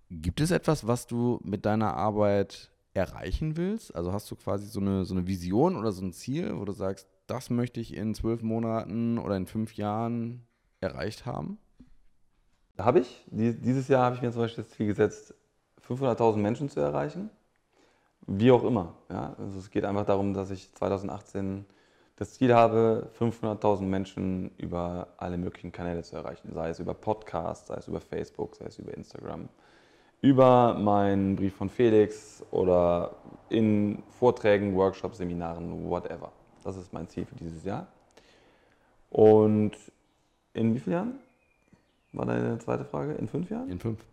Gibt 0.09 0.41
es 0.41 0.51
etwas, 0.51 0.87
was 0.87 1.05
du 1.05 1.39
mit 1.43 1.65
deiner 1.65 1.95
Arbeit 1.95 2.71
erreichen 2.93 3.57
willst? 3.57 3.95
Also 3.95 4.11
hast 4.11 4.29
du 4.31 4.35
quasi 4.35 4.65
so 4.65 4.79
eine, 4.79 5.05
so 5.05 5.13
eine 5.13 5.27
Vision 5.27 5.75
oder 5.75 5.91
so 5.91 6.03
ein 6.03 6.13
Ziel, 6.13 6.57
wo 6.57 6.65
du 6.65 6.71
sagst, 6.71 7.07
das 7.27 7.49
möchte 7.49 7.79
ich 7.79 7.95
in 7.95 8.15
zwölf 8.15 8.41
Monaten 8.41 9.19
oder 9.19 9.37
in 9.37 9.45
fünf 9.45 9.75
Jahren 9.75 10.47
erreicht 10.79 11.25
haben? 11.25 11.59
Habe 12.77 13.01
ich. 13.01 13.25
Dieses 13.29 13.87
Jahr 13.87 14.05
habe 14.05 14.15
ich 14.15 14.21
mir 14.21 14.31
zum 14.31 14.41
Beispiel 14.41 14.63
das 14.63 14.73
Ziel 14.73 14.87
gesetzt, 14.87 15.35
500.000 15.87 16.37
Menschen 16.37 16.69
zu 16.69 16.79
erreichen. 16.79 17.29
Wie 18.25 18.51
auch 18.51 18.63
immer. 18.63 18.95
Ja? 19.09 19.35
Also 19.37 19.59
es 19.59 19.69
geht 19.69 19.85
einfach 19.85 20.05
darum, 20.05 20.33
dass 20.33 20.49
ich 20.49 20.73
2018 20.73 21.65
das 22.19 22.33
Ziel 22.33 22.53
habe, 22.53 23.09
500.000 23.17 23.83
Menschen 23.83 24.51
über 24.57 25.07
alle 25.15 25.37
möglichen 25.37 25.71
Kanäle 25.71 26.03
zu 26.03 26.17
erreichen. 26.17 26.51
Sei 26.53 26.69
es 26.69 26.79
über 26.79 26.93
Podcasts, 26.93 27.69
sei 27.69 27.75
es 27.75 27.87
über 27.87 28.01
Facebook, 28.01 28.57
sei 28.57 28.65
es 28.65 28.77
über 28.77 28.93
Instagram, 28.93 29.47
über 30.19 30.73
meinen 30.73 31.37
Brief 31.37 31.55
von 31.55 31.69
Felix 31.69 32.43
oder 32.51 33.15
in 33.47 34.03
Vorträgen, 34.19 34.75
Workshops, 34.75 35.19
Seminaren, 35.19 35.89
whatever. 35.89 36.33
Das 36.61 36.75
ist 36.75 36.91
mein 36.91 37.07
Ziel 37.07 37.25
für 37.25 37.35
dieses 37.35 37.63
Jahr. 37.63 37.87
Und 39.09 39.77
in 40.53 40.75
wie 40.75 40.79
vielen 40.79 40.93
Jahren? 40.93 41.19
War 42.11 42.25
deine 42.25 42.57
zweite 42.59 42.83
Frage? 42.83 43.13
In 43.13 43.29
fünf 43.29 43.49
Jahren? 43.49 43.69
In 43.69 43.79
fünf. 43.79 44.03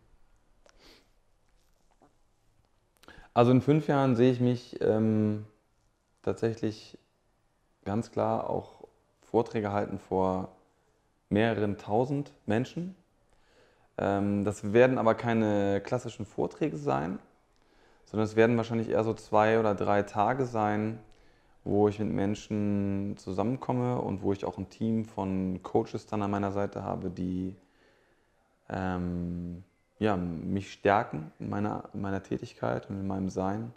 Also 3.34 3.50
in 3.50 3.60
fünf 3.60 3.88
Jahren 3.88 4.14
sehe 4.14 4.30
ich 4.30 4.38
mich 4.38 4.80
ähm, 4.80 5.44
tatsächlich 6.22 6.96
ganz 7.86 8.10
klar 8.10 8.50
auch 8.50 8.84
Vorträge 9.22 9.72
halten 9.72 9.98
vor 9.98 10.50
mehreren 11.30 11.78
tausend 11.78 12.32
Menschen. 12.44 12.94
Ähm, 13.96 14.44
das 14.44 14.72
werden 14.72 14.98
aber 14.98 15.14
keine 15.14 15.80
klassischen 15.80 16.26
Vorträge 16.26 16.76
sein, 16.76 17.18
sondern 18.04 18.26
es 18.26 18.36
werden 18.36 18.56
wahrscheinlich 18.56 18.90
eher 18.90 19.04
so 19.04 19.14
zwei 19.14 19.58
oder 19.58 19.74
drei 19.74 20.02
Tage 20.02 20.44
sein, 20.44 20.98
wo 21.64 21.88
ich 21.88 21.98
mit 21.98 22.10
Menschen 22.10 23.16
zusammenkomme 23.16 24.00
und 24.00 24.22
wo 24.22 24.32
ich 24.32 24.44
auch 24.44 24.58
ein 24.58 24.68
Team 24.68 25.04
von 25.04 25.62
Coaches 25.62 26.06
dann 26.06 26.22
an 26.22 26.30
meiner 26.30 26.52
Seite 26.52 26.84
habe, 26.84 27.10
die 27.10 27.56
ähm, 28.68 29.64
ja, 29.98 30.16
mich 30.16 30.72
stärken 30.72 31.32
in 31.38 31.48
meiner, 31.48 31.88
in 31.92 32.02
meiner 32.02 32.22
Tätigkeit 32.22 32.88
und 32.88 33.00
in 33.00 33.06
meinem 33.06 33.30
Sein, 33.30 33.72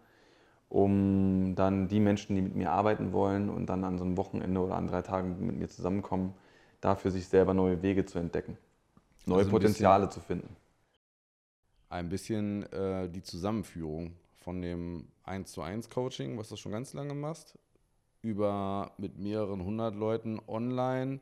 um 0.70 1.56
dann 1.56 1.88
die 1.88 2.00
Menschen, 2.00 2.36
die 2.36 2.42
mit 2.42 2.56
mir 2.56 2.72
arbeiten 2.72 3.12
wollen 3.12 3.50
und 3.50 3.66
dann 3.66 3.84
an 3.84 3.98
so 3.98 4.04
einem 4.04 4.18
Wochenende 4.18 4.62
oder 4.62 4.76
an 4.76 4.88
drei 4.88 5.02
Tagen 5.02 5.46
mit 5.46 5.58
mir 5.58 5.68
zusammenkommen, 5.68 6.34
dafür 6.80 7.12
sich 7.12 7.28
selber 7.28 7.54
neue 7.54 7.82
Wege 7.82 8.06
zu 8.06 8.20
entdecken, 8.20 8.58
neue 9.26 9.40
also 9.40 9.50
Potenziale 9.50 10.10
zu 10.10 10.20
finden. 10.20 10.56
Ein 11.90 12.08
bisschen 12.08 12.72
äh, 12.72 13.10
die 13.10 13.24
Zusammenführung 13.24 14.14
von 14.38 14.62
dem 14.62 15.08
1 15.24 15.52
zu 15.52 15.64
1 15.64 15.90
Coaching, 15.90 16.38
was 16.38 16.50
du 16.50 16.56
schon 16.56 16.72
ganz 16.72 16.94
lange 16.94 17.16
machst, 17.16 17.58
über 18.22 18.92
mit 18.98 19.18
mehreren 19.18 19.64
hundert 19.64 19.96
Leuten 19.96 20.40
online 20.48 21.20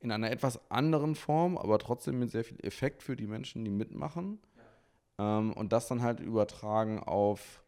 in 0.00 0.12
einer 0.12 0.30
etwas 0.30 0.60
anderen 0.70 1.14
Form, 1.14 1.56
aber 1.56 1.78
trotzdem 1.78 2.18
mit 2.18 2.30
sehr 2.30 2.44
viel 2.44 2.58
Effekt 2.62 3.02
für 3.02 3.16
die 3.16 3.26
Menschen, 3.26 3.64
die 3.64 3.70
mitmachen. 3.70 4.38
Ja. 5.18 5.38
Ähm, 5.38 5.52
und 5.54 5.72
das 5.72 5.88
dann 5.88 6.02
halt 6.02 6.20
übertragen 6.20 6.98
auf 6.98 7.62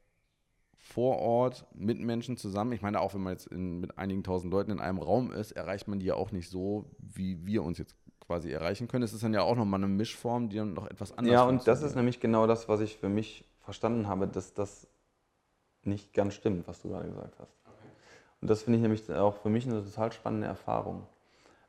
vor 0.83 1.19
Ort 1.19 1.65
mit 1.75 2.01
Menschen 2.01 2.37
zusammen. 2.37 2.73
Ich 2.73 2.83
meine, 2.83 3.01
auch 3.01 3.15
wenn 3.15 3.23
man 3.23 3.33
jetzt 3.33 3.47
in, 3.47 3.81
mit 3.81 3.97
einigen 3.99 4.25
tausend 4.25 4.53
Leuten 4.53 4.73
in 4.73 4.81
einem 4.81 4.99
Raum 4.99 5.31
ist, 5.31 5.53
erreicht 5.53 5.87
man 5.87 6.01
die 6.01 6.07
ja 6.07 6.17
auch 6.17 6.33
nicht 6.33 6.51
so, 6.51 6.85
wie 6.99 7.47
wir 7.47 7.63
uns 7.63 7.79
jetzt 7.79 7.95
quasi 8.21 8.51
erreichen 8.51 8.89
können. 8.89 9.05
Es 9.05 9.13
ist 9.13 9.23
dann 9.23 9.33
ja 9.33 9.43
auch 9.43 9.55
nochmal 9.55 9.79
eine 9.79 9.89
Mischform, 9.89 10.49
die 10.49 10.57
dann 10.57 10.75
noch 10.75 10.91
etwas 10.91 11.13
anders 11.13 11.33
ist. 11.33 11.33
Ja, 11.33 11.45
und 11.45 11.67
das 11.69 11.83
ist 11.83 11.95
nämlich 11.95 12.19
genau 12.19 12.49
das, 12.49 12.69
was 12.69 12.81
ich 12.81 12.97
für 12.97 13.09
mich 13.09 13.45
verstanden 13.61 14.09
habe, 14.09 14.27
dass 14.27 14.55
das 14.55 14.89
nicht 15.85 16.13
ganz 16.13 16.35
stimmt, 16.35 16.67
was 16.67 16.83
du 16.83 16.89
gerade 16.89 17.09
gesagt 17.09 17.39
hast. 17.39 17.57
Okay. 17.65 17.89
Und 18.41 18.51
das 18.51 18.65
finde 18.65 18.79
ich 18.79 18.83
nämlich 18.83 19.11
auch 19.13 19.37
für 19.37 19.51
mich 19.51 19.67
eine 19.67 19.85
total 19.85 20.13
spannende 20.13 20.49
Erfahrung. 20.49 21.07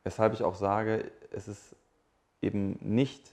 Weshalb 0.03 0.33
ich 0.33 0.43
auch 0.43 0.55
sage, 0.55 1.11
es 1.31 1.47
ist 1.47 1.75
eben 2.41 2.79
nicht 2.81 3.31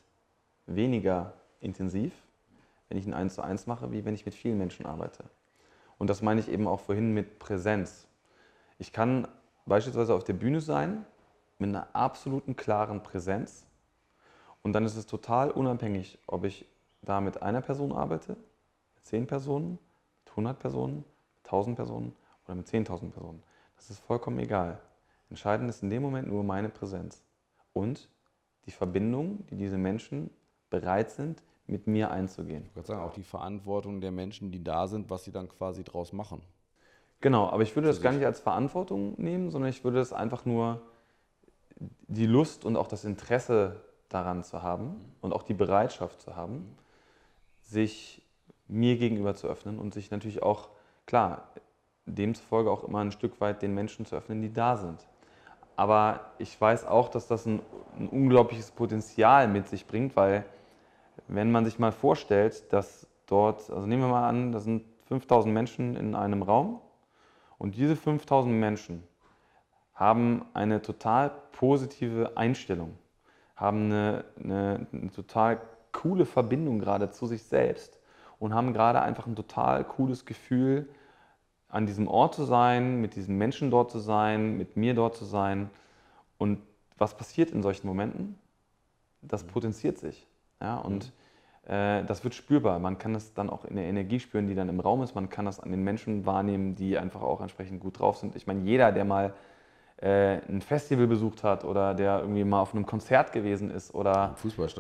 weniger 0.67 1.33
intensiv, 1.59 2.13
wenn 2.89 2.99
ich 2.99 3.07
ein 3.07 3.15
1 3.15 3.35
zu 3.35 3.43
1 3.43 3.67
mache, 3.67 3.91
wie 3.93 4.05
wenn 4.05 4.15
ich 4.15 4.27
mit 4.27 4.35
vielen 4.35 4.59
Menschen 4.59 4.85
arbeite. 4.85 5.25
Und 6.01 6.09
das 6.09 6.23
meine 6.23 6.41
ich 6.41 6.49
eben 6.49 6.67
auch 6.67 6.81
vorhin 6.81 7.13
mit 7.13 7.39
Präsenz. 7.39 8.09
Ich 8.79 8.91
kann 8.91 9.29
beispielsweise 9.67 10.15
auf 10.15 10.25
der 10.25 10.33
Bühne 10.33 10.63
sein 10.63 11.05
mit 11.59 11.69
einer 11.69 11.89
absoluten 11.93 12.57
klaren 12.57 13.03
Präsenz 13.03 13.67
und 14.63 14.73
dann 14.73 14.87
ist 14.87 14.97
es 14.97 15.05
total 15.05 15.51
unabhängig, 15.51 16.19
ob 16.27 16.45
ich 16.45 16.67
da 17.03 17.21
mit 17.21 17.43
einer 17.43 17.61
Person 17.61 17.93
arbeite, 17.93 18.33
mit 18.95 19.05
zehn 19.05 19.27
Personen, 19.27 19.79
mit 20.25 20.31
100 20.31 20.59
Personen, 20.59 20.97
mit 20.97 21.45
1000 21.45 21.77
Personen 21.77 22.17
oder 22.47 22.55
mit 22.55 22.67
10.000 22.67 23.11
Personen. 23.11 23.43
Das 23.77 23.91
ist 23.91 24.01
vollkommen 24.01 24.39
egal. 24.39 24.81
Entscheidend 25.29 25.69
ist 25.69 25.83
in 25.83 25.91
dem 25.91 26.03
Moment 26.03 26.29
nur 26.29 26.43
meine 26.43 26.71
Präsenz 26.71 27.23
und 27.75 28.09
die 28.65 28.71
Verbindung, 28.71 29.47
die 29.49 29.57
diese 29.57 29.77
Menschen 29.77 30.31
bereit 30.71 31.11
sind, 31.11 31.43
mit 31.71 31.87
mir 31.87 32.11
einzugehen. 32.11 32.65
Ich 32.67 32.75
würde 32.75 32.89
sagen, 32.89 33.01
auch 33.01 33.13
die 33.13 33.23
Verantwortung 33.23 34.01
der 34.01 34.11
Menschen, 34.11 34.51
die 34.51 34.63
da 34.63 34.87
sind, 34.87 35.09
was 35.09 35.25
sie 35.25 35.33
dann 35.33 35.49
quasi 35.49 35.85
draus 35.85 36.13
machen. 36.13 36.43
Genau, 37.21 37.49
aber 37.49 37.63
ich 37.63 37.75
würde 37.77 37.89
das 37.89 38.01
gar 38.01 38.13
nicht 38.13 38.25
als 38.25 38.41
Verantwortung 38.41 39.15
nehmen, 39.19 39.51
sondern 39.51 39.71
ich 39.71 39.85
würde 39.85 39.99
das 39.99 40.13
einfach 40.13 40.45
nur 40.45 40.83
die 42.09 42.27
Lust 42.27 42.65
und 42.65 42.77
auch 42.77 42.89
das 42.89 43.05
Interesse 43.05 43.81
daran 44.09 44.43
zu 44.43 44.63
haben 44.63 44.97
und 45.21 45.33
auch 45.33 45.43
die 45.43 45.55
Bereitschaft 45.55 46.21
zu 46.21 46.35
haben, 46.35 46.77
sich 47.63 48.23
mir 48.69 48.97
gegenüber 48.97 49.35
zu 49.35 49.47
öffnen 49.47 49.79
und 49.79 49.95
sich 49.95 50.11
natürlich 50.11 50.43
auch, 50.43 50.71
klar, 51.07 51.49
demzufolge 52.07 52.71
auch 52.71 52.85
immer 52.85 53.01
ein 53.01 53.13
Stück 53.13 53.41
weit 53.41 53.63
den 53.63 53.75
Menschen 53.75 54.07
zu 54.07 54.17
öffnen, 54.17 54.43
die 54.43 54.53
da 54.53 54.77
sind. 54.77 55.07
Aber 55.77 56.33
ich 56.39 56.61
weiß 56.61 56.87
auch, 56.87 57.09
dass 57.09 57.29
das 57.29 57.47
ein, 57.47 57.61
ein 57.99 58.09
unglaubliches 58.09 58.71
Potenzial 58.73 59.47
mit 59.47 59.69
sich 59.69 59.87
bringt, 59.87 60.17
weil 60.17 60.45
wenn 61.29 61.51
man 61.51 61.65
sich 61.65 61.79
mal 61.79 61.93
vorstellt, 61.93 62.73
dass 62.73 63.07
dort, 63.27 63.71
also 63.71 63.87
nehmen 63.87 64.03
wir 64.03 64.09
mal 64.09 64.29
an, 64.29 64.53
da 64.53 64.61
sind 64.61 64.85
5000 65.07 65.53
Menschen 65.53 65.97
in 65.97 66.15
einem 66.15 66.43
Raum 66.43 66.81
und 67.59 67.77
diese 67.77 67.97
5000 67.97 68.55
Menschen 68.55 69.03
haben 69.95 70.47
eine 70.55 70.81
total 70.83 71.31
positive 71.53 72.37
Einstellung, 72.37 72.97
haben 73.57 73.87
eine, 73.87 74.25
eine, 74.43 74.87
eine 74.93 75.11
total 75.11 75.61
coole 75.93 76.25
Verbindung 76.25 76.79
gerade 76.79 77.11
zu 77.11 77.27
sich 77.27 77.43
selbst 77.43 78.01
und 78.39 78.55
haben 78.55 78.73
gerade 78.73 79.03
einfach 79.03 79.27
ein 79.27 79.37
total 79.37 79.85
cooles 79.85 80.25
Gefühl, 80.25 80.89
an 81.69 81.87
diesem 81.87 82.09
Ort 82.09 82.35
zu 82.35 82.45
sein, 82.45 83.01
mit 83.01 83.15
diesen 83.15 83.37
Menschen 83.39 83.71
dort 83.71 83.91
zu 83.91 83.99
sein, 84.01 84.57
mit 84.57 84.77
mir 84.77 84.95
dort 84.95 85.17
zu 85.17 85.25
sein. 85.25 85.71
Und 86.37 86.61
was 86.99 87.17
passiert 87.17 87.51
in 87.51 87.63
solchen 87.63 87.87
Momenten? 87.87 88.39
Das 89.23 89.45
potenziert 89.45 89.99
sich. 89.99 90.27
Ja, 90.61 90.77
und 90.79 91.13
mhm. 91.67 91.73
äh, 91.73 92.05
das 92.05 92.25
wird 92.25 92.35
spürbar. 92.35 92.79
Man 92.79 92.99
kann 92.99 93.13
das 93.13 93.35
dann 93.35 93.51
auch 93.51 93.65
in 93.65 93.77
der 93.77 93.87
Energie 93.87 94.21
spüren, 94.21 94.47
die 94.47 94.55
dann 94.55 94.69
im 94.69 94.81
Raum 94.81 95.03
ist. 95.03 95.15
Man 95.15 95.31
kann 95.31 95.45
das 95.45 95.61
an 95.61 95.71
den 95.71 95.83
Menschen 95.83 96.27
wahrnehmen, 96.27 96.75
die 96.75 96.99
einfach 96.99 97.23
auch 97.23 97.41
entsprechend 97.41 97.81
gut 97.81 97.99
drauf 97.99 98.19
sind. 98.19 98.37
Ich 98.37 98.47
meine, 98.47 98.61
jeder, 98.61 98.93
der 98.93 99.05
mal 99.05 99.35
äh, 100.01 100.39
ein 100.49 100.63
Festival 100.63 101.07
besucht 101.07 101.45
hat 101.45 101.65
oder 101.65 101.95
der 101.95 102.21
irgendwie 102.21 102.45
mal 102.45 102.63
auf 102.63 102.75
einem 102.75 102.87
Konzert 102.87 103.33
gewesen 103.33 103.71
ist 103.71 103.95
oder 103.95 104.35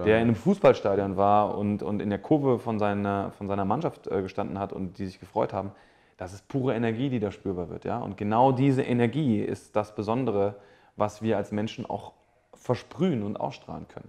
der 0.07 0.17
in 0.17 0.23
einem 0.23 0.35
Fußballstadion 0.35 1.17
war 1.19 1.59
und, 1.59 1.83
und 1.83 2.01
in 2.01 2.09
der 2.09 2.19
Kurve 2.19 2.59
von 2.59 2.79
seiner, 2.79 3.31
von 3.33 3.47
seiner 3.47 3.67
Mannschaft 3.67 4.07
äh, 4.07 4.23
gestanden 4.23 4.59
hat 4.59 4.73
und 4.73 4.99
die 4.99 5.05
sich 5.05 5.21
gefreut 5.21 5.53
haben, 5.53 5.73
das 6.17 6.33
ist 6.33 6.49
pure 6.49 6.75
Energie, 6.75 7.11
die 7.11 7.21
da 7.21 7.31
spürbar 7.31 7.69
wird. 7.69 7.85
Ja? 7.85 7.99
Und 7.99 8.17
genau 8.17 8.53
diese 8.53 8.83
Energie 8.83 9.41
ist 9.41 9.77
das 9.77 9.95
Besondere, 9.95 10.57
was 10.97 11.21
wir 11.21 11.37
als 11.37 11.53
Menschen 11.53 11.85
auch 11.85 12.13
versprühen 12.55 13.23
und 13.23 13.39
ausstrahlen 13.39 13.89
können. 13.89 14.09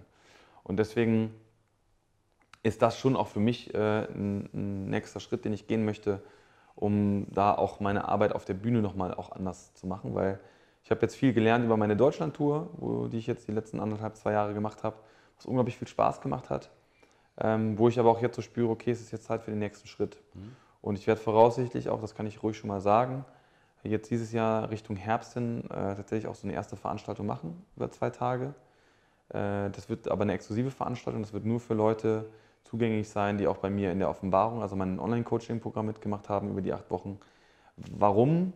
Und 0.62 0.78
deswegen 0.78 1.34
ist 2.62 2.82
das 2.82 2.98
schon 2.98 3.16
auch 3.16 3.28
für 3.28 3.40
mich 3.40 3.74
äh, 3.74 4.04
ein, 4.04 4.48
ein, 4.52 4.90
nächster 4.90 5.20
Schritt, 5.20 5.44
den 5.44 5.52
ich 5.52 5.66
gehen 5.66 5.84
möchte, 5.84 6.22
um 6.74 7.26
da 7.30 7.54
auch 7.54 7.80
meine 7.80 8.08
Arbeit 8.08 8.32
auf 8.34 8.44
der 8.44 8.54
Bühne 8.54 8.80
nochmal 8.82 9.14
auch 9.14 9.32
anders 9.32 9.74
zu 9.74 9.86
machen, 9.86 10.14
weil 10.14 10.40
ich 10.84 10.90
habe 10.90 11.00
jetzt 11.02 11.14
viel 11.14 11.32
gelernt 11.32 11.64
über 11.64 11.76
meine 11.76 11.96
Deutschland-Tour, 11.96 13.08
die 13.12 13.18
ich 13.18 13.26
jetzt 13.26 13.46
die 13.46 13.52
letzten 13.52 13.78
anderthalb, 13.78 14.16
zwei 14.16 14.32
Jahre 14.32 14.54
gemacht 14.54 14.82
habe, 14.82 14.96
was 15.36 15.46
unglaublich 15.46 15.76
viel 15.76 15.88
Spaß 15.88 16.20
gemacht 16.20 16.50
hat, 16.50 16.70
ähm, 17.38 17.78
wo 17.78 17.88
ich 17.88 17.98
aber 18.00 18.10
auch 18.10 18.20
jetzt 18.20 18.36
so 18.36 18.42
spüre, 18.42 18.70
okay, 18.70 18.90
es 18.90 19.00
ist 19.00 19.12
jetzt 19.12 19.24
Zeit 19.24 19.42
für 19.42 19.50
den 19.50 19.60
nächsten 19.60 19.86
Schritt. 19.86 20.20
Mhm. 20.34 20.56
Und 20.80 20.98
ich 20.98 21.06
werde 21.06 21.20
voraussichtlich 21.20 21.88
auch, 21.88 22.00
das 22.00 22.14
kann 22.14 22.26
ich 22.26 22.42
ruhig 22.42 22.56
schon 22.56 22.68
mal 22.68 22.80
sagen, 22.80 23.24
jetzt 23.84 24.10
dieses 24.10 24.32
Jahr 24.32 24.70
Richtung 24.70 24.96
Herbst 24.96 25.34
hin 25.34 25.64
äh, 25.70 25.94
tatsächlich 25.94 26.26
auch 26.26 26.34
so 26.34 26.46
eine 26.46 26.54
erste 26.54 26.76
Veranstaltung 26.76 27.26
machen 27.26 27.64
über 27.76 27.90
zwei 27.90 28.10
Tage. 28.10 28.54
Äh, 29.28 29.70
das 29.70 29.88
wird 29.88 30.08
aber 30.08 30.22
eine 30.22 30.32
exklusive 30.32 30.70
Veranstaltung, 30.70 31.22
das 31.22 31.32
wird 31.32 31.44
nur 31.44 31.60
für 31.60 31.74
Leute 31.74 32.30
zugänglich 32.64 33.08
sein, 33.08 33.38
die 33.38 33.46
auch 33.46 33.58
bei 33.58 33.70
mir 33.70 33.92
in 33.92 33.98
der 33.98 34.08
Offenbarung, 34.08 34.62
also 34.62 34.76
mein 34.76 34.98
Online-Coaching-Programm 34.98 35.86
mitgemacht 35.86 36.28
haben 36.28 36.50
über 36.50 36.62
die 36.62 36.72
acht 36.72 36.90
Wochen. 36.90 37.18
Warum? 37.76 38.52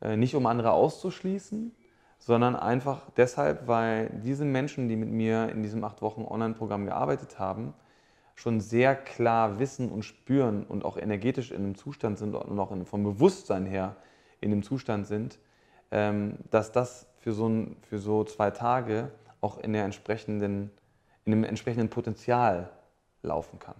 Äh, 0.00 0.16
nicht 0.16 0.34
um 0.34 0.46
andere 0.46 0.72
auszuschließen, 0.72 1.74
sondern 2.18 2.56
einfach 2.56 3.10
deshalb, 3.16 3.66
weil 3.66 4.10
diese 4.24 4.44
Menschen, 4.44 4.88
die 4.88 4.96
mit 4.96 5.10
mir 5.10 5.48
in 5.50 5.62
diesem 5.62 5.84
acht 5.84 6.02
Wochen 6.02 6.22
Online-Programm 6.22 6.86
gearbeitet 6.86 7.38
haben, 7.38 7.74
schon 8.34 8.60
sehr 8.60 8.94
klar 8.94 9.58
wissen 9.58 9.90
und 9.90 10.04
spüren 10.04 10.64
und 10.64 10.84
auch 10.84 10.96
energetisch 10.96 11.50
in 11.50 11.58
einem 11.58 11.74
Zustand 11.74 12.18
sind 12.18 12.34
und 12.34 12.58
auch 12.58 12.72
vom 12.84 13.02
Bewusstsein 13.02 13.66
her 13.66 13.96
in 14.40 14.50
dem 14.50 14.62
Zustand 14.62 15.06
sind, 15.06 15.38
ähm, 15.90 16.38
dass 16.50 16.70
das 16.70 17.08
für 17.18 17.32
so, 17.32 17.48
ein, 17.48 17.76
für 17.82 17.98
so 17.98 18.22
zwei 18.24 18.50
Tage 18.50 19.10
auch 19.40 19.58
in, 19.58 19.72
der 19.72 19.84
entsprechenden, 19.84 20.70
in 21.24 21.32
dem 21.32 21.44
entsprechenden 21.44 21.88
Potenzial 21.88 22.70
laufen 23.22 23.58
kann. 23.58 23.76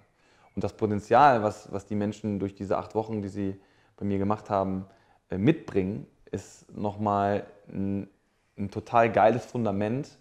Und 0.55 0.64
das 0.64 0.72
Potenzial, 0.72 1.42
was, 1.42 1.72
was 1.72 1.87
die 1.87 1.94
Menschen 1.94 2.38
durch 2.38 2.55
diese 2.55 2.79
acht 2.79 2.94
Wochen, 2.94 3.22
die 3.22 3.29
sie 3.29 3.61
bei 3.96 4.05
mir 4.05 4.18
gemacht 4.18 4.51
haben, 4.51 4.87
äh, 5.31 5.38
mitbringen, 5.38 6.07
ist 6.31 6.70
nochmal 6.77 7.46
ein, 7.68 8.09
ein 8.57 8.70
total 8.70 9.11
geiles 9.11 9.44
Fundament, 9.44 10.18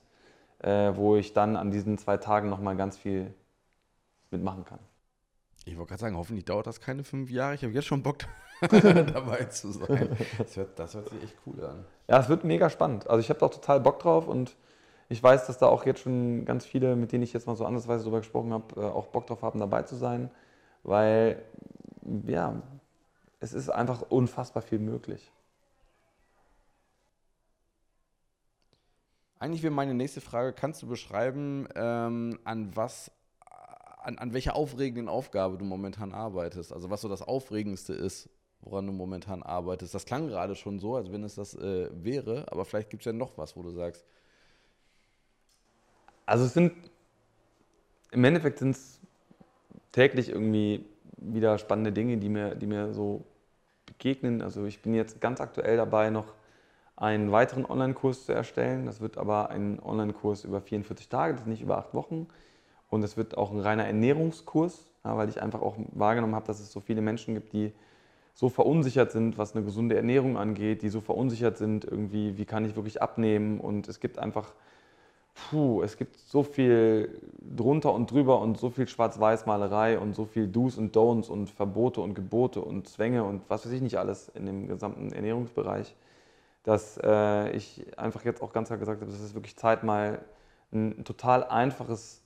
äh, 0.59 0.91
wo 0.95 1.15
ich 1.15 1.33
dann 1.33 1.55
an 1.55 1.71
diesen 1.71 1.97
zwei 1.97 2.17
Tagen 2.17 2.49
nochmal 2.49 2.75
ganz 2.75 2.97
viel 2.97 3.33
mitmachen 4.31 4.65
kann. 4.65 4.79
Ich 5.65 5.77
wollte 5.77 5.89
gerade 5.89 6.01
sagen, 6.01 6.17
hoffentlich 6.17 6.45
dauert 6.45 6.67
das 6.67 6.79
keine 6.79 7.03
fünf 7.03 7.29
Jahre. 7.29 7.55
Ich 7.55 7.63
habe 7.63 7.73
jetzt 7.73 7.87
schon 7.87 8.03
Bock 8.03 8.17
dabei 8.61 9.45
zu 9.45 9.71
sein. 9.71 10.17
Das 10.37 10.55
hört, 10.55 10.79
das 10.79 10.95
hört, 10.95 11.09
sich 11.09 11.23
echt 11.23 11.35
cool 11.45 11.63
an. 11.63 11.85
Ja, 12.07 12.19
es 12.19 12.29
wird 12.29 12.43
mega 12.43 12.69
spannend. 12.69 13.07
Also 13.07 13.19
ich 13.19 13.29
habe 13.29 13.39
da 13.39 13.47
auch 13.47 13.53
total 13.53 13.79
Bock 13.79 13.99
drauf 13.99 14.27
und 14.27 14.55
ich 15.09 15.21
weiß, 15.21 15.47
dass 15.47 15.57
da 15.57 15.67
auch 15.67 15.85
jetzt 15.85 16.01
schon 16.01 16.45
ganz 16.45 16.65
viele, 16.65 16.95
mit 16.95 17.11
denen 17.11 17.23
ich 17.23 17.33
jetzt 17.33 17.47
mal 17.47 17.55
so 17.55 17.65
andersweise 17.65 18.03
drüber 18.03 18.19
gesprochen 18.19 18.53
habe, 18.53 18.81
äh, 18.81 18.85
auch 18.85 19.07
Bock 19.07 19.27
drauf 19.27 19.41
haben, 19.41 19.59
dabei 19.59 19.83
zu 19.83 19.95
sein, 19.95 20.29
weil 20.83 21.41
ja, 22.25 22.61
es 23.39 23.53
ist 23.53 23.69
einfach 23.69 24.01
unfassbar 24.01 24.61
viel 24.61 24.79
möglich. 24.79 25.31
Eigentlich 29.39 29.61
wäre 29.61 29.73
meine 29.73 29.93
nächste 29.93 30.19
Frage, 30.19 30.53
kannst 30.53 30.81
du 30.81 30.87
beschreiben, 30.87 31.67
ähm, 31.75 32.39
an 32.43 32.75
was 32.75 33.11
an, 34.07 34.17
an 34.17 34.33
welcher 34.33 34.55
aufregenden 34.55 35.09
Aufgabe 35.09 35.57
du 35.57 35.65
momentan 35.65 36.13
arbeitest. 36.13 36.71
Also 36.71 36.89
was 36.89 37.01
so 37.01 37.09
das 37.09 37.21
Aufregendste 37.21 37.93
ist, 37.93 38.29
woran 38.61 38.87
du 38.87 38.93
momentan 38.93 39.43
arbeitest. 39.43 39.93
Das 39.93 40.05
klang 40.05 40.27
gerade 40.27 40.55
schon 40.55 40.79
so, 40.79 40.95
als 40.95 41.11
wenn 41.11 41.23
es 41.23 41.35
das 41.35 41.53
äh, 41.55 41.89
wäre, 41.91 42.45
aber 42.49 42.63
vielleicht 42.63 42.89
gibt 42.89 43.01
es 43.01 43.05
ja 43.05 43.13
noch 43.13 43.37
was, 43.37 43.57
wo 43.57 43.63
du 43.63 43.71
sagst. 43.71 44.05
Also 46.27 46.45
es 46.45 46.53
sind, 46.53 46.73
im 48.11 48.23
Endeffekt 48.23 48.59
sind 48.59 48.71
es 48.71 48.99
täglich 49.91 50.29
irgendwie 50.29 50.85
wieder 51.17 51.57
spannende 51.57 51.91
Dinge, 51.91 52.17
die 52.17 52.29
mir, 52.29 52.53
die 52.53 52.67
mir 52.67 52.93
so 52.93 53.23
begegnen. 53.87 54.43
Also 54.43 54.65
ich 54.65 54.81
bin 54.83 54.93
jetzt 54.93 55.19
ganz 55.19 55.41
aktuell 55.41 55.77
dabei, 55.77 56.11
noch 56.11 56.33
einen 56.95 57.31
weiteren 57.31 57.65
Online-Kurs 57.65 58.25
zu 58.25 58.33
erstellen. 58.33 58.85
Das 58.85 59.01
wird 59.01 59.17
aber 59.17 59.49
ein 59.49 59.79
Online-Kurs 59.79 60.43
über 60.43 60.61
44 60.61 61.09
Tage, 61.09 61.33
das 61.33 61.41
ist 61.41 61.47
nicht 61.47 61.61
über 61.61 61.79
acht 61.79 61.95
Wochen. 61.95 62.27
Und 62.89 63.03
es 63.03 63.17
wird 63.17 63.35
auch 63.37 63.51
ein 63.51 63.59
reiner 63.59 63.85
Ernährungskurs. 63.85 64.85
Weil 65.03 65.29
ich 65.29 65.41
einfach 65.41 65.61
auch 65.61 65.77
wahrgenommen 65.93 66.35
habe, 66.35 66.47
dass 66.47 66.59
es 66.59 66.69
so 66.69 66.81
viele 66.81 67.01
Menschen 67.01 67.33
gibt, 67.33 67.53
die 67.53 67.71
so 68.33 68.49
verunsichert 68.49 69.13
sind, 69.13 69.37
was 69.37 69.55
eine 69.55 69.63
gesunde 69.63 69.95
Ernährung 69.95 70.37
angeht, 70.37 70.81
die 70.81 70.89
so 70.89 70.99
verunsichert 70.99 71.57
sind, 71.57 71.85
irgendwie, 71.85 72.37
wie 72.37 72.43
kann 72.43 72.65
ich 72.65 72.75
wirklich 72.75 73.01
abnehmen. 73.01 73.61
Und 73.61 73.87
es 73.87 74.01
gibt 74.01 74.19
einfach, 74.19 74.51
puh, 75.37 75.81
es 75.81 75.97
gibt 75.97 76.17
so 76.17 76.43
viel 76.43 77.21
drunter 77.39 77.93
und 77.93 78.11
drüber 78.11 78.41
und 78.41 78.57
so 78.57 78.69
viel 78.69 78.87
Schwarz-Weiß-Malerei 78.87 79.99
und 79.99 80.13
so 80.13 80.25
viel 80.25 80.47
Do's 80.47 80.77
und 80.77 80.95
Don'ts 80.95 81.29
und 81.29 81.49
Verbote 81.49 82.01
und 82.01 82.15
Gebote 82.15 82.61
und 82.61 82.87
Zwänge 82.87 83.23
und 83.23 83.43
was 83.49 83.65
weiß 83.65 83.71
ich 83.71 83.81
nicht 83.81 83.97
alles 83.97 84.29
in 84.29 84.45
dem 84.45 84.67
gesamten 84.67 85.11
Ernährungsbereich, 85.11 85.95
dass 86.63 86.99
äh, 87.03 87.51
ich 87.51 87.97
einfach 87.97 88.25
jetzt 88.25 88.41
auch 88.41 88.51
ganz 88.51 88.67
klar 88.67 88.79
gesagt 88.79 89.01
habe, 89.01 89.11
es 89.11 89.21
ist 89.21 89.35
wirklich 89.35 89.55
Zeit, 89.55 89.83
mal 89.83 90.25
ein 90.71 91.05
total 91.05 91.43
einfaches 91.45 92.21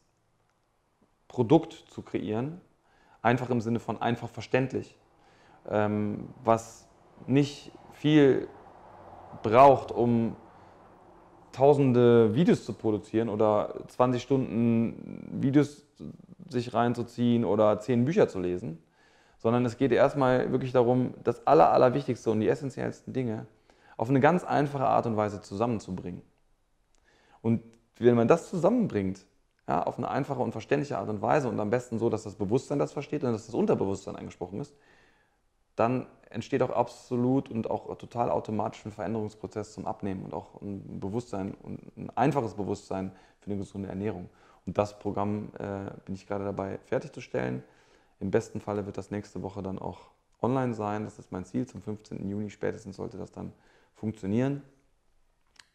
Produkt 1.27 1.73
zu 1.73 2.01
kreieren. 2.01 2.59
Einfach 3.21 3.49
im 3.51 3.61
Sinne 3.61 3.79
von 3.79 4.01
einfach 4.01 4.29
verständlich. 4.29 4.97
Ähm, 5.69 6.29
was 6.43 6.87
nicht 7.27 7.71
viel 7.93 8.47
braucht, 9.43 9.91
um 9.91 10.35
tausende 11.51 12.33
Videos 12.35 12.65
zu 12.65 12.73
produzieren 12.73 13.29
oder 13.29 13.73
20 13.87 14.21
Stunden 14.21 15.27
Videos 15.31 15.85
sich 16.49 16.73
reinzuziehen 16.73 17.45
oder 17.45 17.79
10 17.79 18.05
Bücher 18.05 18.27
zu 18.27 18.39
lesen, 18.39 18.79
sondern 19.37 19.65
es 19.65 19.77
geht 19.77 19.91
erstmal 19.91 20.51
wirklich 20.51 20.71
darum, 20.71 21.13
das 21.23 21.45
Aller, 21.47 21.71
Allerwichtigste 21.71 22.31
und 22.31 22.41
die 22.41 22.47
essentiellsten 22.47 23.13
Dinge 23.13 23.47
auf 23.97 24.09
eine 24.09 24.19
ganz 24.19 24.43
einfache 24.43 24.85
Art 24.85 25.05
und 25.05 25.15
Weise 25.15 25.41
zusammenzubringen. 25.41 26.21
Und 27.41 27.61
wenn 27.97 28.15
man 28.15 28.27
das 28.27 28.49
zusammenbringt, 28.49 29.25
ja, 29.67 29.83
auf 29.83 29.97
eine 29.97 30.09
einfache 30.09 30.39
und 30.41 30.51
verständliche 30.51 30.97
Art 30.97 31.09
und 31.09 31.21
Weise 31.21 31.47
und 31.47 31.59
am 31.59 31.69
besten 31.69 31.99
so, 31.99 32.09
dass 32.09 32.23
das 32.23 32.35
Bewusstsein 32.35 32.79
das 32.79 32.91
versteht 32.91 33.23
und 33.23 33.31
dass 33.31 33.45
das 33.45 33.55
Unterbewusstsein 33.55 34.15
angesprochen 34.15 34.59
ist, 34.59 34.75
dann 35.75 36.07
entsteht 36.31 36.61
auch 36.63 36.69
absolut 36.69 37.49
und 37.49 37.69
auch 37.69 37.95
total 37.97 38.29
automatisch 38.29 38.85
ein 38.85 38.91
Veränderungsprozess 38.91 39.73
zum 39.73 39.85
Abnehmen 39.85 40.23
und 40.23 40.33
auch 40.33 40.61
ein 40.61 40.99
Bewusstsein 40.99 41.53
und 41.61 41.79
ein 41.97 42.09
einfaches 42.15 42.53
Bewusstsein 42.55 43.11
für 43.39 43.51
eine 43.51 43.59
gesunde 43.59 43.89
Ernährung. 43.89 44.29
Und 44.65 44.77
das 44.77 44.97
Programm 44.99 45.49
äh, 45.57 45.91
bin 46.05 46.15
ich 46.15 46.27
gerade 46.27 46.45
dabei 46.45 46.79
fertigzustellen. 46.85 47.63
Im 48.19 48.31
besten 48.31 48.61
Falle 48.61 48.85
wird 48.85 48.97
das 48.97 49.11
nächste 49.11 49.41
Woche 49.41 49.63
dann 49.63 49.79
auch 49.79 50.11
online 50.41 50.73
sein. 50.73 51.03
Das 51.03 51.19
ist 51.19 51.31
mein 51.31 51.45
Ziel. 51.45 51.65
Zum 51.67 51.81
15. 51.81 52.27
Juni 52.29 52.49
spätestens 52.49 52.97
sollte 52.97 53.17
das 53.17 53.31
dann 53.31 53.51
funktionieren. 53.95 54.61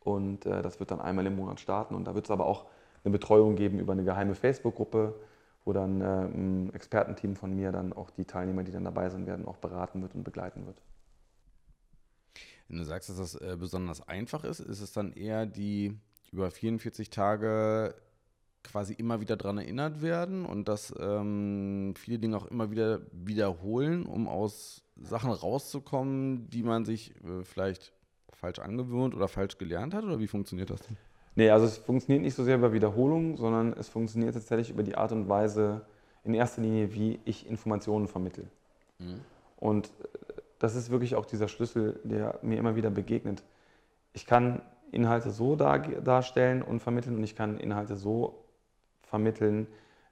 Und 0.00 0.46
äh, 0.46 0.62
das 0.62 0.78
wird 0.78 0.92
dann 0.92 1.00
einmal 1.00 1.26
im 1.26 1.36
Monat 1.36 1.58
starten. 1.58 1.94
Und 1.94 2.04
da 2.04 2.14
wird 2.14 2.26
es 2.26 2.30
aber 2.30 2.46
auch 2.46 2.66
eine 3.04 3.12
Betreuung 3.12 3.56
geben 3.56 3.78
über 3.80 3.92
eine 3.92 4.04
geheime 4.04 4.34
Facebook-Gruppe, 4.34 5.14
wo 5.66 5.72
dann 5.72 6.00
äh, 6.00 6.04
ein 6.04 6.72
Expertenteam 6.72 7.34
von 7.34 7.54
mir 7.54 7.72
dann 7.72 7.92
auch 7.92 8.10
die 8.10 8.24
Teilnehmer, 8.24 8.62
die 8.62 8.72
dann 8.72 8.84
dabei 8.84 9.10
sind 9.10 9.26
werden, 9.26 9.46
auch 9.46 9.56
beraten 9.56 10.00
wird 10.00 10.14
und 10.14 10.22
begleiten 10.22 10.64
wird. 10.64 10.80
Wenn 12.68 12.78
du 12.78 12.84
sagst, 12.84 13.10
dass 13.10 13.16
das 13.16 13.34
äh, 13.34 13.56
besonders 13.58 14.06
einfach 14.08 14.44
ist, 14.44 14.60
ist 14.60 14.80
es 14.80 14.92
dann 14.92 15.12
eher 15.12 15.44
die 15.44 15.98
über 16.30 16.50
44 16.50 17.10
Tage 17.10 17.94
quasi 18.62 18.94
immer 18.94 19.20
wieder 19.20 19.36
daran 19.36 19.58
erinnert 19.58 20.02
werden 20.02 20.44
und 20.44 20.68
dass 20.68 20.94
ähm, 20.98 21.94
viele 21.96 22.18
Dinge 22.20 22.36
auch 22.36 22.46
immer 22.46 22.70
wieder 22.70 23.00
wiederholen, 23.12 24.06
um 24.06 24.28
aus 24.28 24.84
Sachen 24.96 25.30
rauszukommen, 25.30 26.48
die 26.48 26.62
man 26.62 26.84
sich 26.84 27.14
äh, 27.24 27.44
vielleicht 27.44 27.92
falsch 28.32 28.60
angewöhnt 28.60 29.14
oder 29.14 29.28
falsch 29.28 29.58
gelernt 29.58 29.94
hat? 29.94 30.04
Oder 30.04 30.20
wie 30.20 30.28
funktioniert 30.28 30.70
das 30.70 30.82
denn? 30.82 30.96
Nee, 31.36 31.50
also 31.50 31.66
es 31.66 31.76
funktioniert 31.76 32.24
nicht 32.24 32.34
so 32.34 32.44
sehr 32.44 32.56
über 32.56 32.72
Wiederholung, 32.72 33.36
sondern 33.36 33.74
es 33.74 33.88
funktioniert 33.88 34.34
tatsächlich 34.34 34.70
über 34.70 34.82
die 34.82 34.96
Art 34.96 35.12
und 35.12 35.28
Weise, 35.28 35.82
in 36.24 36.34
erster 36.34 36.62
Linie, 36.62 36.92
wie 36.92 37.20
ich 37.24 37.48
Informationen 37.48 38.08
vermittle. 38.08 38.44
Mhm. 38.98 39.20
Und 39.58 39.90
das 40.58 40.74
ist 40.74 40.90
wirklich 40.90 41.14
auch 41.14 41.26
dieser 41.26 41.46
Schlüssel, 41.46 42.00
der 42.02 42.38
mir 42.42 42.58
immer 42.58 42.74
wieder 42.74 42.90
begegnet. 42.90 43.44
Ich 44.12 44.26
kann 44.26 44.62
Inhalte 44.90 45.30
so 45.30 45.56
dar 45.56 45.78
darstellen 45.78 46.62
und 46.62 46.80
vermitteln 46.80 47.16
und 47.16 47.22
ich 47.22 47.36
kann 47.36 47.58
Inhalte 47.58 47.96
so 47.96 48.42
vermitteln, 49.02 49.66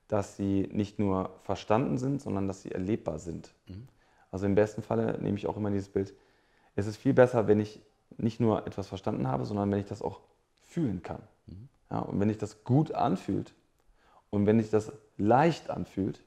dass 0.09 0.37
sie 0.37 0.69
nicht 0.73 0.99
nur 0.99 1.31
verstanden 1.43 1.97
sind, 1.97 2.21
sondern 2.21 2.47
dass 2.47 2.63
sie 2.63 2.71
erlebbar 2.71 3.19
sind. 3.19 3.55
Mhm. 3.67 3.89
Also 4.31 4.47
im 4.47 4.55
besten 4.55 4.83
Falle 4.83 5.19
nehme 5.21 5.39
ich 5.39 5.47
auch 5.47 5.57
immer 5.57 5.71
dieses 5.71 5.89
Bild. 5.89 6.15
Es 6.77 6.87
ist 6.87 6.97
viel 6.97 7.15
besser, 7.15 7.49
wenn 7.49 7.61
ich 7.61 7.81
nicht 8.19 8.41
nur 8.41 8.67
etwas 8.67 8.87
verstanden 8.87 9.27
habe, 9.27 9.45
sondern 9.47 9.71
wenn 9.73 9.79
ich 9.79 9.87
das 9.87 10.03
auch 10.03 10.21
fühlen 10.75 11.03
kann. 11.03 11.23
Mhm. 11.47 11.69
Ja, 11.91 12.01
und 12.01 12.19
wenn 12.21 12.29
sich 12.29 12.39
das 12.39 12.65
gut 12.65 12.93
anfühlt 12.93 13.55
und 14.31 14.47
wenn 14.47 14.61
sich 14.61 14.71
das 14.71 14.93
leicht 15.17 15.71
anfühlt, 15.71 16.21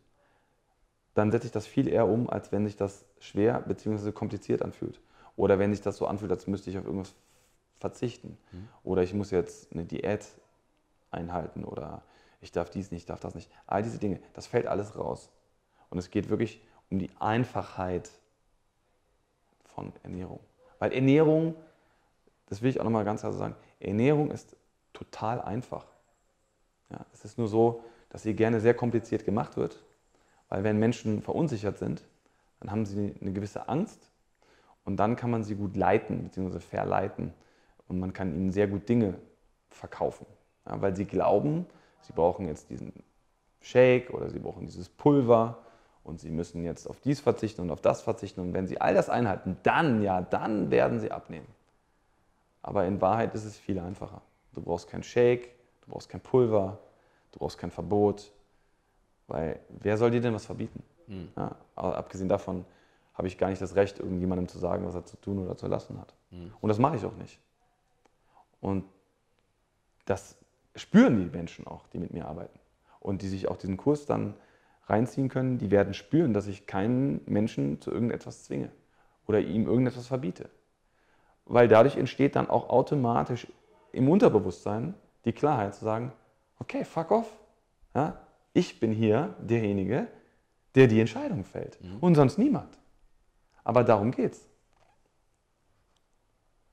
dann 1.14 1.32
setze 1.32 1.48
ich 1.48 1.52
das 1.52 1.68
viel 1.68 1.88
eher 1.88 2.08
um, 2.08 2.30
als 2.30 2.52
wenn 2.52 2.66
sich 2.66 2.78
das 2.78 3.04
schwer 3.20 3.60
bzw. 3.62 4.12
kompliziert 4.12 4.62
anfühlt. 4.62 5.02
Oder 5.36 5.60
wenn 5.60 5.72
sich 5.74 5.82
das 5.82 5.98
so 5.98 6.08
anfühlt, 6.08 6.32
als 6.32 6.48
müsste 6.48 6.70
ich 6.70 6.78
auf 6.78 6.86
irgendwas 6.86 7.14
verzichten. 7.80 8.38
Mhm. 8.52 8.70
Oder 8.84 9.04
ich 9.04 9.14
muss 9.14 9.32
jetzt 9.32 9.74
eine 9.74 9.84
Diät 9.84 10.26
einhalten 11.12 11.64
oder 11.64 12.02
ich 12.40 12.52
darf 12.52 12.70
dies 12.70 12.92
nicht, 12.92 13.02
ich 13.02 13.06
darf 13.06 13.20
das 13.20 13.36
nicht. 13.36 13.52
All 13.66 13.84
diese 13.84 13.98
Dinge, 13.98 14.20
das 14.34 14.48
fällt 14.48 14.68
alles 14.68 14.96
raus. 14.96 15.30
Und 15.90 15.98
es 15.98 16.10
geht 16.10 16.30
wirklich 16.30 16.62
um 16.90 17.00
die 17.00 17.10
Einfachheit 17.20 18.10
von 19.64 19.92
Ernährung. 20.04 20.40
Weil 20.80 20.94
Ernährung, 20.94 21.56
das 22.48 22.62
will 22.62 22.70
ich 22.70 22.80
auch 22.80 22.84
nochmal 22.84 23.06
ganz 23.06 23.22
klar 23.22 23.34
sagen, 23.34 23.56
Ernährung 23.80 24.32
ist 24.32 24.56
total 24.94 25.42
einfach. 25.42 25.86
Ja, 26.90 27.06
es 27.14 27.26
ist 27.26 27.38
nur 27.38 27.48
so, 27.48 27.84
dass 28.10 28.24
sie 28.24 28.34
gerne 28.34 28.60
sehr 28.60 28.74
kompliziert 28.74 29.26
gemacht 29.26 29.58
wird, 29.58 29.84
weil 30.50 30.64
wenn 30.64 30.80
Menschen 30.80 31.22
verunsichert 31.22 31.78
sind, 31.78 32.04
dann 32.60 32.72
haben 32.72 32.86
sie 32.86 33.14
eine 33.22 33.34
gewisse 33.34 33.68
Angst 33.68 34.12
und 34.86 34.98
dann 34.98 35.16
kann 35.16 35.30
man 35.30 35.44
sie 35.44 35.56
gut 35.56 35.76
leiten 35.76 36.24
bzw. 36.24 36.60
verleiten 36.60 37.34
und 37.88 38.00
man 38.00 38.14
kann 38.14 38.34
ihnen 38.34 38.52
sehr 38.52 38.68
gut 38.68 38.88
Dinge 38.90 39.16
verkaufen, 39.70 40.26
ja, 40.66 40.82
weil 40.82 40.96
sie 40.96 41.06
glauben, 41.06 41.66
sie 42.02 42.14
brauchen 42.14 42.48
jetzt 42.48 42.70
diesen 42.70 42.94
Shake 43.62 44.14
oder 44.14 44.30
sie 44.30 44.40
brauchen 44.40 44.66
dieses 44.66 44.90
Pulver 44.90 45.60
und 46.04 46.20
sie 46.22 46.32
müssen 46.32 46.64
jetzt 46.64 46.88
auf 46.88 47.02
dies 47.02 47.20
verzichten 47.20 47.62
und 47.62 47.72
auf 47.72 47.82
das 47.82 48.02
verzichten 48.02 48.42
und 48.42 48.54
wenn 48.54 48.66
sie 48.66 48.80
all 48.80 48.94
das 48.94 49.10
einhalten, 49.10 49.58
dann 49.64 50.02
ja, 50.02 50.22
dann 50.22 50.72
werden 50.72 51.00
sie 51.00 51.12
abnehmen. 51.12 51.57
Aber 52.68 52.86
in 52.86 53.00
Wahrheit 53.00 53.34
ist 53.34 53.46
es 53.46 53.58
viel 53.58 53.80
einfacher. 53.80 54.22
Du 54.52 54.62
brauchst 54.62 54.90
keinen 54.90 55.04
Shake, 55.04 55.52
du 55.86 55.92
brauchst 55.92 56.10
kein 56.10 56.20
Pulver, 56.20 56.78
du 57.32 57.40
brauchst 57.40 57.58
kein 57.58 57.72
Verbot. 57.72 58.34
Weil 59.28 59.62
wer 59.70 59.96
soll 59.96 60.12
dir 60.12 60.20
denn 60.20 60.34
was 60.34 60.46
verbieten? 60.46 60.84
Mhm. 61.08 61.30
Ja, 61.38 61.56
abgesehen 61.78 62.28
davon 62.28 62.66
habe 63.14 63.30
ich 63.30 63.38
gar 63.38 63.50
nicht 63.50 63.62
das 63.62 63.76
Recht, 63.76 64.00
irgendjemandem 64.00 64.50
zu 64.50 64.60
sagen, 64.60 64.86
was 64.86 64.96
er 64.96 65.06
zu 65.06 65.16
tun 65.16 65.40
oder 65.40 65.56
zu 65.56 65.68
lassen 65.68 65.98
hat. 65.98 66.14
Mhm. 66.30 66.52
Und 66.60 66.68
das 66.68 66.78
mache 66.78 66.98
ich 66.98 67.06
auch 67.06 67.16
nicht. 67.16 67.40
Und 68.60 68.84
das 70.04 70.36
spüren 70.76 71.16
die 71.16 71.38
Menschen 71.38 71.66
auch, 71.68 71.88
die 71.88 72.00
mit 72.00 72.12
mir 72.12 72.28
arbeiten. 72.28 72.60
Und 73.00 73.22
die 73.22 73.30
sich 73.30 73.48
auch 73.48 73.56
diesen 73.56 73.78
Kurs 73.78 74.06
dann 74.06 74.34
reinziehen 74.88 75.30
können, 75.30 75.58
die 75.58 75.72
werden 75.72 75.94
spüren, 75.94 76.34
dass 76.34 76.48
ich 76.48 76.68
keinen 76.68 77.22
Menschen 77.28 77.80
zu 77.80 77.92
irgendetwas 77.92 78.44
zwinge 78.44 78.72
oder 79.26 79.40
ihm 79.40 79.68
irgendetwas 79.68 80.08
verbiete 80.08 80.50
weil 81.48 81.68
dadurch 81.68 81.98
entsteht 81.98 82.36
dann 82.36 82.50
auch 82.50 82.70
automatisch 82.70 83.48
im 83.92 84.10
Unterbewusstsein 84.10 84.94
die 85.26 85.34
Klarheit 85.34 85.76
zu 85.76 85.86
sagen, 85.86 86.12
okay, 86.60 86.86
fuck 86.86 87.12
off. 87.12 87.32
Ja, 87.96 88.18
ich 88.54 88.80
bin 88.80 88.92
hier 88.92 89.36
derjenige, 89.40 90.08
der 90.76 90.88
die 90.88 91.00
Entscheidung 91.00 91.44
fällt 91.44 91.82
mhm. 91.84 91.98
und 92.00 92.16
sonst 92.16 92.38
niemand. 92.38 92.78
Aber 93.64 93.84
darum 93.84 94.12
geht's. 94.12 94.48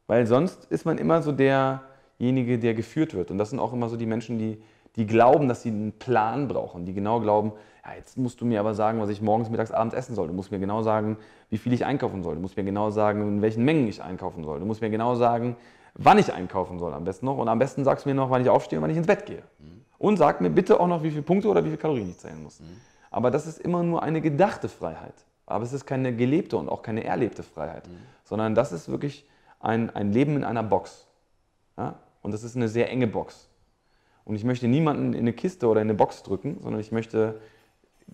Weil 0.07 0.27
sonst 0.27 0.66
ist 0.66 0.85
man 0.85 0.99
immer 0.99 1.22
so 1.22 1.33
derjenige, 1.33 2.59
der 2.59 2.75
geführt 2.75 3.14
wird. 3.14 3.31
Und 3.31 3.39
das 3.39 3.51
sind 3.51 3.59
auch 3.59 3.72
immer 3.72 3.89
so 3.89 3.97
die 3.97 4.07
Menschen, 4.07 4.39
die, 4.39 4.62
die 4.97 5.07
glauben, 5.07 5.49
dass 5.49 5.62
sie 5.62 5.70
einen 5.70 5.92
Plan 5.92 6.49
brauchen, 6.49 6.84
die 6.84 6.95
genau 6.95 7.20
glauben, 7.20 7.53
ja, 7.84 7.95
jetzt 7.97 8.16
musst 8.16 8.40
du 8.40 8.47
mir 8.47 8.61
aber 8.61 8.74
sagen, 8.74 9.01
was 9.01 9.11
ich 9.11 9.20
morgens, 9.20 9.51
mittags, 9.51 9.70
abends 9.70 9.95
essen 9.95 10.14
soll. 10.14 10.28
Du 10.28 10.32
musst 10.32 10.51
mir 10.51 10.59
genau 10.59 10.82
sagen, 10.82 11.18
wie 11.51 11.59
viel 11.59 11.72
ich 11.72 11.84
einkaufen 11.84 12.22
soll. 12.22 12.36
Du 12.36 12.40
musst 12.40 12.57
mir 12.57 12.64
genau 12.64 12.90
sagen, 12.90 13.20
in 13.20 13.42
welchen 13.42 13.64
Mengen 13.64 13.86
ich 13.86 14.03
einkaufen 14.03 14.42
soll. 14.42 14.61
Du 14.61 14.66
musst 14.66 14.80
mir 14.80 14.90
genau 14.90 15.16
sagen, 15.16 15.57
wann 15.95 16.18
ich 16.18 16.32
einkaufen 16.32 16.78
soll 16.78 16.95
am 16.95 17.05
besten 17.05 17.26
noch. 17.26 17.36
Und 17.36 17.49
am 17.49 17.59
besten 17.59 17.84
sagst 17.84 18.05
du 18.05 18.09
mir 18.09 18.14
noch, 18.14 18.30
wann 18.30 18.40
ich 18.40 18.49
aufstehe 18.49 18.78
und 18.78 18.82
wann 18.82 18.90
ich 18.90 18.97
ins 18.97 19.07
Bett 19.07 19.26
gehe. 19.26 19.42
Mhm. 19.59 19.84
Und 19.99 20.16
sag 20.16 20.40
mir 20.40 20.51
bitte 20.51 20.80
auch 20.80 20.86
noch, 20.86 21.03
wie 21.03 21.11
viele 21.11 21.22
Punkte 21.22 21.49
oder 21.49 21.62
wie 21.62 21.68
viele 21.68 21.78
Kalorien 21.78 22.09
ich 22.11 22.18
zählen 22.18 22.42
muss. 22.42 22.61
Mhm. 22.61 22.80
Aber 23.11 23.30
das 23.30 23.47
ist 23.47 23.61
immer 23.61 23.82
nur 23.82 24.03
eine 24.03 24.20
gedachte 24.22 24.68
Freiheit. 24.68 25.14
Aber 25.47 25.64
es 25.64 25.74
ist 25.74 25.84
keine 25.84 26.16
gelebte 26.16 26.57
und 26.57 26.70
auch 26.70 26.80
keine 26.80 27.05
erlebte 27.05 27.42
Freiheit. 27.42 27.86
Mhm. 27.86 27.99
Sondern 28.24 28.55
das 28.55 28.72
ist 28.72 28.88
wirklich 28.88 29.28
ein, 29.61 29.90
ein 29.90 30.11
Leben 30.11 30.36
in 30.36 30.45
einer 30.45 30.62
Box. 30.62 31.07
Ja? 31.76 31.97
Und 32.22 32.32
das 32.32 32.42
ist 32.45 32.57
eine 32.57 32.68
sehr 32.68 32.90
enge 32.90 33.07
Box. 33.07 33.51
Und 34.25 34.37
ich 34.37 34.45
möchte 34.45 34.68
niemanden 34.68 35.12
in 35.12 35.20
eine 35.20 35.33
Kiste 35.33 35.68
oder 35.68 35.83
in 35.83 35.89
eine 35.89 35.95
Box 35.95 36.22
drücken, 36.22 36.59
sondern 36.62 36.81
ich 36.81 36.93
möchte 36.93 37.41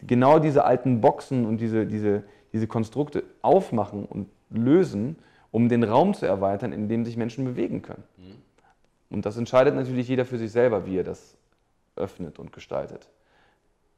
genau 0.07 0.39
diese 0.39 0.65
alten 0.65 1.01
Boxen 1.01 1.47
und 1.47 1.59
diese, 1.59 1.87
diese, 1.87 2.25
diese 2.53 2.67
Konstrukte 2.67 3.25
aufmachen 3.43 4.05
und 4.05 4.29
lösen, 4.51 5.17
um 5.53 5.69
den 5.69 5.85
Raum 5.85 6.15
zu 6.15 6.27
erweitern, 6.27 6.73
in 6.73 6.89
dem 6.89 7.05
sich 7.05 7.17
Menschen 7.17 7.45
bewegen 7.45 7.83
können. 7.83 8.05
Mhm. 8.17 8.43
Und 9.11 9.27
das 9.27 9.37
entscheidet 9.37 9.75
natürlich 9.75 10.09
jeder 10.09 10.25
für 10.25 10.39
sich 10.39 10.53
selber, 10.53 10.87
wie 10.87 10.99
er 10.99 11.05
das 11.05 11.37
öffnet 11.97 12.39
und 12.39 12.53
gestaltet. 12.53 13.09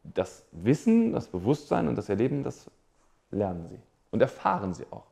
das 0.04 0.44
Wissen, 0.50 1.12
das 1.12 1.28
Bewusstsein 1.28 1.88
und 1.88 1.96
das 1.96 2.08
Erleben, 2.08 2.42
das 2.42 2.70
lernen 3.30 3.68
sie 3.68 3.78
und 4.10 4.20
erfahren 4.20 4.74
sie 4.74 4.84
auch. 4.90 5.06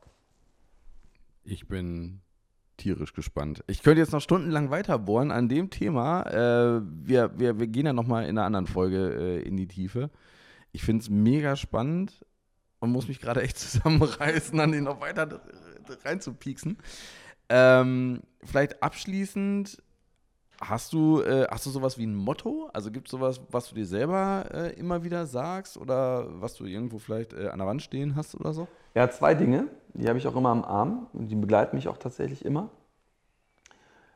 Ich 1.45 1.69
bin 1.69 2.21
tierisch 2.81 3.13
gespannt. 3.13 3.63
Ich 3.67 3.83
könnte 3.83 4.01
jetzt 4.01 4.13
noch 4.13 4.21
stundenlang 4.21 4.71
weiterbohren 4.71 5.31
an 5.31 5.49
dem 5.49 5.71
Thema. 5.71 6.23
Äh, 6.23 6.83
wir, 6.85 7.39
wir, 7.39 7.59
wir 7.59 7.67
gehen 7.67 7.87
ja 7.87 7.93
nochmal 7.93 8.25
in 8.25 8.31
einer 8.31 8.47
anderen 8.47 8.67
Folge 8.67 9.41
äh, 9.41 9.43
in 9.43 9.57
die 9.57 9.69
Tiefe. 9.69 10.11
Ich 10.73 10.83
finde 10.83 11.03
es 11.03 11.11
mega 11.11 11.57
spannend 11.57 12.25
und 12.79 12.91
muss 12.91 13.09
mich 13.09 13.21
gerade 13.21 13.43
echt 13.43 13.59
zusammenreißen, 13.59 14.59
an 14.59 14.73
den 14.73 14.85
noch 14.85 15.01
weiter 15.01 15.41
reinzupieksen. 16.05 16.79
Ähm, 17.49 18.21
vielleicht 18.45 18.83
abschließend, 18.83 19.83
hast 20.61 20.93
du, 20.93 21.23
äh, 21.23 21.47
hast 21.51 21.67
du 21.67 21.71
sowas 21.71 21.99
wie 21.99 22.07
ein 22.07 22.15
Motto? 22.15 22.69
Also 22.73 22.91
gibt 22.91 23.09
es 23.09 23.13
sowas, 23.13 23.41
was 23.51 23.69
du 23.69 23.75
dir 23.75 23.87
selber 23.87 24.45
äh, 24.53 24.79
immer 24.79 25.03
wieder 25.03 25.27
sagst 25.27 25.77
oder 25.77 26.27
was 26.41 26.55
du 26.55 26.67
irgendwo 26.67 26.99
vielleicht 26.99 27.33
äh, 27.33 27.49
an 27.49 27.59
der 27.59 27.67
Wand 27.67 27.83
stehen 27.83 28.15
hast 28.15 28.39
oder 28.39 28.53
so? 28.53 28.69
Ja, 28.95 29.09
zwei 29.11 29.35
Dinge. 29.35 29.69
Die 29.95 30.09
habe 30.09 30.19
ich 30.19 30.27
auch 30.29 30.37
immer 30.37 30.51
am 30.51 30.65
Arm 30.65 31.07
und 31.13 31.29
die 31.29 31.35
begleiten 31.35 31.77
mich 31.77 31.89
auch 31.89 31.97
tatsächlich 31.97 32.45
immer. 32.45 32.69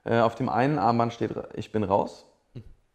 Äh, 0.04 0.20
auf 0.20 0.34
dem 0.34 0.48
einen 0.48 0.78
Armband 0.78 1.12
steht, 1.12 1.34
ich 1.54 1.72
bin 1.72 1.82
raus. 1.82 2.26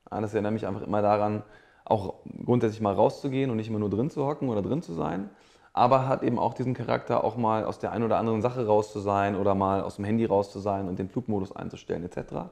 Das 0.10 0.34
erinnert 0.34 0.54
mich 0.54 0.66
einfach 0.66 0.82
immer 0.82 1.02
daran, 1.02 1.43
auch 1.86 2.16
grundsätzlich 2.43 2.82
mal 2.82 2.93
rauszugehen 2.93 3.52
und 3.52 3.58
nicht 3.58 3.68
immer 3.68 3.80
nur 3.80 3.89
drin 3.89 4.10
zu 4.10 4.26
hocken 4.26 4.50
oder 4.50 4.62
drin 4.62 4.82
zu 4.82 4.93
sein. 4.93 5.30
Aber 5.74 6.08
hat 6.08 6.24
eben 6.24 6.39
auch 6.39 6.54
diesen 6.54 6.74
Charakter, 6.74 7.24
auch 7.24 7.38
mal 7.38 7.64
aus 7.64 7.80
der 7.80 7.91
einen 7.91 8.04
oder 8.04 8.18
anderen 8.18 8.41
Sache 8.41 8.66
raus 8.66 8.91
zu 8.91 9.00
sein 9.00 9.36
oder 9.36 9.54
mal 9.56 9.82
aus 9.82 9.97
dem 9.97 10.06
Handy 10.06 10.26
raus 10.26 10.52
zu 10.52 10.60
sein 10.60 10.88
und 10.88 10.97
den 10.97 11.10
Flugmodus 11.10 11.56
einzustellen 11.56 12.04
etc. 12.04 12.50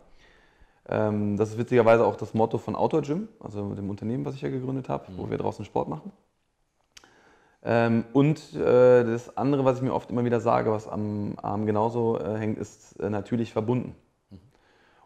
Ähm, 0.90 1.36
das 1.38 1.50
ist 1.50 1.58
witzigerweise 1.58 2.06
auch 2.06 2.16
das 2.16 2.34
Motto 2.34 2.58
von 2.58 2.76
Outdoor 2.76 3.02
Gym, 3.02 3.28
also 3.40 3.74
dem 3.74 3.90
Unternehmen, 3.90 4.26
was 4.26 4.36
ich 4.36 4.42
ja 4.42 4.50
gegründet 4.50 4.88
habe, 4.88 5.12
mhm. 5.12 5.18
wo 5.18 5.30
wir 5.30 5.38
draußen 5.38 5.66
Sport 5.66 5.90
machen. 5.90 6.12
Ähm, 7.64 8.06
und 8.14 8.56
äh, 8.56 9.04
das 9.04 9.36
andere, 9.36 9.66
was 9.66 9.78
ich 9.78 9.84
mir 9.84 9.94
oft 9.94 10.10
immer 10.10 10.24
wieder 10.24 10.40
sage, 10.40 10.72
was 10.72 10.88
am 10.88 11.34
Arm 11.42 11.66
genauso 11.66 12.18
äh, 12.20 12.38
hängt, 12.38 12.58
ist 12.58 12.98
äh, 13.02 13.10
natürlich 13.10 13.52
verbunden. 13.52 13.96
Mhm. 14.30 14.40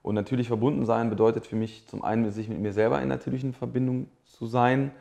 Und 0.03 0.15
natürlich 0.15 0.47
verbunden 0.47 0.85
sein 0.85 1.09
bedeutet 1.09 1.47
für 1.47 1.55
mich 1.55 1.87
zum 1.87 2.03
einen, 2.03 2.31
sich 2.31 2.47
mit 2.49 2.59
mir 2.59 2.73
selber 2.73 3.01
in 3.01 3.07
natürlichen 3.07 3.53
Verbindung 3.53 4.07
zu 4.25 4.45
sein 4.45 4.91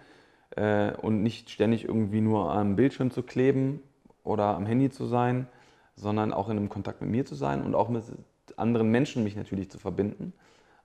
und 1.03 1.23
nicht 1.23 1.49
ständig 1.49 1.85
irgendwie 1.85 2.21
nur 2.21 2.53
am 2.53 2.75
Bildschirm 2.75 3.13
zu 3.13 3.23
kleben 3.23 3.81
oder 4.25 4.57
am 4.57 4.67
Handy 4.67 4.91
zu 4.91 5.07
sein, 5.07 5.47
sondern 5.95 6.33
auch 6.33 6.49
in 6.49 6.57
einem 6.57 6.69
Kontakt 6.69 7.01
mit 7.01 7.09
mir 7.09 7.25
zu 7.25 7.37
sein 7.37 7.63
und 7.63 7.77
auch 7.77 7.89
mit 7.89 8.03
anderen 8.57 8.91
Menschen 8.91 9.23
mich 9.23 9.37
natürlich 9.37 9.71
zu 9.71 9.79
verbinden. 9.79 10.33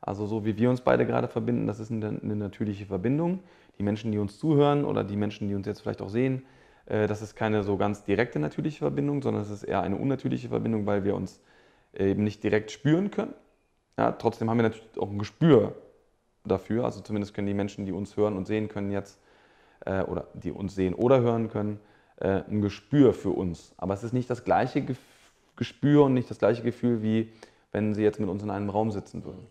Also 0.06 0.28
so 0.28 0.46
wie 0.46 0.58
wir 0.58 0.70
uns 0.70 0.82
beide 0.82 1.06
gerade 1.06 1.28
verbinden, 1.28 1.66
das 1.66 1.80
ist 1.80 1.92
eine, 1.92 2.20
eine 2.22 2.36
natürliche 2.36 2.86
Verbindung. 2.86 3.40
Die 3.80 3.84
Menschen, 3.84 4.12
die 4.12 4.20
uns 4.20 4.38
zuhören 4.38 4.86
oder 4.86 5.04
die 5.04 5.16
Menschen, 5.16 5.48
die 5.50 5.56
uns 5.56 5.66
jetzt 5.66 5.82
vielleicht 5.82 6.02
auch 6.02 6.10
sehen, 6.10 6.44
äh, 6.86 7.08
das 7.08 7.22
ist 7.22 7.36
keine 7.36 7.64
so 7.64 7.76
ganz 7.76 8.04
direkte 8.04 8.40
natürliche 8.40 8.80
Verbindung, 8.80 9.22
sondern 9.22 9.42
es 9.42 9.50
ist 9.50 9.64
eher 9.64 9.82
eine 9.82 9.98
unnatürliche 9.98 10.50
Verbindung, 10.50 10.86
weil 10.86 11.04
wir 11.04 11.16
uns 11.16 11.42
eben 11.98 12.24
nicht 12.24 12.44
direkt 12.44 12.72
spüren 12.72 13.10
können. 13.10 13.34
Ja, 13.98 14.12
trotzdem 14.12 14.50
haben 14.50 14.58
wir 14.58 14.64
natürlich 14.64 14.98
auch 15.00 15.10
ein 15.10 15.18
Gespür 15.18 15.76
dafür. 16.44 16.86
Also 16.86 17.02
zumindest 17.02 17.34
können 17.34 17.48
die 17.48 17.54
Menschen, 17.54 17.86
die 17.86 17.92
uns 17.92 18.16
hören 18.16 18.36
und 18.36 18.46
sehen 18.46 18.68
können 18.68 18.92
jetzt, 18.92 19.20
äh, 19.86 20.04
oder 20.04 20.28
die 20.34 20.52
uns 20.52 20.76
sehen 20.76 20.94
oder 20.94 21.22
hören 21.22 21.50
können, 21.50 21.80
äh, 22.18 22.44
ein 22.50 22.62
Gespür 22.62 23.14
für 23.14 23.32
uns. 23.32 23.74
Aber 23.78 23.94
es 23.94 24.04
ist 24.04 24.14
nicht 24.14 24.30
das 24.30 24.44
gleiche 24.44 24.86
Gespür 25.56 26.04
und 26.04 26.14
nicht 26.14 26.30
das 26.30 26.40
gleiche 26.40 26.62
Gefühl, 26.62 27.02
wie 27.02 27.32
wenn 27.72 27.94
sie 27.96 28.04
jetzt 28.04 28.20
mit 28.20 28.30
uns 28.30 28.44
in 28.44 28.52
einem 28.52 28.70
Raum 28.70 28.92
sitzen 28.92 29.26
würden. 29.26 29.48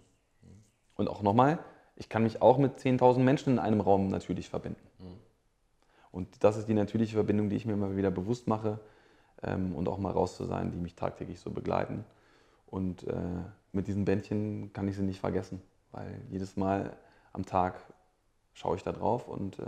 Und 0.97 1.09
auch 1.09 1.23
nochmal, 1.23 1.59
ich 1.97 2.09
kann 2.09 2.23
mich 2.23 2.43
auch 2.43 2.59
mit 2.59 2.79
10.000 2.79 3.19
Menschen 3.21 3.55
in 3.55 3.59
einem 3.59 3.81
Raum 3.81 4.09
natürlich 4.09 4.49
verbinden. 4.49 4.81
Und 6.11 6.45
das 6.45 6.57
ist 6.57 6.69
die 6.69 6.75
natürliche 6.75 7.15
Verbindung, 7.15 7.49
die 7.49 7.57
ich 7.57 7.67
mir 7.67 7.73
immer 7.73 7.97
wieder 7.97 8.13
bewusst 8.13 8.47
mache 8.47 8.79
ähm, 9.43 9.75
und 9.75 9.89
auch 9.89 9.99
mal 9.99 10.13
raus 10.13 10.37
zu 10.37 10.45
sein, 10.45 10.71
die 10.71 10.79
mich 10.79 10.95
tagtäglich 10.95 11.41
so 11.41 11.51
begleiten. 11.51 12.05
Und 12.67 13.05
äh, 13.09 13.17
mit 13.73 13.89
diesen 13.89 14.05
Bändchen 14.05 14.73
kann 14.73 14.87
ich 14.87 14.97
sie 14.97 15.03
nicht 15.03 15.19
vergessen, 15.19 15.61
weil 15.91 16.21
jedes 16.31 16.57
Mal 16.57 16.97
am 17.33 17.45
Tag 17.45 17.81
schaue 18.53 18.77
ich 18.77 18.85
da 18.85 18.93
drauf 18.93 19.27
und 19.27 19.59
äh, 19.59 19.65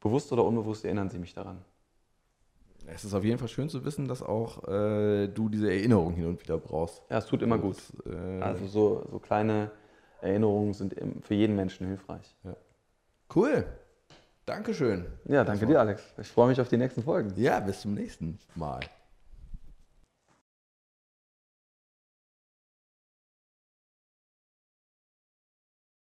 bewusst 0.00 0.30
oder 0.32 0.44
unbewusst 0.44 0.84
erinnern 0.84 1.08
sie 1.08 1.18
mich 1.18 1.32
daran. 1.32 1.64
Es 2.86 3.04
ist 3.04 3.14
auf 3.14 3.24
jeden 3.24 3.38
Fall 3.38 3.48
schön 3.48 3.68
zu 3.68 3.84
wissen, 3.84 4.06
dass 4.06 4.22
auch 4.22 4.66
äh, 4.68 5.28
du 5.28 5.48
diese 5.48 5.70
Erinnerung 5.70 6.14
hin 6.14 6.26
und 6.26 6.42
wieder 6.42 6.58
brauchst. 6.58 7.02
Ja, 7.10 7.18
es 7.18 7.26
tut 7.26 7.42
immer 7.42 7.58
gut. 7.58 7.76
Äh, 8.06 8.42
also 8.42 8.66
so, 8.66 9.06
so 9.10 9.18
kleine 9.18 9.70
Erinnerungen 10.20 10.74
sind 10.74 10.94
für 11.22 11.34
jeden 11.34 11.56
Menschen 11.56 11.86
hilfreich. 11.86 12.34
Ja. 12.44 12.56
Cool. 13.34 13.64
Dankeschön. 14.46 15.06
Ja, 15.26 15.44
danke 15.44 15.66
dir, 15.66 15.78
Alex. 15.78 16.02
Ich 16.16 16.28
freue 16.28 16.48
mich 16.48 16.60
auf 16.60 16.68
die 16.68 16.78
nächsten 16.78 17.02
Folgen. 17.02 17.32
Ja, 17.36 17.60
bis 17.60 17.82
zum 17.82 17.94
nächsten 17.94 18.38
Mal. 18.54 18.80